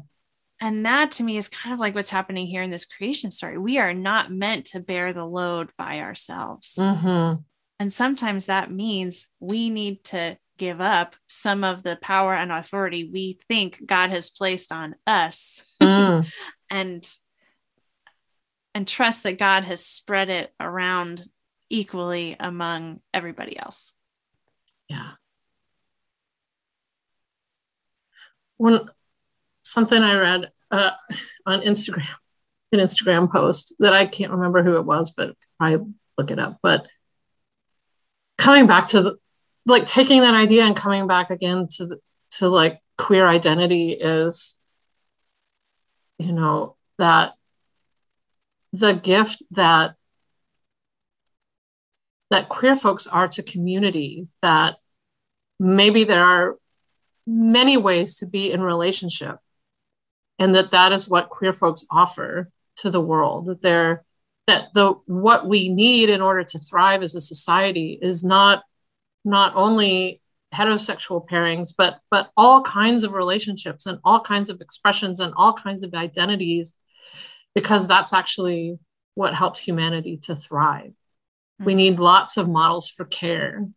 And 0.59 0.85
that 0.85 1.11
to 1.13 1.23
me 1.23 1.37
is 1.37 1.49
kind 1.49 1.73
of 1.73 1.79
like 1.79 1.93
what's 1.93 2.09
happening 2.09 2.47
here 2.47 2.63
in 2.63 2.71
this 2.71 2.85
creation 2.85 3.29
story. 3.29 3.57
We 3.57 3.77
are 3.77 3.93
not 3.93 4.31
meant 4.31 4.65
to 4.67 4.79
bear 4.79 5.13
the 5.13 5.25
load 5.25 5.69
by 5.77 5.99
ourselves. 5.99 6.75
Mm-hmm. 6.79 7.41
And 7.79 7.93
sometimes 7.93 8.47
that 8.47 8.71
means 8.71 9.27
we 9.39 9.69
need 9.69 10.03
to 10.05 10.37
give 10.57 10.81
up 10.81 11.15
some 11.27 11.63
of 11.63 11.83
the 11.83 11.95
power 12.01 12.33
and 12.33 12.51
authority 12.51 13.07
we 13.11 13.39
think 13.47 13.85
God 13.85 14.09
has 14.09 14.31
placed 14.31 14.71
on 14.71 14.95
us 15.05 15.61
mm. 15.81 16.27
and 16.71 17.17
and 18.73 18.87
trust 18.87 19.23
that 19.23 19.39
God 19.39 19.63
has 19.63 19.83
spread 19.83 20.29
it 20.29 20.53
around 20.59 21.23
equally 21.69 22.35
among 22.39 23.01
everybody 23.13 23.57
else. 23.57 23.91
Yeah. 24.87 25.11
When 28.57 28.87
something 29.67 30.01
I 30.01 30.15
read 30.15 30.51
uh, 30.71 30.91
on 31.45 31.61
Instagram, 31.61 32.07
an 32.71 32.79
Instagram 32.79 33.31
post 33.31 33.75
that 33.79 33.93
I 33.93 34.05
can't 34.05 34.31
remember 34.31 34.63
who 34.63 34.77
it 34.77 34.85
was, 34.85 35.11
but 35.11 35.35
I 35.59 35.77
look 36.17 36.31
it 36.31 36.39
up. 36.39 36.59
But 36.61 36.87
coming 38.37 38.67
back 38.67 38.87
to 38.89 39.01
the, 39.01 39.17
like 39.65 39.85
taking 39.85 40.21
that 40.21 40.33
idea 40.33 40.63
and 40.63 40.75
coming 40.75 41.07
back 41.07 41.29
again 41.29 41.67
to 41.71 41.85
the, 41.85 41.99
to 42.31 42.49
like 42.49 42.79
queer 42.97 43.27
identity 43.27 43.91
is, 43.91 44.57
you 46.17 46.31
know, 46.31 46.75
that 46.97 47.33
the 48.73 48.93
gift 48.93 49.43
that 49.51 49.95
that 52.29 52.49
queer 52.49 52.75
folks 52.75 53.07
are 53.07 53.27
to 53.29 53.41
community 53.41 54.27
that 54.41 54.75
maybe 55.59 56.03
there 56.03 56.23
are 56.23 56.57
many 57.25 57.77
ways 57.77 58.15
to 58.15 58.25
be 58.25 58.51
in 58.51 58.61
relationship 58.61 59.37
and 60.39 60.55
that 60.55 60.71
that 60.71 60.91
is 60.91 61.09
what 61.09 61.29
queer 61.29 61.53
folks 61.53 61.85
offer 61.89 62.49
to 62.77 62.89
the 62.89 63.01
world 63.01 63.47
that 63.47 63.61
they're 63.61 64.03
that 64.47 64.69
the 64.73 64.93
what 65.05 65.47
we 65.47 65.69
need 65.69 66.09
in 66.09 66.21
order 66.21 66.43
to 66.43 66.59
thrive 66.59 67.01
as 67.01 67.15
a 67.15 67.21
society 67.21 67.97
is 68.01 68.23
not 68.23 68.63
not 69.25 69.53
only 69.55 70.21
heterosexual 70.53 71.27
pairings 71.27 71.73
but 71.77 71.99
but 72.09 72.31
all 72.37 72.63
kinds 72.63 73.03
of 73.03 73.13
relationships 73.13 73.85
and 73.85 73.99
all 74.03 74.21
kinds 74.21 74.49
of 74.49 74.61
expressions 74.61 75.19
and 75.19 75.33
all 75.35 75.53
kinds 75.53 75.83
of 75.83 75.93
identities 75.93 76.73
because 77.53 77.87
that's 77.87 78.13
actually 78.13 78.79
what 79.15 79.33
helps 79.33 79.59
humanity 79.59 80.17
to 80.17 80.35
thrive. 80.35 80.93
We 81.59 81.73
mm. 81.73 81.77
need 81.77 81.99
lots 81.99 82.37
of 82.37 82.47
models 82.47 82.87
for 82.87 83.03
care. 83.03 83.67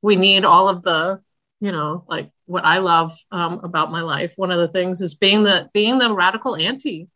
We 0.00 0.16
need 0.16 0.44
all 0.44 0.68
of 0.68 0.82
the 0.82 1.20
you 1.60 1.70
know 1.70 2.04
like 2.08 2.30
what 2.48 2.64
i 2.64 2.78
love 2.78 3.12
um, 3.30 3.60
about 3.62 3.92
my 3.92 4.00
life. 4.00 4.34
One 4.36 4.50
of 4.50 4.58
the 4.58 4.68
things 4.68 5.00
is 5.00 5.14
being 5.14 5.44
the 5.44 5.68
being 5.72 5.98
the 5.98 6.14
radical 6.14 6.56
auntie 6.56 7.08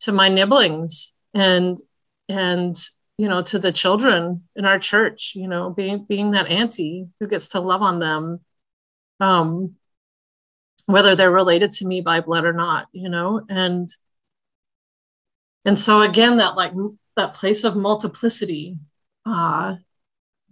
to 0.00 0.12
my 0.12 0.28
nibblings 0.28 1.12
and 1.34 1.78
and 2.28 2.76
you 3.16 3.28
know 3.28 3.42
to 3.42 3.58
the 3.58 3.72
children 3.72 4.44
in 4.54 4.64
our 4.64 4.78
church 4.78 5.32
you 5.34 5.48
know 5.48 5.70
being 5.70 6.04
being 6.08 6.32
that 6.32 6.46
auntie 6.46 7.08
who 7.18 7.26
gets 7.26 7.48
to 7.48 7.60
love 7.60 7.82
on 7.82 7.98
them 7.98 8.40
um 9.20 9.74
whether 10.86 11.16
they're 11.16 11.30
related 11.30 11.70
to 11.72 11.86
me 11.86 12.00
by 12.00 12.20
blood 12.20 12.44
or 12.44 12.52
not 12.52 12.86
you 12.92 13.08
know 13.08 13.44
and 13.48 13.88
and 15.64 15.76
so 15.76 16.00
again 16.00 16.38
that 16.38 16.54
like 16.54 16.72
that 17.16 17.34
place 17.34 17.64
of 17.64 17.76
multiplicity 17.76 18.78
uh 19.26 19.74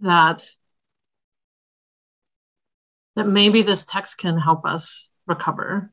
that 0.01 0.45
that 3.17 3.27
maybe 3.27 3.61
this 3.61 3.85
text 3.85 4.17
can 4.17 4.37
help 4.37 4.65
us 4.65 5.11
recover 5.27 5.91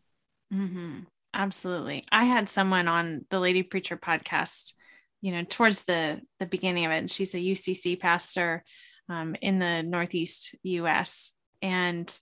mm-hmm. 0.52 1.00
absolutely 1.32 2.04
i 2.12 2.24
had 2.24 2.48
someone 2.48 2.86
on 2.88 3.24
the 3.30 3.40
lady 3.40 3.62
preacher 3.62 3.96
podcast 3.96 4.74
you 5.20 5.32
know 5.32 5.42
towards 5.48 5.84
the 5.84 6.20
the 6.38 6.46
beginning 6.46 6.84
of 6.84 6.92
it 6.92 6.98
and 6.98 7.10
she's 7.10 7.34
a 7.34 7.38
ucc 7.38 7.98
pastor 7.98 8.62
um, 9.08 9.36
in 9.42 9.58
the 9.58 9.82
northeast 9.82 10.54
us 10.64 11.32
and 11.60 12.18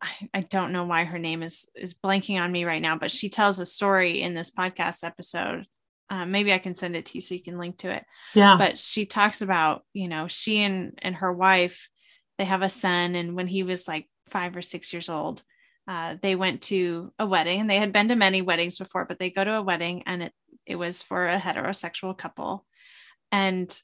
I, 0.00 0.28
I 0.32 0.40
don't 0.42 0.72
know 0.72 0.84
why 0.84 1.04
her 1.04 1.18
name 1.18 1.42
is 1.42 1.66
is 1.74 1.94
blanking 1.94 2.40
on 2.40 2.52
me 2.52 2.64
right 2.64 2.82
now 2.82 2.96
but 2.96 3.10
she 3.10 3.28
tells 3.28 3.58
a 3.58 3.66
story 3.66 4.22
in 4.22 4.34
this 4.34 4.50
podcast 4.50 5.04
episode 5.04 5.66
uh, 6.10 6.26
maybe 6.26 6.52
I 6.52 6.58
can 6.58 6.74
send 6.74 6.96
it 6.96 7.06
to 7.06 7.14
you 7.16 7.20
so 7.20 7.34
you 7.34 7.42
can 7.42 7.58
link 7.58 7.78
to 7.78 7.90
it. 7.90 8.04
Yeah. 8.34 8.56
But 8.58 8.78
she 8.78 9.06
talks 9.06 9.42
about, 9.42 9.84
you 9.92 10.08
know, 10.08 10.28
she 10.28 10.62
and 10.62 10.98
and 11.02 11.16
her 11.16 11.32
wife, 11.32 11.88
they 12.38 12.44
have 12.44 12.62
a 12.62 12.68
son, 12.68 13.14
and 13.14 13.34
when 13.34 13.46
he 13.46 13.62
was 13.62 13.86
like 13.86 14.08
five 14.28 14.56
or 14.56 14.62
six 14.62 14.92
years 14.92 15.08
old, 15.08 15.42
uh, 15.86 16.16
they 16.22 16.34
went 16.34 16.62
to 16.62 17.12
a 17.18 17.26
wedding, 17.26 17.60
and 17.60 17.70
they 17.70 17.78
had 17.78 17.92
been 17.92 18.08
to 18.08 18.16
many 18.16 18.42
weddings 18.42 18.78
before, 18.78 19.04
but 19.04 19.18
they 19.18 19.30
go 19.30 19.44
to 19.44 19.54
a 19.54 19.62
wedding, 19.62 20.02
and 20.06 20.22
it 20.22 20.32
it 20.66 20.76
was 20.76 21.02
for 21.02 21.28
a 21.28 21.38
heterosexual 21.38 22.16
couple, 22.16 22.64
and 23.30 23.80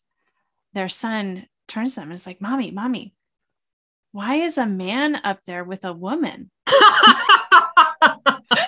their 0.72 0.88
son 0.88 1.46
turns 1.68 1.94
to 1.94 2.00
them 2.00 2.10
and 2.10 2.14
is 2.14 2.26
like, 2.26 2.40
"Mommy, 2.40 2.70
mommy, 2.70 3.14
why 4.12 4.36
is 4.36 4.58
a 4.58 4.66
man 4.66 5.16
up 5.16 5.40
there 5.44 5.64
with 5.64 5.84
a 5.84 5.92
woman?" 5.92 6.50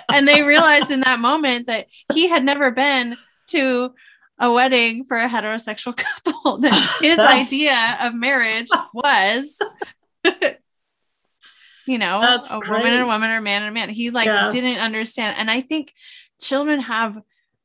and 0.09 0.27
they 0.27 0.43
realized 0.43 0.91
in 0.91 1.01
that 1.01 1.19
moment 1.19 1.67
that 1.67 1.87
he 2.13 2.27
had 2.27 2.43
never 2.43 2.71
been 2.71 3.17
to 3.47 3.93
a 4.39 4.51
wedding 4.51 5.05
for 5.05 5.17
a 5.17 5.29
heterosexual 5.29 5.95
couple 6.23 6.61
his 7.01 7.19
idea 7.19 7.97
of 8.01 8.13
marriage 8.13 8.69
was 8.93 9.59
you 11.85 11.97
know 11.97 12.21
That's 12.21 12.53
a 12.53 12.59
great. 12.59 12.79
woman 12.79 12.93
and 12.93 13.03
a 13.03 13.05
woman 13.05 13.29
or 13.29 13.37
a 13.37 13.41
man 13.41 13.63
and 13.63 13.69
a 13.69 13.73
man 13.73 13.89
he 13.89 14.09
like 14.09 14.27
yeah. 14.27 14.49
didn't 14.49 14.79
understand 14.79 15.37
and 15.37 15.51
i 15.51 15.61
think 15.61 15.93
children 16.41 16.79
have 16.81 17.19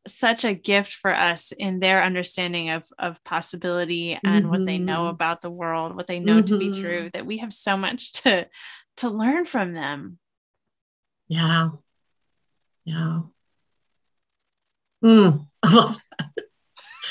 such 0.06 0.44
a 0.44 0.54
gift 0.54 0.94
for 0.94 1.14
us 1.14 1.52
in 1.52 1.80
their 1.80 2.02
understanding 2.02 2.70
of 2.70 2.86
of 2.98 3.22
possibility 3.24 4.18
and 4.24 4.44
mm-hmm. 4.44 4.50
what 4.50 4.64
they 4.64 4.78
know 4.78 5.02
mm-hmm. 5.02 5.14
about 5.14 5.40
the 5.40 5.50
world 5.50 5.94
what 5.94 6.06
they 6.06 6.18
know 6.20 6.36
mm-hmm. 6.36 6.46
to 6.46 6.58
be 6.58 6.68
mm-hmm. 6.70 6.80
true 6.80 7.10
that 7.12 7.26
we 7.26 7.38
have 7.38 7.52
so 7.52 7.76
much 7.76 8.12
to 8.12 8.46
to 8.96 9.10
learn 9.10 9.44
from 9.44 9.72
them 9.72 10.18
yeah 11.28 11.70
yeah 12.84 13.20
mm. 15.04 15.46
I 15.62 15.74
love 15.74 15.98
that. 16.18 16.47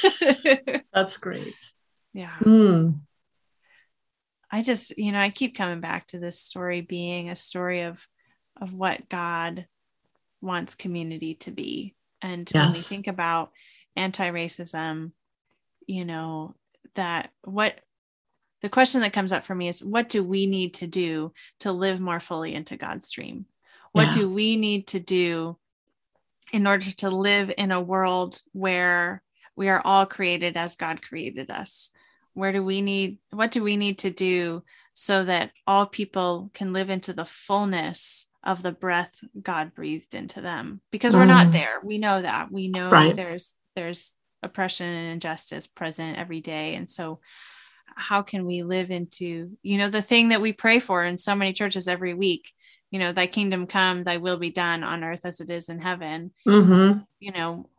That's 0.93 1.17
great. 1.17 1.71
Yeah. 2.13 2.35
Mm. 2.41 2.99
I 4.51 4.61
just, 4.61 4.97
you 4.97 5.11
know, 5.11 5.19
I 5.19 5.29
keep 5.29 5.55
coming 5.55 5.81
back 5.81 6.07
to 6.07 6.19
this 6.19 6.39
story 6.39 6.81
being 6.81 7.29
a 7.29 7.35
story 7.35 7.81
of 7.81 8.05
of 8.59 8.73
what 8.73 9.07
God 9.07 9.67
wants 10.41 10.75
community 10.75 11.35
to 11.35 11.51
be. 11.51 11.95
And 12.21 12.49
yes. 12.53 12.63
when 12.63 12.69
we 12.71 12.79
think 12.79 13.07
about 13.07 13.51
anti-racism, 13.95 15.11
you 15.85 16.05
know, 16.05 16.55
that 16.95 17.29
what 17.43 17.79
the 18.61 18.69
question 18.69 19.01
that 19.01 19.13
comes 19.13 19.31
up 19.31 19.45
for 19.45 19.53
me 19.53 19.67
is 19.67 19.83
what 19.83 20.09
do 20.09 20.23
we 20.23 20.47
need 20.47 20.75
to 20.75 20.87
do 20.87 21.33
to 21.59 21.71
live 21.71 21.99
more 21.99 22.19
fully 22.19 22.55
into 22.55 22.77
God's 22.77 23.11
dream? 23.11 23.45
What 23.91 24.07
yeah. 24.07 24.13
do 24.13 24.29
we 24.29 24.57
need 24.57 24.87
to 24.87 24.99
do 24.99 25.57
in 26.51 26.65
order 26.65 26.89
to 26.91 27.09
live 27.09 27.51
in 27.57 27.71
a 27.71 27.81
world 27.81 28.41
where 28.53 29.21
we 29.57 29.67
are 29.69 29.81
all 29.83 30.05
created 30.05 30.55
as 30.55 30.75
God 30.75 31.01
created 31.01 31.51
us? 31.51 31.91
Where 32.33 32.51
do 32.51 32.63
we 32.63 32.81
need, 32.81 33.17
what 33.31 33.51
do 33.51 33.63
we 33.63 33.75
need 33.75 33.99
to 33.99 34.11
do 34.11 34.63
so 34.93 35.25
that 35.25 35.51
all 35.65 35.85
people 35.85 36.51
can 36.53 36.71
live 36.71 36.89
into 36.89 37.11
the 37.11 37.25
fullness 37.25 38.27
of 38.43 38.63
the 38.63 38.71
breath 38.71 39.13
God 39.41 39.73
breathed 39.73 40.13
into 40.13 40.39
them? 40.39 40.81
Because 40.91 41.15
we're 41.15 41.23
mm. 41.23 41.29
not 41.29 41.51
there. 41.51 41.79
We 41.83 41.97
know 41.97 42.21
that. 42.21 42.51
We 42.51 42.67
know 42.69 42.89
right. 42.89 43.15
there's, 43.15 43.55
there's 43.75 44.13
oppression 44.43 44.87
and 44.87 45.13
injustice 45.13 45.67
present 45.67 46.17
every 46.17 46.39
day. 46.39 46.75
And 46.75 46.89
so, 46.89 47.19
how 47.99 48.21
can 48.21 48.45
we 48.45 48.61
live 48.61 48.91
into, 48.91 49.57
you 49.63 49.79
know, 49.79 49.89
the 49.89 50.03
thing 50.03 50.29
that 50.29 50.41
we 50.41 50.53
pray 50.53 50.77
for 50.77 51.03
in 51.03 51.17
so 51.17 51.33
many 51.33 51.51
churches 51.51 51.87
every 51.87 52.13
week 52.13 52.53
you 52.91 52.99
know, 52.99 53.11
thy 53.11 53.27
kingdom 53.27 53.67
come, 53.67 54.03
thy 54.03 54.17
will 54.17 54.37
be 54.37 54.49
done 54.49 54.83
on 54.83 55.03
earth 55.03 55.21
as 55.25 55.41
it 55.41 55.49
is 55.49 55.69
in 55.69 55.79
heaven. 55.79 56.31
Mm-hmm. 56.47 56.99
You 57.19 57.31
know, 57.31 57.69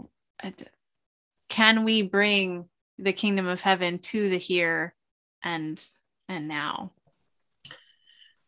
can 1.49 1.85
we 1.85 2.03
bring 2.03 2.69
the 2.99 3.13
kingdom 3.13 3.47
of 3.47 3.61
heaven 3.61 3.99
to 3.99 4.29
the 4.29 4.39
here 4.39 4.95
and 5.43 5.83
and 6.29 6.49
now? 6.49 6.93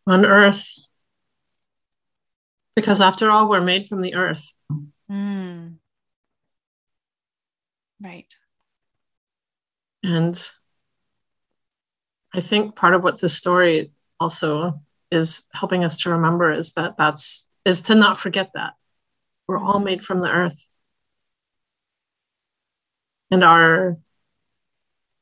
On 0.07 0.25
earth. 0.27 0.75
Because 2.77 3.01
after 3.01 3.31
all 3.31 3.49
we're 3.49 3.61
made 3.61 3.89
from 3.89 4.03
the 4.03 4.15
earth. 4.15 4.59
Mm. 5.11 5.77
right. 8.01 8.33
And 10.03 10.51
i 12.33 12.41
think 12.41 12.77
part 12.77 12.95
of 12.95 13.03
what 13.03 13.21
this 13.21 13.37
story 13.37 13.91
also 14.21 14.81
is 15.11 15.43
helping 15.53 15.85
us 15.85 15.99
to 15.99 16.11
remember 16.11 16.53
is 16.53 16.73
that 16.73 16.97
that's 16.97 17.49
is 17.65 17.83
to 17.83 17.95
not 17.95 18.19
forget 18.19 18.51
that. 18.55 18.75
We're 19.47 19.59
all 19.59 19.81
made 19.81 20.05
from 20.05 20.21
the 20.21 20.31
earth 20.31 20.70
and 23.31 23.45
our 23.45 23.99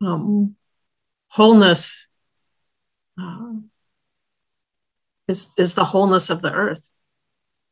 um, 0.01 0.57
wholeness 1.29 2.09
uh, 3.21 3.55
is 5.27 5.53
is 5.59 5.75
the 5.75 5.85
wholeness 5.85 6.31
of 6.31 6.41
the 6.41 6.53
earth 6.53 6.89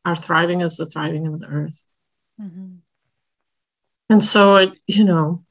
our 0.04 0.16
thriving 0.16 0.60
is 0.60 0.76
the 0.76 0.86
thriving 0.86 1.26
of 1.26 1.38
the 1.40 1.46
earth 1.46 1.86
mm-hmm. 2.40 2.76
and 4.10 4.22
so 4.22 4.56
it, 4.56 4.78
you 4.86 5.04
know 5.04 5.44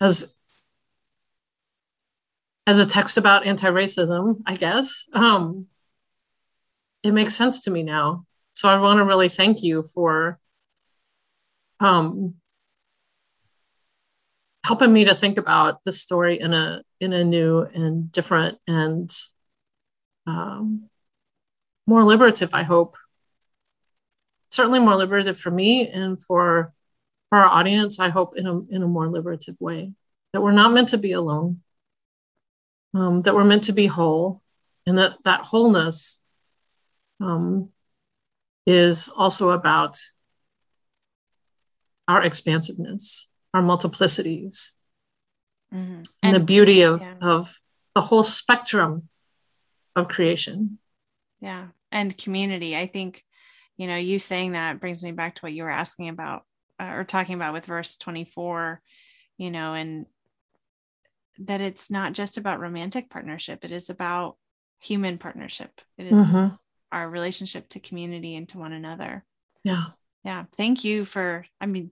as 0.00 0.32
as 2.66 2.78
a 2.78 2.86
text 2.86 3.16
about 3.16 3.46
anti-racism, 3.46 4.42
I 4.46 4.56
guess. 4.56 5.08
Um, 5.12 5.66
it 7.02 7.12
makes 7.12 7.34
sense 7.34 7.64
to 7.64 7.70
me 7.70 7.82
now. 7.82 8.24
So 8.52 8.68
I 8.68 8.78
want 8.78 8.98
to 8.98 9.04
really 9.04 9.28
thank 9.28 9.62
you 9.62 9.82
for 9.82 10.38
um, 11.80 12.34
helping 14.72 14.90
me 14.90 15.04
to 15.04 15.14
think 15.14 15.36
about 15.36 15.84
the 15.84 15.92
story 15.92 16.40
in 16.40 16.54
a 16.54 16.82
in 16.98 17.12
a 17.12 17.22
new 17.22 17.60
and 17.60 18.10
different 18.10 18.56
and 18.66 19.14
um, 20.26 20.88
more 21.86 22.02
liberative, 22.02 22.54
I 22.54 22.62
hope. 22.62 22.96
Certainly 24.50 24.78
more 24.78 24.96
liberative 24.96 25.38
for 25.38 25.50
me 25.50 25.88
and 25.88 26.18
for, 26.18 26.72
for 27.28 27.36
our 27.36 27.48
audience, 27.48 28.00
I 28.00 28.08
hope 28.08 28.38
in 28.38 28.46
a, 28.46 28.60
in 28.70 28.82
a 28.82 28.88
more 28.88 29.08
liberative 29.08 29.56
way. 29.60 29.92
That 30.32 30.40
we're 30.40 30.52
not 30.52 30.72
meant 30.72 30.88
to 30.88 30.98
be 30.98 31.12
alone, 31.12 31.60
um, 32.94 33.20
that 33.22 33.34
we're 33.34 33.44
meant 33.44 33.64
to 33.64 33.74
be 33.74 33.86
whole, 33.86 34.40
and 34.86 34.96
that 34.96 35.18
that 35.26 35.42
wholeness 35.42 36.18
um, 37.20 37.68
is 38.66 39.10
also 39.14 39.50
about 39.50 39.98
our 42.08 42.22
expansiveness, 42.22 43.28
our 43.54 43.62
multiplicities, 43.62 44.70
mm-hmm. 45.72 45.94
and, 45.94 46.08
and, 46.22 46.34
the 46.34 46.40
beauty 46.40 46.82
of, 46.82 47.00
yeah. 47.00 47.14
of 47.20 47.58
the 47.94 48.00
whole 48.00 48.22
spectrum 48.22 49.08
of 49.94 50.08
creation. 50.08 50.78
Yeah. 51.40 51.68
And 51.90 52.16
community. 52.16 52.76
I 52.76 52.86
think, 52.86 53.24
you 53.76 53.86
know, 53.86 53.96
you 53.96 54.18
saying 54.18 54.52
that 54.52 54.80
brings 54.80 55.02
me 55.02 55.12
back 55.12 55.36
to 55.36 55.42
what 55.42 55.52
you 55.52 55.64
were 55.64 55.70
asking 55.70 56.08
about 56.08 56.44
uh, 56.80 56.92
or 56.94 57.04
talking 57.04 57.34
about 57.34 57.52
with 57.52 57.66
verse 57.66 57.96
24, 57.96 58.80
you 59.36 59.50
know, 59.50 59.74
and 59.74 60.06
that 61.38 61.60
it's 61.60 61.90
not 61.90 62.12
just 62.12 62.38
about 62.38 62.60
romantic 62.60 63.10
partnership, 63.10 63.64
it 63.64 63.72
is 63.72 63.90
about 63.90 64.36
human 64.80 65.18
partnership. 65.18 65.80
It 65.98 66.12
is 66.12 66.18
mm-hmm. 66.18 66.54
our 66.90 67.08
relationship 67.08 67.68
to 67.70 67.80
community 67.80 68.36
and 68.36 68.48
to 68.50 68.58
one 68.58 68.72
another. 68.72 69.24
Yeah. 69.64 69.84
Yeah. 70.24 70.44
Thank 70.56 70.84
you 70.84 71.04
for, 71.04 71.46
I 71.60 71.66
mean, 71.66 71.90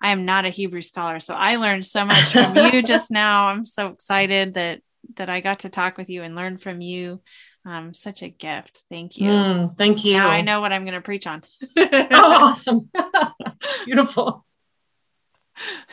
I 0.00 0.12
am 0.12 0.24
not 0.24 0.44
a 0.44 0.50
Hebrew 0.50 0.82
scholar, 0.82 1.20
so 1.20 1.34
I 1.34 1.56
learned 1.56 1.84
so 1.84 2.04
much 2.04 2.32
from 2.32 2.56
you 2.56 2.82
just 2.86 3.10
now. 3.10 3.48
I'm 3.48 3.64
so 3.64 3.88
excited 3.88 4.54
that 4.54 4.80
that 5.16 5.28
I 5.28 5.40
got 5.40 5.60
to 5.60 5.68
talk 5.68 5.96
with 5.96 6.10
you 6.10 6.22
and 6.22 6.34
learn 6.34 6.58
from 6.58 6.80
you. 6.80 7.20
Um, 7.66 7.92
such 7.92 8.22
a 8.22 8.28
gift. 8.28 8.82
Thank 8.88 9.18
you. 9.18 9.28
Mm, 9.30 9.76
thank 9.76 10.04
you. 10.04 10.14
Now 10.14 10.30
I 10.30 10.40
know 10.40 10.60
what 10.60 10.72
I'm 10.72 10.84
going 10.84 10.94
to 10.94 11.00
preach 11.02 11.26
on. 11.26 11.42
oh, 11.76 12.08
awesome. 12.12 12.90
Beautiful. 13.84 14.46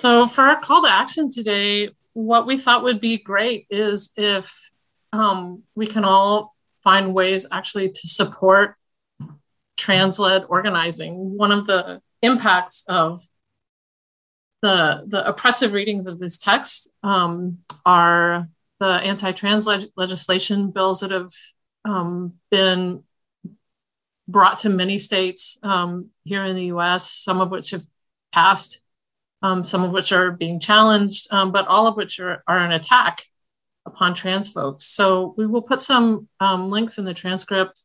So, 0.00 0.26
for 0.26 0.44
our 0.44 0.58
call 0.58 0.80
to 0.80 0.90
action 0.90 1.28
today, 1.28 1.90
what 2.14 2.46
we 2.46 2.56
thought 2.56 2.84
would 2.84 3.02
be 3.02 3.18
great 3.18 3.66
is 3.68 4.14
if 4.16 4.70
um, 5.12 5.62
we 5.74 5.86
can 5.86 6.06
all 6.06 6.50
find 6.82 7.12
ways 7.12 7.44
actually 7.52 7.90
to 7.90 8.08
support 8.08 8.76
trans 9.76 10.18
led 10.18 10.44
organizing. 10.48 11.36
One 11.36 11.52
of 11.52 11.66
the 11.66 12.00
impacts 12.22 12.82
of 12.88 13.20
the, 14.62 15.04
the 15.06 15.28
oppressive 15.28 15.74
readings 15.74 16.06
of 16.06 16.18
this 16.18 16.38
text 16.38 16.90
um, 17.02 17.58
are 17.84 18.48
the 18.78 18.86
anti 18.86 19.32
trans 19.32 19.66
leg- 19.66 19.90
legislation 19.96 20.70
bills 20.70 21.00
that 21.00 21.10
have 21.10 21.32
um, 21.84 22.36
been 22.50 23.04
brought 24.26 24.60
to 24.60 24.70
many 24.70 24.96
states 24.96 25.58
um, 25.62 26.08
here 26.24 26.42
in 26.42 26.56
the 26.56 26.72
US, 26.76 27.10
some 27.10 27.42
of 27.42 27.50
which 27.50 27.72
have 27.72 27.84
passed 28.32 28.80
um, 29.42 29.64
some 29.64 29.84
of 29.84 29.90
which 29.90 30.12
are 30.12 30.30
being 30.32 30.60
challenged, 30.60 31.28
um, 31.32 31.52
but 31.52 31.66
all 31.66 31.86
of 31.86 31.96
which 31.96 32.20
are, 32.20 32.42
are 32.46 32.58
an 32.58 32.72
attack 32.72 33.22
upon 33.86 34.14
trans 34.14 34.50
folks. 34.50 34.84
So 34.84 35.34
we 35.36 35.46
will 35.46 35.62
put 35.62 35.80
some 35.80 36.28
um, 36.40 36.70
links 36.70 36.98
in 36.98 37.04
the 37.04 37.14
transcript 37.14 37.82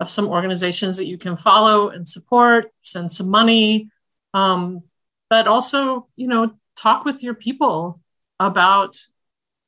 of 0.00 0.10
some 0.10 0.28
organizations 0.28 0.96
that 0.96 1.06
you 1.06 1.18
can 1.18 1.36
follow 1.36 1.88
and 1.88 2.06
support, 2.06 2.72
send 2.82 3.10
some 3.10 3.28
money, 3.28 3.90
um, 4.34 4.82
but 5.30 5.46
also, 5.46 6.08
you 6.16 6.28
know, 6.28 6.52
talk 6.76 7.04
with 7.04 7.22
your 7.22 7.34
people 7.34 8.00
about 8.38 8.96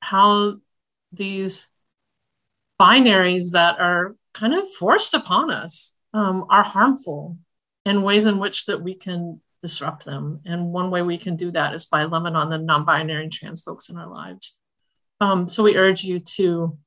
how 0.00 0.56
these 1.12 1.68
binaries 2.80 3.52
that 3.52 3.78
are 3.78 4.16
kind 4.32 4.54
of 4.54 4.70
forced 4.70 5.14
upon 5.14 5.50
us 5.50 5.96
um, 6.14 6.46
are 6.48 6.64
harmful 6.64 7.36
in 7.84 8.02
ways 8.02 8.26
in 8.26 8.38
which 8.38 8.66
that 8.66 8.82
we 8.82 8.94
can 8.94 9.40
disrupt 9.62 10.04
them. 10.04 10.40
And 10.44 10.72
one 10.72 10.90
way 10.90 11.02
we 11.02 11.18
can 11.18 11.36
do 11.36 11.50
that 11.52 11.74
is 11.74 11.86
by 11.86 12.04
loving 12.04 12.36
on 12.36 12.50
the 12.50 12.58
non-binary 12.58 13.24
and 13.24 13.32
trans 13.32 13.62
folks 13.62 13.88
in 13.88 13.96
our 13.96 14.08
lives. 14.08 14.60
Um, 15.20 15.48
so 15.48 15.62
we 15.62 15.76
urge 15.76 16.02
you 16.02 16.20
to 16.20 16.78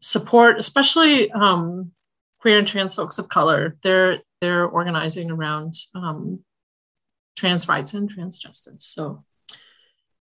support, 0.00 0.58
especially 0.58 1.30
um, 1.32 1.92
queer 2.40 2.58
and 2.58 2.66
trans 2.66 2.94
folks 2.94 3.18
of 3.18 3.28
color. 3.28 3.76
They're 3.82 4.18
they're 4.40 4.66
organizing 4.66 5.30
around 5.30 5.74
um, 5.94 6.44
trans 7.36 7.66
rights 7.68 7.94
and 7.94 8.10
trans 8.10 8.38
justice. 8.38 8.84
So 8.84 9.24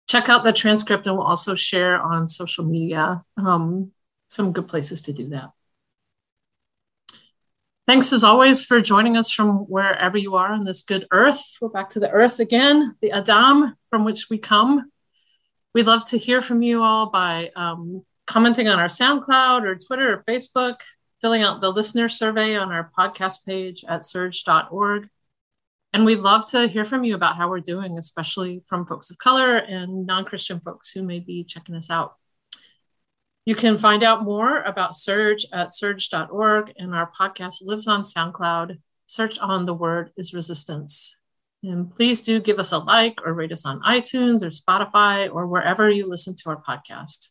check 0.09 0.29
out 0.29 0.45
the 0.45 0.53
transcript, 0.53 1.07
and 1.07 1.17
we'll 1.17 1.27
also 1.27 1.57
share 1.57 2.01
on 2.01 2.29
social 2.29 2.65
media 2.65 3.25
um, 3.37 3.91
some 4.29 4.53
good 4.53 4.69
places 4.69 5.03
to 5.03 5.13
do 5.13 5.31
that. 5.31 5.51
Thanks 7.87 8.13
as 8.13 8.25
always 8.25 8.65
for 8.65 8.81
joining 8.81 9.17
us 9.17 9.31
from 9.31 9.59
wherever 9.59 10.19
you 10.19 10.35
are 10.35 10.53
on 10.53 10.65
this 10.65 10.83
good 10.83 11.07
earth. 11.13 11.41
We're 11.61 11.69
back 11.69 11.91
to 11.91 12.01
the 12.01 12.11
earth 12.11 12.41
again, 12.41 12.97
the 13.01 13.13
Adam 13.13 13.77
from 13.91 14.05
which 14.05 14.29
we 14.29 14.39
come. 14.39 14.91
We'd 15.73 15.87
love 15.87 16.05
to 16.07 16.19
hear 16.19 16.43
from 16.43 16.63
you 16.63 16.83
all 16.83 17.11
by 17.11 17.53
um, 17.55 18.05
commenting 18.27 18.67
on 18.67 18.81
our 18.81 18.89
SoundCloud 18.89 19.63
or 19.63 19.77
Twitter 19.77 20.15
or 20.15 20.25
Facebook, 20.25 20.81
filling 21.21 21.45
out 21.45 21.61
the 21.61 21.71
listener 21.71 22.09
survey 22.09 22.57
on 22.57 22.73
our 22.73 22.91
podcast 22.99 23.47
page 23.47 23.85
at 23.87 24.01
surj.org. 24.01 25.09
And 25.93 26.05
we'd 26.05 26.19
love 26.19 26.51
to 26.51 26.67
hear 26.67 26.85
from 26.85 27.05
you 27.05 27.15
about 27.15 27.37
how 27.37 27.49
we're 27.49 27.61
doing, 27.61 27.99
especially 27.99 28.65
from 28.67 28.85
folks 28.87 29.13
of 29.13 29.19
color 29.19 29.59
and 29.59 30.07
non 30.07 30.25
Christian 30.25 30.59
folks 30.59 30.91
who 30.91 31.05
may 31.05 31.21
be 31.21 31.45
checking 31.45 31.77
us 31.77 31.89
out. 31.89 32.17
You 33.47 33.55
can 33.55 33.77
find 33.77 34.03
out 34.03 34.25
more 34.25 34.63
about 34.63 34.95
SURJ 34.95 35.45
at 35.53 35.69
surj.org, 35.69 36.73
and 36.77 36.93
our 36.93 37.11
podcast 37.19 37.65
lives 37.65 37.87
on 37.87 38.03
SoundCloud. 38.03 38.79
Search 39.07 39.39
on 39.39 39.67
the 39.67 39.73
word 39.73 40.11
is 40.17 40.35
resistance. 40.35 41.17
And 41.63 41.95
please 41.95 42.25
do 42.25 42.41
give 42.41 42.59
us 42.59 42.73
a 42.73 42.79
like 42.79 43.19
or 43.25 43.33
rate 43.33 43.53
us 43.53 43.65
on 43.65 43.81
iTunes 43.83 44.43
or 44.43 44.49
Spotify 44.49 45.33
or 45.33 45.47
wherever 45.47 45.89
you 45.89 46.09
listen 46.09 46.35
to 46.35 46.51
our 46.51 46.61
podcast. 46.61 47.31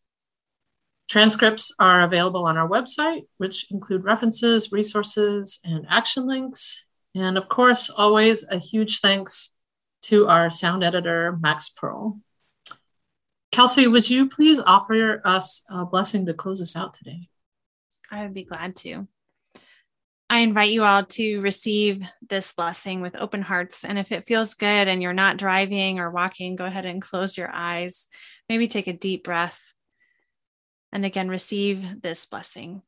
Transcripts 1.10 1.76
are 1.80 2.04
available 2.04 2.46
on 2.46 2.56
our 2.56 2.68
website, 2.68 3.24
which 3.38 3.70
include 3.70 4.06
references, 4.06 4.72
resources, 4.72 5.60
and 5.66 5.86
action 5.90 6.26
links. 6.26 6.86
And 7.14 7.38
of 7.38 7.50
course, 7.50 7.90
always 7.90 8.46
a 8.50 8.58
huge 8.58 9.02
thanks 9.02 9.54
to 10.04 10.28
our 10.28 10.50
sound 10.50 10.82
editor, 10.82 11.38
Max 11.42 11.70
Pearl. 11.70 12.22
Kelsey, 13.56 13.88
would 13.88 14.10
you 14.10 14.28
please 14.28 14.60
offer 14.60 15.22
us 15.24 15.64
a 15.70 15.86
blessing 15.86 16.26
to 16.26 16.34
close 16.34 16.60
us 16.60 16.76
out 16.76 16.94
today? 16.94 17.30
I 18.12 18.24
would 18.24 18.34
be 18.34 18.44
glad 18.44 18.76
to. 18.80 19.08
I 20.30 20.40
invite 20.40 20.72
you 20.72 20.84
all 20.84 21.06
to 21.06 21.40
receive 21.40 22.04
this 22.28 22.52
blessing 22.52 23.00
with 23.00 23.16
open 23.16 23.42
hearts. 23.42 23.86
And 23.86 23.98
if 23.98 24.12
it 24.12 24.26
feels 24.26 24.56
good 24.56 24.90
and 24.90 25.02
you're 25.02 25.14
not 25.14 25.38
driving 25.38 26.02
or 26.02 26.12
walking, 26.12 26.58
go 26.58 26.66
ahead 26.66 26.86
and 26.86 27.02
close 27.02 27.38
your 27.38 27.50
eyes. 27.50 28.10
Maybe 28.50 28.68
take 28.68 28.88
a 28.88 28.94
deep 28.94 29.24
breath. 29.24 29.74
And 30.92 31.06
again, 31.06 31.30
receive 31.30 32.02
this 32.02 32.26
blessing. 32.26 32.82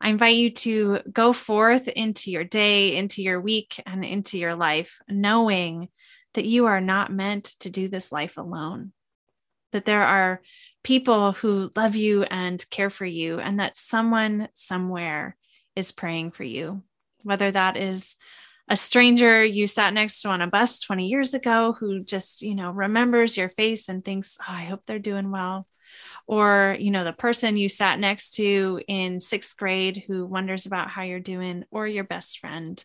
I 0.00 0.10
invite 0.10 0.36
you 0.36 0.50
to 0.50 1.00
go 1.12 1.32
forth 1.32 1.88
into 1.88 2.30
your 2.30 2.44
day, 2.44 2.96
into 2.96 3.20
your 3.20 3.40
week, 3.40 3.82
and 3.84 4.04
into 4.04 4.38
your 4.38 4.54
life, 4.54 5.02
knowing 5.08 5.88
that 6.34 6.44
you 6.44 6.66
are 6.66 6.80
not 6.80 7.12
meant 7.12 7.46
to 7.60 7.68
do 7.68 7.88
this 7.88 8.12
life 8.12 8.36
alone 8.36 8.92
that 9.74 9.84
there 9.84 10.04
are 10.04 10.40
people 10.82 11.32
who 11.32 11.70
love 11.76 11.94
you 11.96 12.24
and 12.24 12.64
care 12.70 12.90
for 12.90 13.06
you, 13.06 13.38
and 13.38 13.60
that 13.60 13.76
someone 13.76 14.48
somewhere 14.54 15.36
is 15.76 15.92
praying 15.92 16.30
for 16.30 16.44
you, 16.44 16.82
whether 17.22 17.50
that 17.50 17.76
is 17.76 18.16
a 18.68 18.76
stranger 18.76 19.44
you 19.44 19.66
sat 19.66 19.92
next 19.92 20.22
to 20.22 20.28
on 20.28 20.40
a 20.40 20.46
bus 20.46 20.80
20 20.80 21.06
years 21.08 21.34
ago 21.34 21.76
who 21.78 22.00
just, 22.02 22.42
you 22.42 22.54
know, 22.54 22.70
remembers 22.70 23.36
your 23.36 23.50
face 23.50 23.88
and 23.90 24.04
thinks, 24.04 24.38
oh, 24.40 24.52
I 24.52 24.64
hope 24.64 24.82
they're 24.86 24.98
doing 24.98 25.30
well. 25.30 25.66
or 26.26 26.76
you 26.80 26.90
know 26.90 27.04
the 27.04 27.12
person 27.12 27.56
you 27.56 27.68
sat 27.68 27.98
next 27.98 28.34
to 28.34 28.80
in 28.88 29.20
sixth 29.20 29.56
grade 29.56 30.04
who 30.06 30.26
wonders 30.26 30.66
about 30.66 30.90
how 30.90 31.02
you're 31.02 31.20
doing 31.20 31.64
or 31.70 31.86
your 31.86 32.04
best 32.04 32.38
friend. 32.38 32.82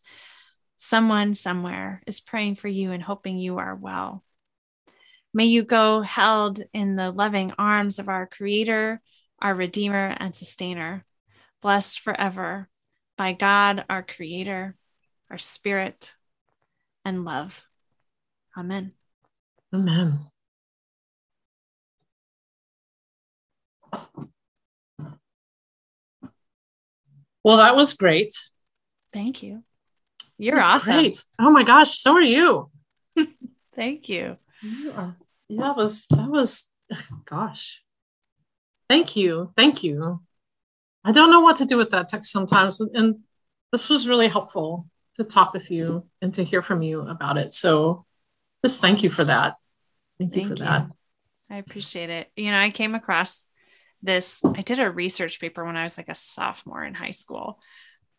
Someone 0.78 1.36
somewhere 1.36 2.02
is 2.08 2.20
praying 2.20 2.56
for 2.56 2.68
you 2.70 2.92
and 2.92 3.04
hoping 3.04 3.38
you 3.38 3.58
are 3.58 3.76
well 3.76 4.24
may 5.34 5.46
you 5.46 5.64
go 5.64 6.02
held 6.02 6.62
in 6.74 6.96
the 6.96 7.12
loving 7.12 7.52
arms 7.58 8.00
of 8.00 8.10
our 8.10 8.26
creator 8.28 9.02
our 9.42 9.56
redeemer 9.56 10.16
and 10.20 10.36
sustainer 10.36 11.06
blessed 11.62 12.00
forever 12.00 12.70
by 13.18 13.34
god 13.34 13.86
our 13.90 14.04
creator 14.04 14.76
our 15.30 15.38
spirit 15.38 16.16
and 17.06 17.26
love 17.26 17.66
amen 18.58 18.92
amen 19.74 20.20
Well, 27.44 27.58
that 27.58 27.76
was 27.76 27.94
great. 27.94 28.34
Thank 29.14 29.44
you. 29.44 29.64
You're 30.38 30.60
awesome. 30.60 30.94
Great. 30.94 31.26
Oh 31.40 31.52
my 31.52 31.64
gosh, 31.64 31.98
so 31.98 32.14
are 32.14 32.22
you. 32.22 32.70
Thank 33.76 34.10
you. 34.10 34.38
You 34.62 34.92
are, 34.92 35.16
that 35.50 35.76
was 35.76 36.06
that 36.08 36.30
was 36.30 36.70
gosh. 37.26 37.84
Thank 38.90 39.16
you. 39.16 39.52
Thank 39.56 39.84
you. 39.84 40.22
I 41.04 41.12
don't 41.12 41.32
know 41.32 41.42
what 41.42 41.58
to 41.58 41.66
do 41.66 41.78
with 41.78 41.92
that 41.92 42.10
text 42.10 42.32
sometimes 42.32 42.82
and 42.82 43.18
this 43.72 43.90
was 43.90 44.08
really 44.08 44.28
helpful 44.28 44.88
to 45.16 45.24
talk 45.24 45.54
with 45.54 45.70
you 45.70 46.08
and 46.22 46.34
to 46.34 46.44
hear 46.44 46.62
from 46.62 46.82
you 46.82 47.02
about 47.02 47.38
it. 47.38 47.54
So 47.54 48.06
just 48.66 48.82
thank 48.82 49.04
you 49.04 49.10
for 49.10 49.24
that. 49.24 49.56
Thank, 50.18 50.34
thank 50.34 50.44
you 50.44 50.56
for 50.56 50.64
you. 50.64 50.70
that. 50.70 50.88
I 51.50 51.58
appreciate 51.58 52.10
it. 52.10 52.32
You 52.36 52.52
know, 52.52 52.60
I 52.60 52.72
came 52.72 52.96
across 52.96 53.46
this 54.02 54.42
i 54.46 54.62
did 54.62 54.80
a 54.80 54.90
research 54.90 55.40
paper 55.40 55.64
when 55.64 55.76
i 55.76 55.84
was 55.84 55.98
like 55.98 56.10
a 56.10 56.16
sophomore 56.16 56.84
in 56.84 56.94
high 56.94 57.12
school 57.12 57.60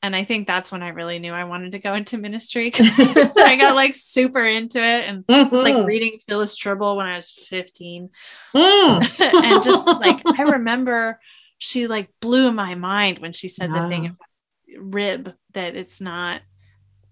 and 0.03 0.16
i 0.16 0.24
think 0.24 0.46
that's 0.46 0.72
when 0.72 0.82
i 0.82 0.88
really 0.88 1.18
knew 1.18 1.32
i 1.32 1.44
wanted 1.44 1.72
to 1.72 1.78
go 1.78 1.94
into 1.94 2.18
ministry 2.18 2.72
i 2.78 3.57
got 3.59 3.74
like 3.74 3.94
super 3.94 4.44
into 4.44 4.78
it 4.78 5.05
and 5.09 5.26
mm-hmm. 5.26 5.51
was 5.51 5.62
like 5.62 5.86
reading 5.86 6.18
Phyllis 6.26 6.59
Trible 6.59 6.96
when 6.96 7.07
i 7.07 7.16
was 7.16 7.30
15 7.30 8.09
mm. 8.55 9.20
and 9.44 9.62
just 9.62 9.86
like 9.86 10.20
i 10.38 10.42
remember 10.42 11.20
she 11.59 11.86
like 11.86 12.09
blew 12.20 12.53
my 12.53 12.74
mind 12.74 13.18
when 13.18 13.32
she 13.32 13.48
said 13.48 13.70
yeah. 13.70 13.82
the 13.82 13.88
thing 13.88 14.07
about 14.07 14.18
rib 14.78 15.34
that 15.53 15.76
it's 15.76 16.01
not 16.01 16.40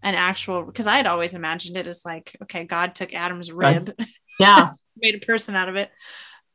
an 0.02 0.14
actual 0.14 0.62
because 0.62 0.86
i 0.86 0.96
had 0.96 1.06
always 1.06 1.34
imagined 1.34 1.76
it 1.76 1.88
as 1.88 2.04
like 2.04 2.36
okay 2.42 2.64
god 2.64 2.94
took 2.94 3.12
adam's 3.12 3.50
rib 3.50 3.92
yeah 4.38 4.70
made 4.96 5.16
a 5.16 5.26
person 5.26 5.56
out 5.56 5.68
of 5.68 5.76
it 5.76 5.90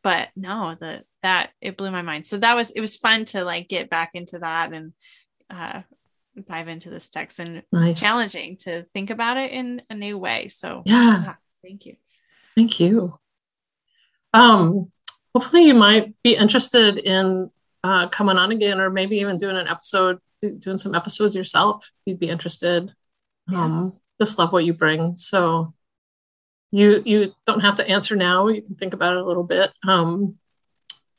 but 0.01 0.29
no 0.35 0.75
the 0.79 1.03
that 1.21 1.49
it 1.61 1.77
blew 1.77 1.91
my 1.91 2.01
mind 2.01 2.25
so 2.25 2.37
that 2.37 2.55
was 2.55 2.71
it 2.71 2.81
was 2.81 2.95
fun 2.97 3.25
to 3.25 3.43
like 3.43 3.67
get 3.67 3.89
back 3.89 4.11
into 4.13 4.39
that 4.39 4.71
and 4.71 4.93
uh 5.49 5.81
dive 6.47 6.67
into 6.67 6.89
this 6.89 7.09
text 7.09 7.39
and 7.39 7.63
nice. 7.71 7.99
challenging 7.99 8.57
to 8.57 8.83
think 8.93 9.09
about 9.09 9.37
it 9.37 9.51
in 9.51 9.81
a 9.89 9.93
new 9.93 10.17
way 10.17 10.47
so 10.47 10.81
yeah. 10.85 11.23
yeah 11.23 11.35
thank 11.61 11.85
you 11.85 11.95
thank 12.55 12.79
you 12.79 13.17
um 14.33 14.91
hopefully 15.33 15.63
you 15.63 15.73
might 15.73 16.13
be 16.23 16.35
interested 16.35 16.97
in 16.97 17.49
uh 17.83 18.07
coming 18.09 18.37
on 18.37 18.51
again 18.51 18.79
or 18.79 18.89
maybe 18.89 19.17
even 19.17 19.37
doing 19.37 19.57
an 19.57 19.67
episode 19.67 20.19
doing 20.59 20.77
some 20.77 20.95
episodes 20.95 21.35
yourself 21.35 21.89
you'd 22.05 22.19
be 22.19 22.29
interested 22.29 22.91
yeah. 23.47 23.59
um 23.59 23.93
just 24.19 24.39
love 24.39 24.51
what 24.51 24.65
you 24.65 24.73
bring 24.73 25.15
so 25.15 25.73
you 26.73 27.03
you 27.05 27.33
don't 27.45 27.59
have 27.59 27.75
to 27.75 27.87
answer 27.87 28.15
now. 28.15 28.47
You 28.47 28.63
can 28.63 28.75
think 28.75 28.95
about 28.95 29.13
it 29.13 29.19
a 29.19 29.25
little 29.25 29.43
bit. 29.43 29.71
Um, 29.87 30.39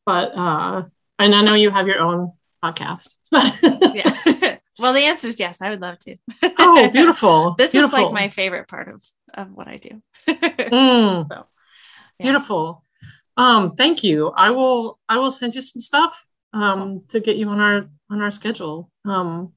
but 0.04 0.32
uh, 0.34 0.82
and 1.20 1.34
I 1.34 1.42
know 1.42 1.54
you 1.54 1.70
have 1.70 1.86
your 1.86 2.00
own 2.00 2.32
podcast. 2.62 3.14
yeah. 3.94 4.53
well, 4.78 4.92
the 4.92 5.00
answer 5.00 5.28
is 5.28 5.38
yes. 5.38 5.62
I 5.62 5.70
would 5.70 5.80
love 5.80 5.98
to. 6.00 6.16
oh, 6.58 6.88
beautiful. 6.92 7.54
this 7.56 7.72
beautiful. 7.72 7.98
is 7.98 8.04
like 8.04 8.12
my 8.12 8.28
favorite 8.28 8.68
part 8.68 8.88
of 8.88 9.04
of 9.32 9.52
what 9.52 9.68
I 9.68 9.76
do. 9.78 10.02
mm. 10.28 11.28
so, 11.28 11.46
yeah. 12.18 12.22
Beautiful. 12.22 12.84
Um, 13.36 13.74
thank 13.74 14.04
you. 14.04 14.28
I 14.30 14.50
will 14.50 14.98
I 15.08 15.18
will 15.18 15.32
send 15.32 15.54
you 15.54 15.62
some 15.62 15.80
stuff 15.80 16.26
um, 16.52 17.02
to 17.08 17.20
get 17.20 17.36
you 17.36 17.48
on 17.48 17.60
our 17.60 17.86
on 18.10 18.22
our 18.22 18.30
schedule. 18.30 18.90
Um, 19.04 19.52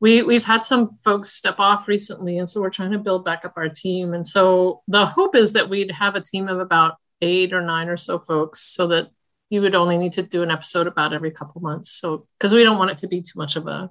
we 0.00 0.22
we've 0.22 0.44
had 0.44 0.64
some 0.64 0.98
folks 1.04 1.32
step 1.32 1.56
off 1.58 1.88
recently 1.88 2.38
and 2.38 2.48
so 2.48 2.60
we're 2.60 2.70
trying 2.70 2.90
to 2.90 2.98
build 2.98 3.24
back 3.24 3.44
up 3.44 3.54
our 3.56 3.68
team 3.68 4.12
and 4.12 4.26
so 4.26 4.82
the 4.88 5.06
hope 5.06 5.34
is 5.34 5.54
that 5.54 5.70
we'd 5.70 5.90
have 5.90 6.14
a 6.14 6.20
team 6.20 6.48
of 6.48 6.58
about 6.58 6.96
eight 7.22 7.52
or 7.52 7.62
nine 7.62 7.88
or 7.88 7.96
so 7.96 8.18
folks 8.18 8.60
so 8.60 8.88
that 8.88 9.08
you 9.48 9.60
would 9.62 9.74
only 9.74 9.96
need 9.96 10.12
to 10.12 10.22
do 10.22 10.42
an 10.42 10.50
episode 10.50 10.86
about 10.86 11.12
every 11.12 11.30
couple 11.30 11.60
months 11.60 11.90
so 11.92 12.26
because 12.38 12.52
we 12.52 12.62
don't 12.62 12.78
want 12.78 12.90
it 12.90 12.98
to 12.98 13.08
be 13.08 13.22
too 13.22 13.36
much 13.36 13.56
of 13.56 13.66
a 13.66 13.90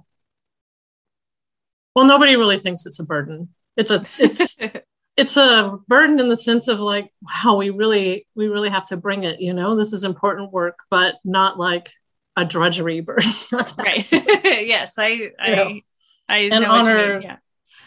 well 1.96 2.04
nobody 2.04 2.36
really 2.36 2.58
thinks 2.58 2.86
it's 2.86 3.00
a 3.00 3.04
burden 3.04 3.48
it's 3.76 3.90
a 3.90 4.04
it's 4.18 4.56
it's 5.16 5.36
a 5.36 5.78
burden 5.88 6.20
in 6.20 6.28
the 6.28 6.36
sense 6.36 6.68
of 6.68 6.78
like 6.78 7.10
wow 7.22 7.56
we 7.56 7.70
really 7.70 8.28
we 8.36 8.46
really 8.46 8.68
have 8.68 8.86
to 8.86 8.96
bring 8.96 9.24
it 9.24 9.40
you 9.40 9.52
know 9.52 9.74
this 9.74 9.92
is 9.92 10.04
important 10.04 10.52
work 10.52 10.78
but 10.90 11.16
not 11.24 11.58
like 11.58 11.90
a 12.36 12.44
drudgery 12.44 13.00
burden 13.00 13.30
right 13.78 14.06
yes 14.12 14.92
i 14.98 15.30
i 15.40 15.82
I 16.28 16.38
and 16.38 16.64
honor 16.64 17.20
yeah. 17.20 17.36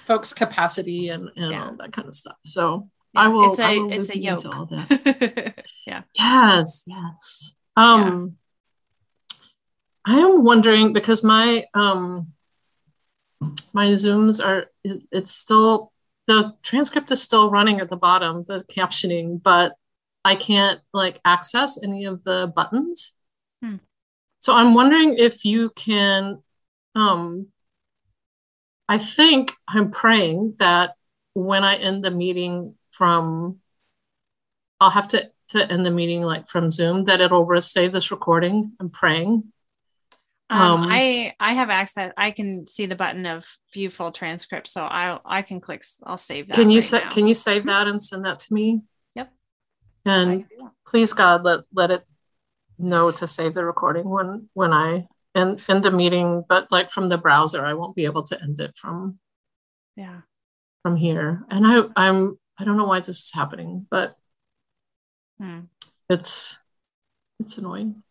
folks' 0.05 0.33
capacity 0.33 1.09
and, 1.09 1.29
and 1.35 1.51
yeah. 1.51 1.65
all 1.65 1.75
that 1.77 1.91
kind 1.91 2.07
of 2.07 2.15
stuff. 2.15 2.37
So 2.45 2.89
yeah. 3.13 3.21
I 3.21 3.27
will. 3.27 3.51
It's 3.51 3.59
a 3.59 3.79
will 3.79 3.93
it's 3.93 4.09
a 4.09 4.17
yoke. 4.17 4.45
All 4.45 4.65
that. 4.67 5.65
yeah. 5.85 6.03
Yes. 6.15 6.85
Yes. 6.87 7.55
Um, 7.75 8.37
I 10.05 10.19
am 10.19 10.43
wondering 10.43 10.93
because 10.93 11.23
my 11.23 11.65
um 11.73 12.33
my 13.73 13.87
zooms 13.91 14.43
are 14.43 14.65
it, 14.83 15.01
it's 15.11 15.31
still 15.31 15.91
the 16.27 16.53
transcript 16.63 17.11
is 17.11 17.21
still 17.21 17.49
running 17.49 17.79
at 17.79 17.89
the 17.89 17.97
bottom 17.97 18.43
the 18.47 18.63
captioning 18.65 19.41
but 19.41 19.75
i 20.25 20.35
can't 20.35 20.79
like 20.93 21.19
access 21.23 21.81
any 21.83 22.05
of 22.05 22.23
the 22.23 22.51
buttons 22.55 23.15
hmm. 23.63 23.77
so 24.39 24.53
i'm 24.53 24.73
wondering 24.73 25.15
if 25.17 25.45
you 25.45 25.69
can 25.75 26.41
um 26.95 27.47
I 28.89 28.97
think 28.97 29.53
I'm 29.67 29.91
praying 29.91 30.55
that 30.57 30.95
when 31.35 31.63
I 31.63 31.75
end 31.75 32.03
the 32.03 32.09
meeting 32.09 32.73
from, 32.89 33.59
I'll 34.81 34.89
have 34.89 35.09
to, 35.09 35.29
to 35.49 35.71
end 35.71 35.85
the 35.85 35.91
meeting 35.91 36.23
like 36.23 36.47
from 36.47 36.71
Zoom, 36.71 37.03
that 37.03 37.21
it'll 37.21 37.61
save 37.61 37.91
this 37.91 38.09
recording. 38.09 38.71
I'm 38.79 38.89
praying. 38.89 39.53
Um, 40.49 40.61
um, 40.61 40.87
I 40.89 41.35
I 41.39 41.53
have 41.53 41.69
access. 41.69 42.11
I 42.17 42.31
can 42.31 42.65
see 42.65 42.85
the 42.85 42.95
button 42.95 43.25
of 43.25 43.45
view 43.73 43.89
full 43.89 44.11
transcript, 44.11 44.67
so 44.67 44.83
I 44.83 45.19
I 45.23 45.41
can 45.41 45.61
click. 45.61 45.83
I'll 46.03 46.17
save 46.17 46.47
that. 46.47 46.55
Can 46.55 46.71
you 46.71 46.79
right 46.79 46.83
sa- 46.83 47.09
Can 47.09 47.27
you 47.27 47.33
save 47.33 47.65
that 47.65 47.87
and 47.87 48.01
send 48.01 48.25
that 48.25 48.39
to 48.39 48.53
me? 48.53 48.81
Yep. 49.15 49.31
And 50.05 50.45
please 50.87 51.13
God, 51.13 51.43
let 51.43 51.61
let 51.73 51.91
it 51.91 52.03
know 52.79 53.11
to 53.11 53.27
save 53.27 53.53
the 53.53 53.63
recording 53.63 54.09
when 54.09 54.49
when 54.53 54.73
I 54.73 55.07
end 55.35 55.61
in 55.69 55.81
the 55.81 55.91
meeting 55.91 56.43
but 56.47 56.71
like 56.71 56.89
from 56.89 57.09
the 57.09 57.17
browser 57.17 57.65
i 57.65 57.73
won't 57.73 57.95
be 57.95 58.05
able 58.05 58.23
to 58.23 58.41
end 58.41 58.59
it 58.59 58.75
from 58.75 59.19
yeah 59.95 60.21
from 60.81 60.95
here 60.95 61.43
and 61.49 61.65
i 61.65 61.81
i'm 61.95 62.37
i 62.57 62.63
don't 62.63 62.77
know 62.77 62.85
why 62.85 62.99
this 62.99 63.23
is 63.23 63.31
happening 63.33 63.85
but 63.89 64.15
hmm. 65.39 65.61
it's 66.09 66.57
it's 67.39 67.57
annoying 67.57 68.03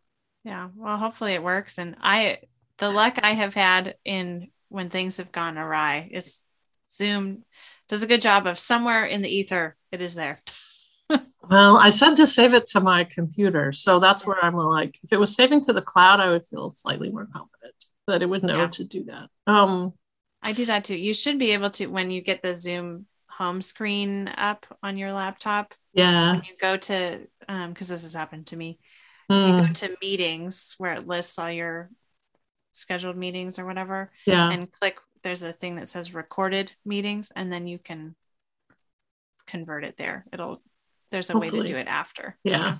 yeah 0.48 0.68
well 0.74 0.96
hopefully 0.96 1.32
it 1.32 1.42
works 1.42 1.78
and 1.78 1.94
i 2.00 2.38
the 2.78 2.90
luck 2.90 3.18
i 3.22 3.32
have 3.32 3.54
had 3.54 3.94
in 4.04 4.48
when 4.68 4.88
things 4.88 5.18
have 5.18 5.30
gone 5.30 5.58
awry 5.58 6.08
is 6.10 6.40
zoom 6.90 7.44
does 7.88 8.02
a 8.02 8.06
good 8.06 8.22
job 8.22 8.46
of 8.46 8.58
somewhere 8.58 9.04
in 9.04 9.20
the 9.22 9.28
ether 9.28 9.76
it 9.92 10.00
is 10.00 10.14
there 10.14 10.40
well, 11.50 11.78
I 11.78 11.90
said 11.90 12.16
to 12.16 12.26
save 12.26 12.52
it 12.52 12.66
to 12.68 12.80
my 12.80 13.04
computer. 13.04 13.72
So 13.72 13.98
that's 13.98 14.26
where 14.26 14.44
I'm 14.44 14.54
like, 14.54 14.98
if 15.02 15.10
it 15.12 15.18
was 15.18 15.34
saving 15.34 15.62
to 15.62 15.72
the 15.72 15.80
cloud, 15.82 16.20
I 16.20 16.30
would 16.30 16.46
feel 16.46 16.68
slightly 16.70 17.08
more 17.08 17.26
confident 17.26 17.74
that 18.06 18.22
it 18.22 18.26
would 18.26 18.42
know 18.42 18.62
yeah. 18.62 18.66
to 18.68 18.84
do 18.84 19.04
that. 19.04 19.30
Um, 19.46 19.94
I 20.42 20.52
do 20.52 20.66
that 20.66 20.84
too. 20.84 20.96
You 20.96 21.14
should 21.14 21.38
be 21.38 21.52
able 21.52 21.70
to, 21.70 21.86
when 21.86 22.10
you 22.10 22.20
get 22.20 22.42
the 22.42 22.54
Zoom 22.54 23.06
home 23.28 23.62
screen 23.62 24.28
up 24.28 24.66
on 24.82 24.96
your 24.96 25.12
laptop. 25.12 25.74
Yeah. 25.92 26.32
When 26.32 26.44
you 26.44 26.56
go 26.60 26.76
to, 26.76 27.26
um, 27.48 27.72
because 27.72 27.88
this 27.88 28.02
has 28.02 28.14
happened 28.14 28.48
to 28.48 28.56
me, 28.56 28.78
mm. 29.30 29.46
you 29.46 29.60
go 29.60 29.66
hmm. 29.66 29.72
to 29.72 29.96
meetings 30.00 30.74
where 30.78 30.94
it 30.94 31.06
lists 31.06 31.38
all 31.38 31.50
your 31.50 31.90
scheduled 32.72 33.16
meetings 33.16 33.58
or 33.58 33.66
whatever. 33.66 34.10
Yeah. 34.26 34.50
And 34.50 34.70
click, 34.70 34.98
there's 35.22 35.42
a 35.42 35.52
thing 35.52 35.76
that 35.76 35.88
says 35.88 36.14
recorded 36.14 36.72
meetings, 36.84 37.32
and 37.34 37.52
then 37.52 37.66
you 37.66 37.78
can 37.78 38.14
convert 39.46 39.84
it 39.84 39.96
there. 39.96 40.24
It'll 40.32 40.62
there's 41.10 41.30
a 41.30 41.32
Hopefully. 41.32 41.60
way 41.60 41.66
to 41.66 41.72
do 41.72 41.78
it 41.78 41.88
after. 41.88 42.36
Yeah. 42.44 42.78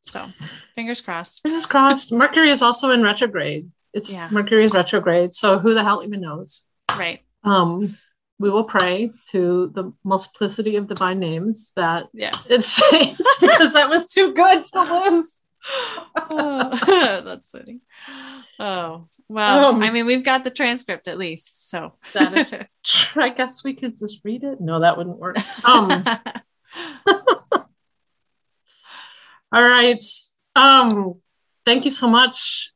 So 0.00 0.26
fingers 0.74 1.00
crossed. 1.00 1.42
Fingers 1.42 1.66
crossed. 1.66 2.12
Mercury 2.12 2.50
is 2.50 2.62
also 2.62 2.90
in 2.90 3.02
retrograde. 3.02 3.70
It's 3.92 4.12
yeah. 4.12 4.28
Mercury 4.30 4.64
is 4.64 4.72
retrograde. 4.72 5.34
So 5.34 5.58
who 5.58 5.74
the 5.74 5.82
hell 5.82 6.02
even 6.04 6.20
knows? 6.20 6.66
Right. 6.96 7.20
Um, 7.44 7.96
we 8.38 8.50
will 8.50 8.64
pray 8.64 9.10
to 9.30 9.70
the 9.74 9.92
multiplicity 10.04 10.76
of 10.76 10.86
divine 10.86 11.18
names 11.18 11.72
that 11.76 12.06
yeah. 12.12 12.30
it's 12.48 12.80
because 13.40 13.72
that 13.74 13.88
was 13.88 14.08
too 14.08 14.32
good 14.32 14.64
to 14.64 14.82
lose. 14.82 15.42
Oh, 15.68 17.22
that's 17.24 17.50
funny. 17.50 17.80
Oh, 18.58 19.08
well, 19.28 19.66
um, 19.66 19.82
I 19.82 19.90
mean, 19.90 20.06
we've 20.06 20.24
got 20.24 20.44
the 20.44 20.50
transcript 20.50 21.08
at 21.08 21.18
least. 21.18 21.70
So 21.70 21.94
that 22.14 22.36
is, 22.36 22.54
I 23.16 23.30
guess 23.30 23.62
we 23.64 23.74
could 23.74 23.98
just 23.98 24.20
read 24.24 24.44
it. 24.44 24.60
No, 24.60 24.80
that 24.80 24.96
wouldn't 24.96 25.18
work. 25.18 25.36
Um, 25.64 26.04
all 27.56 27.62
right. 29.52 30.02
Um, 30.56 31.20
thank 31.64 31.84
you 31.84 31.90
so 31.90 32.08
much. 32.08 32.72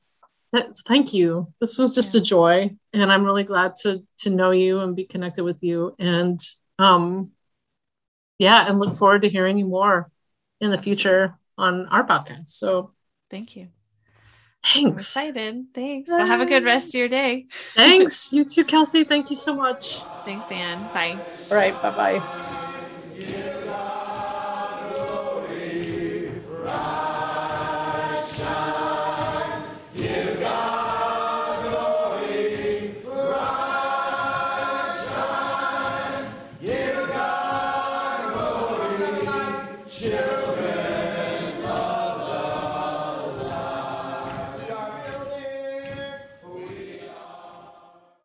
That's, 0.52 0.82
thank 0.82 1.14
you. 1.14 1.52
This 1.60 1.78
was 1.78 1.94
just 1.94 2.14
yeah. 2.14 2.20
a 2.20 2.24
joy, 2.24 2.76
and 2.92 3.10
I'm 3.10 3.24
really 3.24 3.44
glad 3.44 3.76
to 3.82 4.02
to 4.18 4.30
know 4.30 4.50
you 4.50 4.80
and 4.80 4.94
be 4.94 5.04
connected 5.04 5.44
with 5.44 5.62
you. 5.62 5.94
And 5.98 6.38
um, 6.78 7.30
yeah, 8.38 8.66
and 8.68 8.78
look 8.78 8.92
forward 8.94 9.22
to 9.22 9.30
hearing 9.30 9.56
you 9.56 9.64
more 9.64 10.10
in 10.60 10.70
the 10.70 10.80
future 10.80 11.38
on 11.58 11.86
our 11.88 12.06
podcast. 12.06 12.48
So 12.48 12.92
thank 13.30 13.56
you. 13.56 13.68
Thanks. 14.64 14.76
I'm 14.86 14.92
excited. 14.92 15.64
Thanks. 15.74 16.10
Well, 16.10 16.24
have 16.24 16.40
a 16.40 16.46
good 16.46 16.64
rest 16.64 16.88
of 16.88 16.94
your 16.94 17.08
day. 17.08 17.46
Thanks. 17.74 18.32
You 18.32 18.44
too, 18.44 18.64
Kelsey. 18.64 19.04
Thank 19.04 19.30
you 19.30 19.36
so 19.36 19.54
much. 19.54 20.02
Thanks, 20.24 20.50
Anne. 20.50 20.82
Bye. 20.94 21.18
All 21.50 21.56
right. 21.56 21.74
Bye 21.82 21.96
bye. 22.20 22.51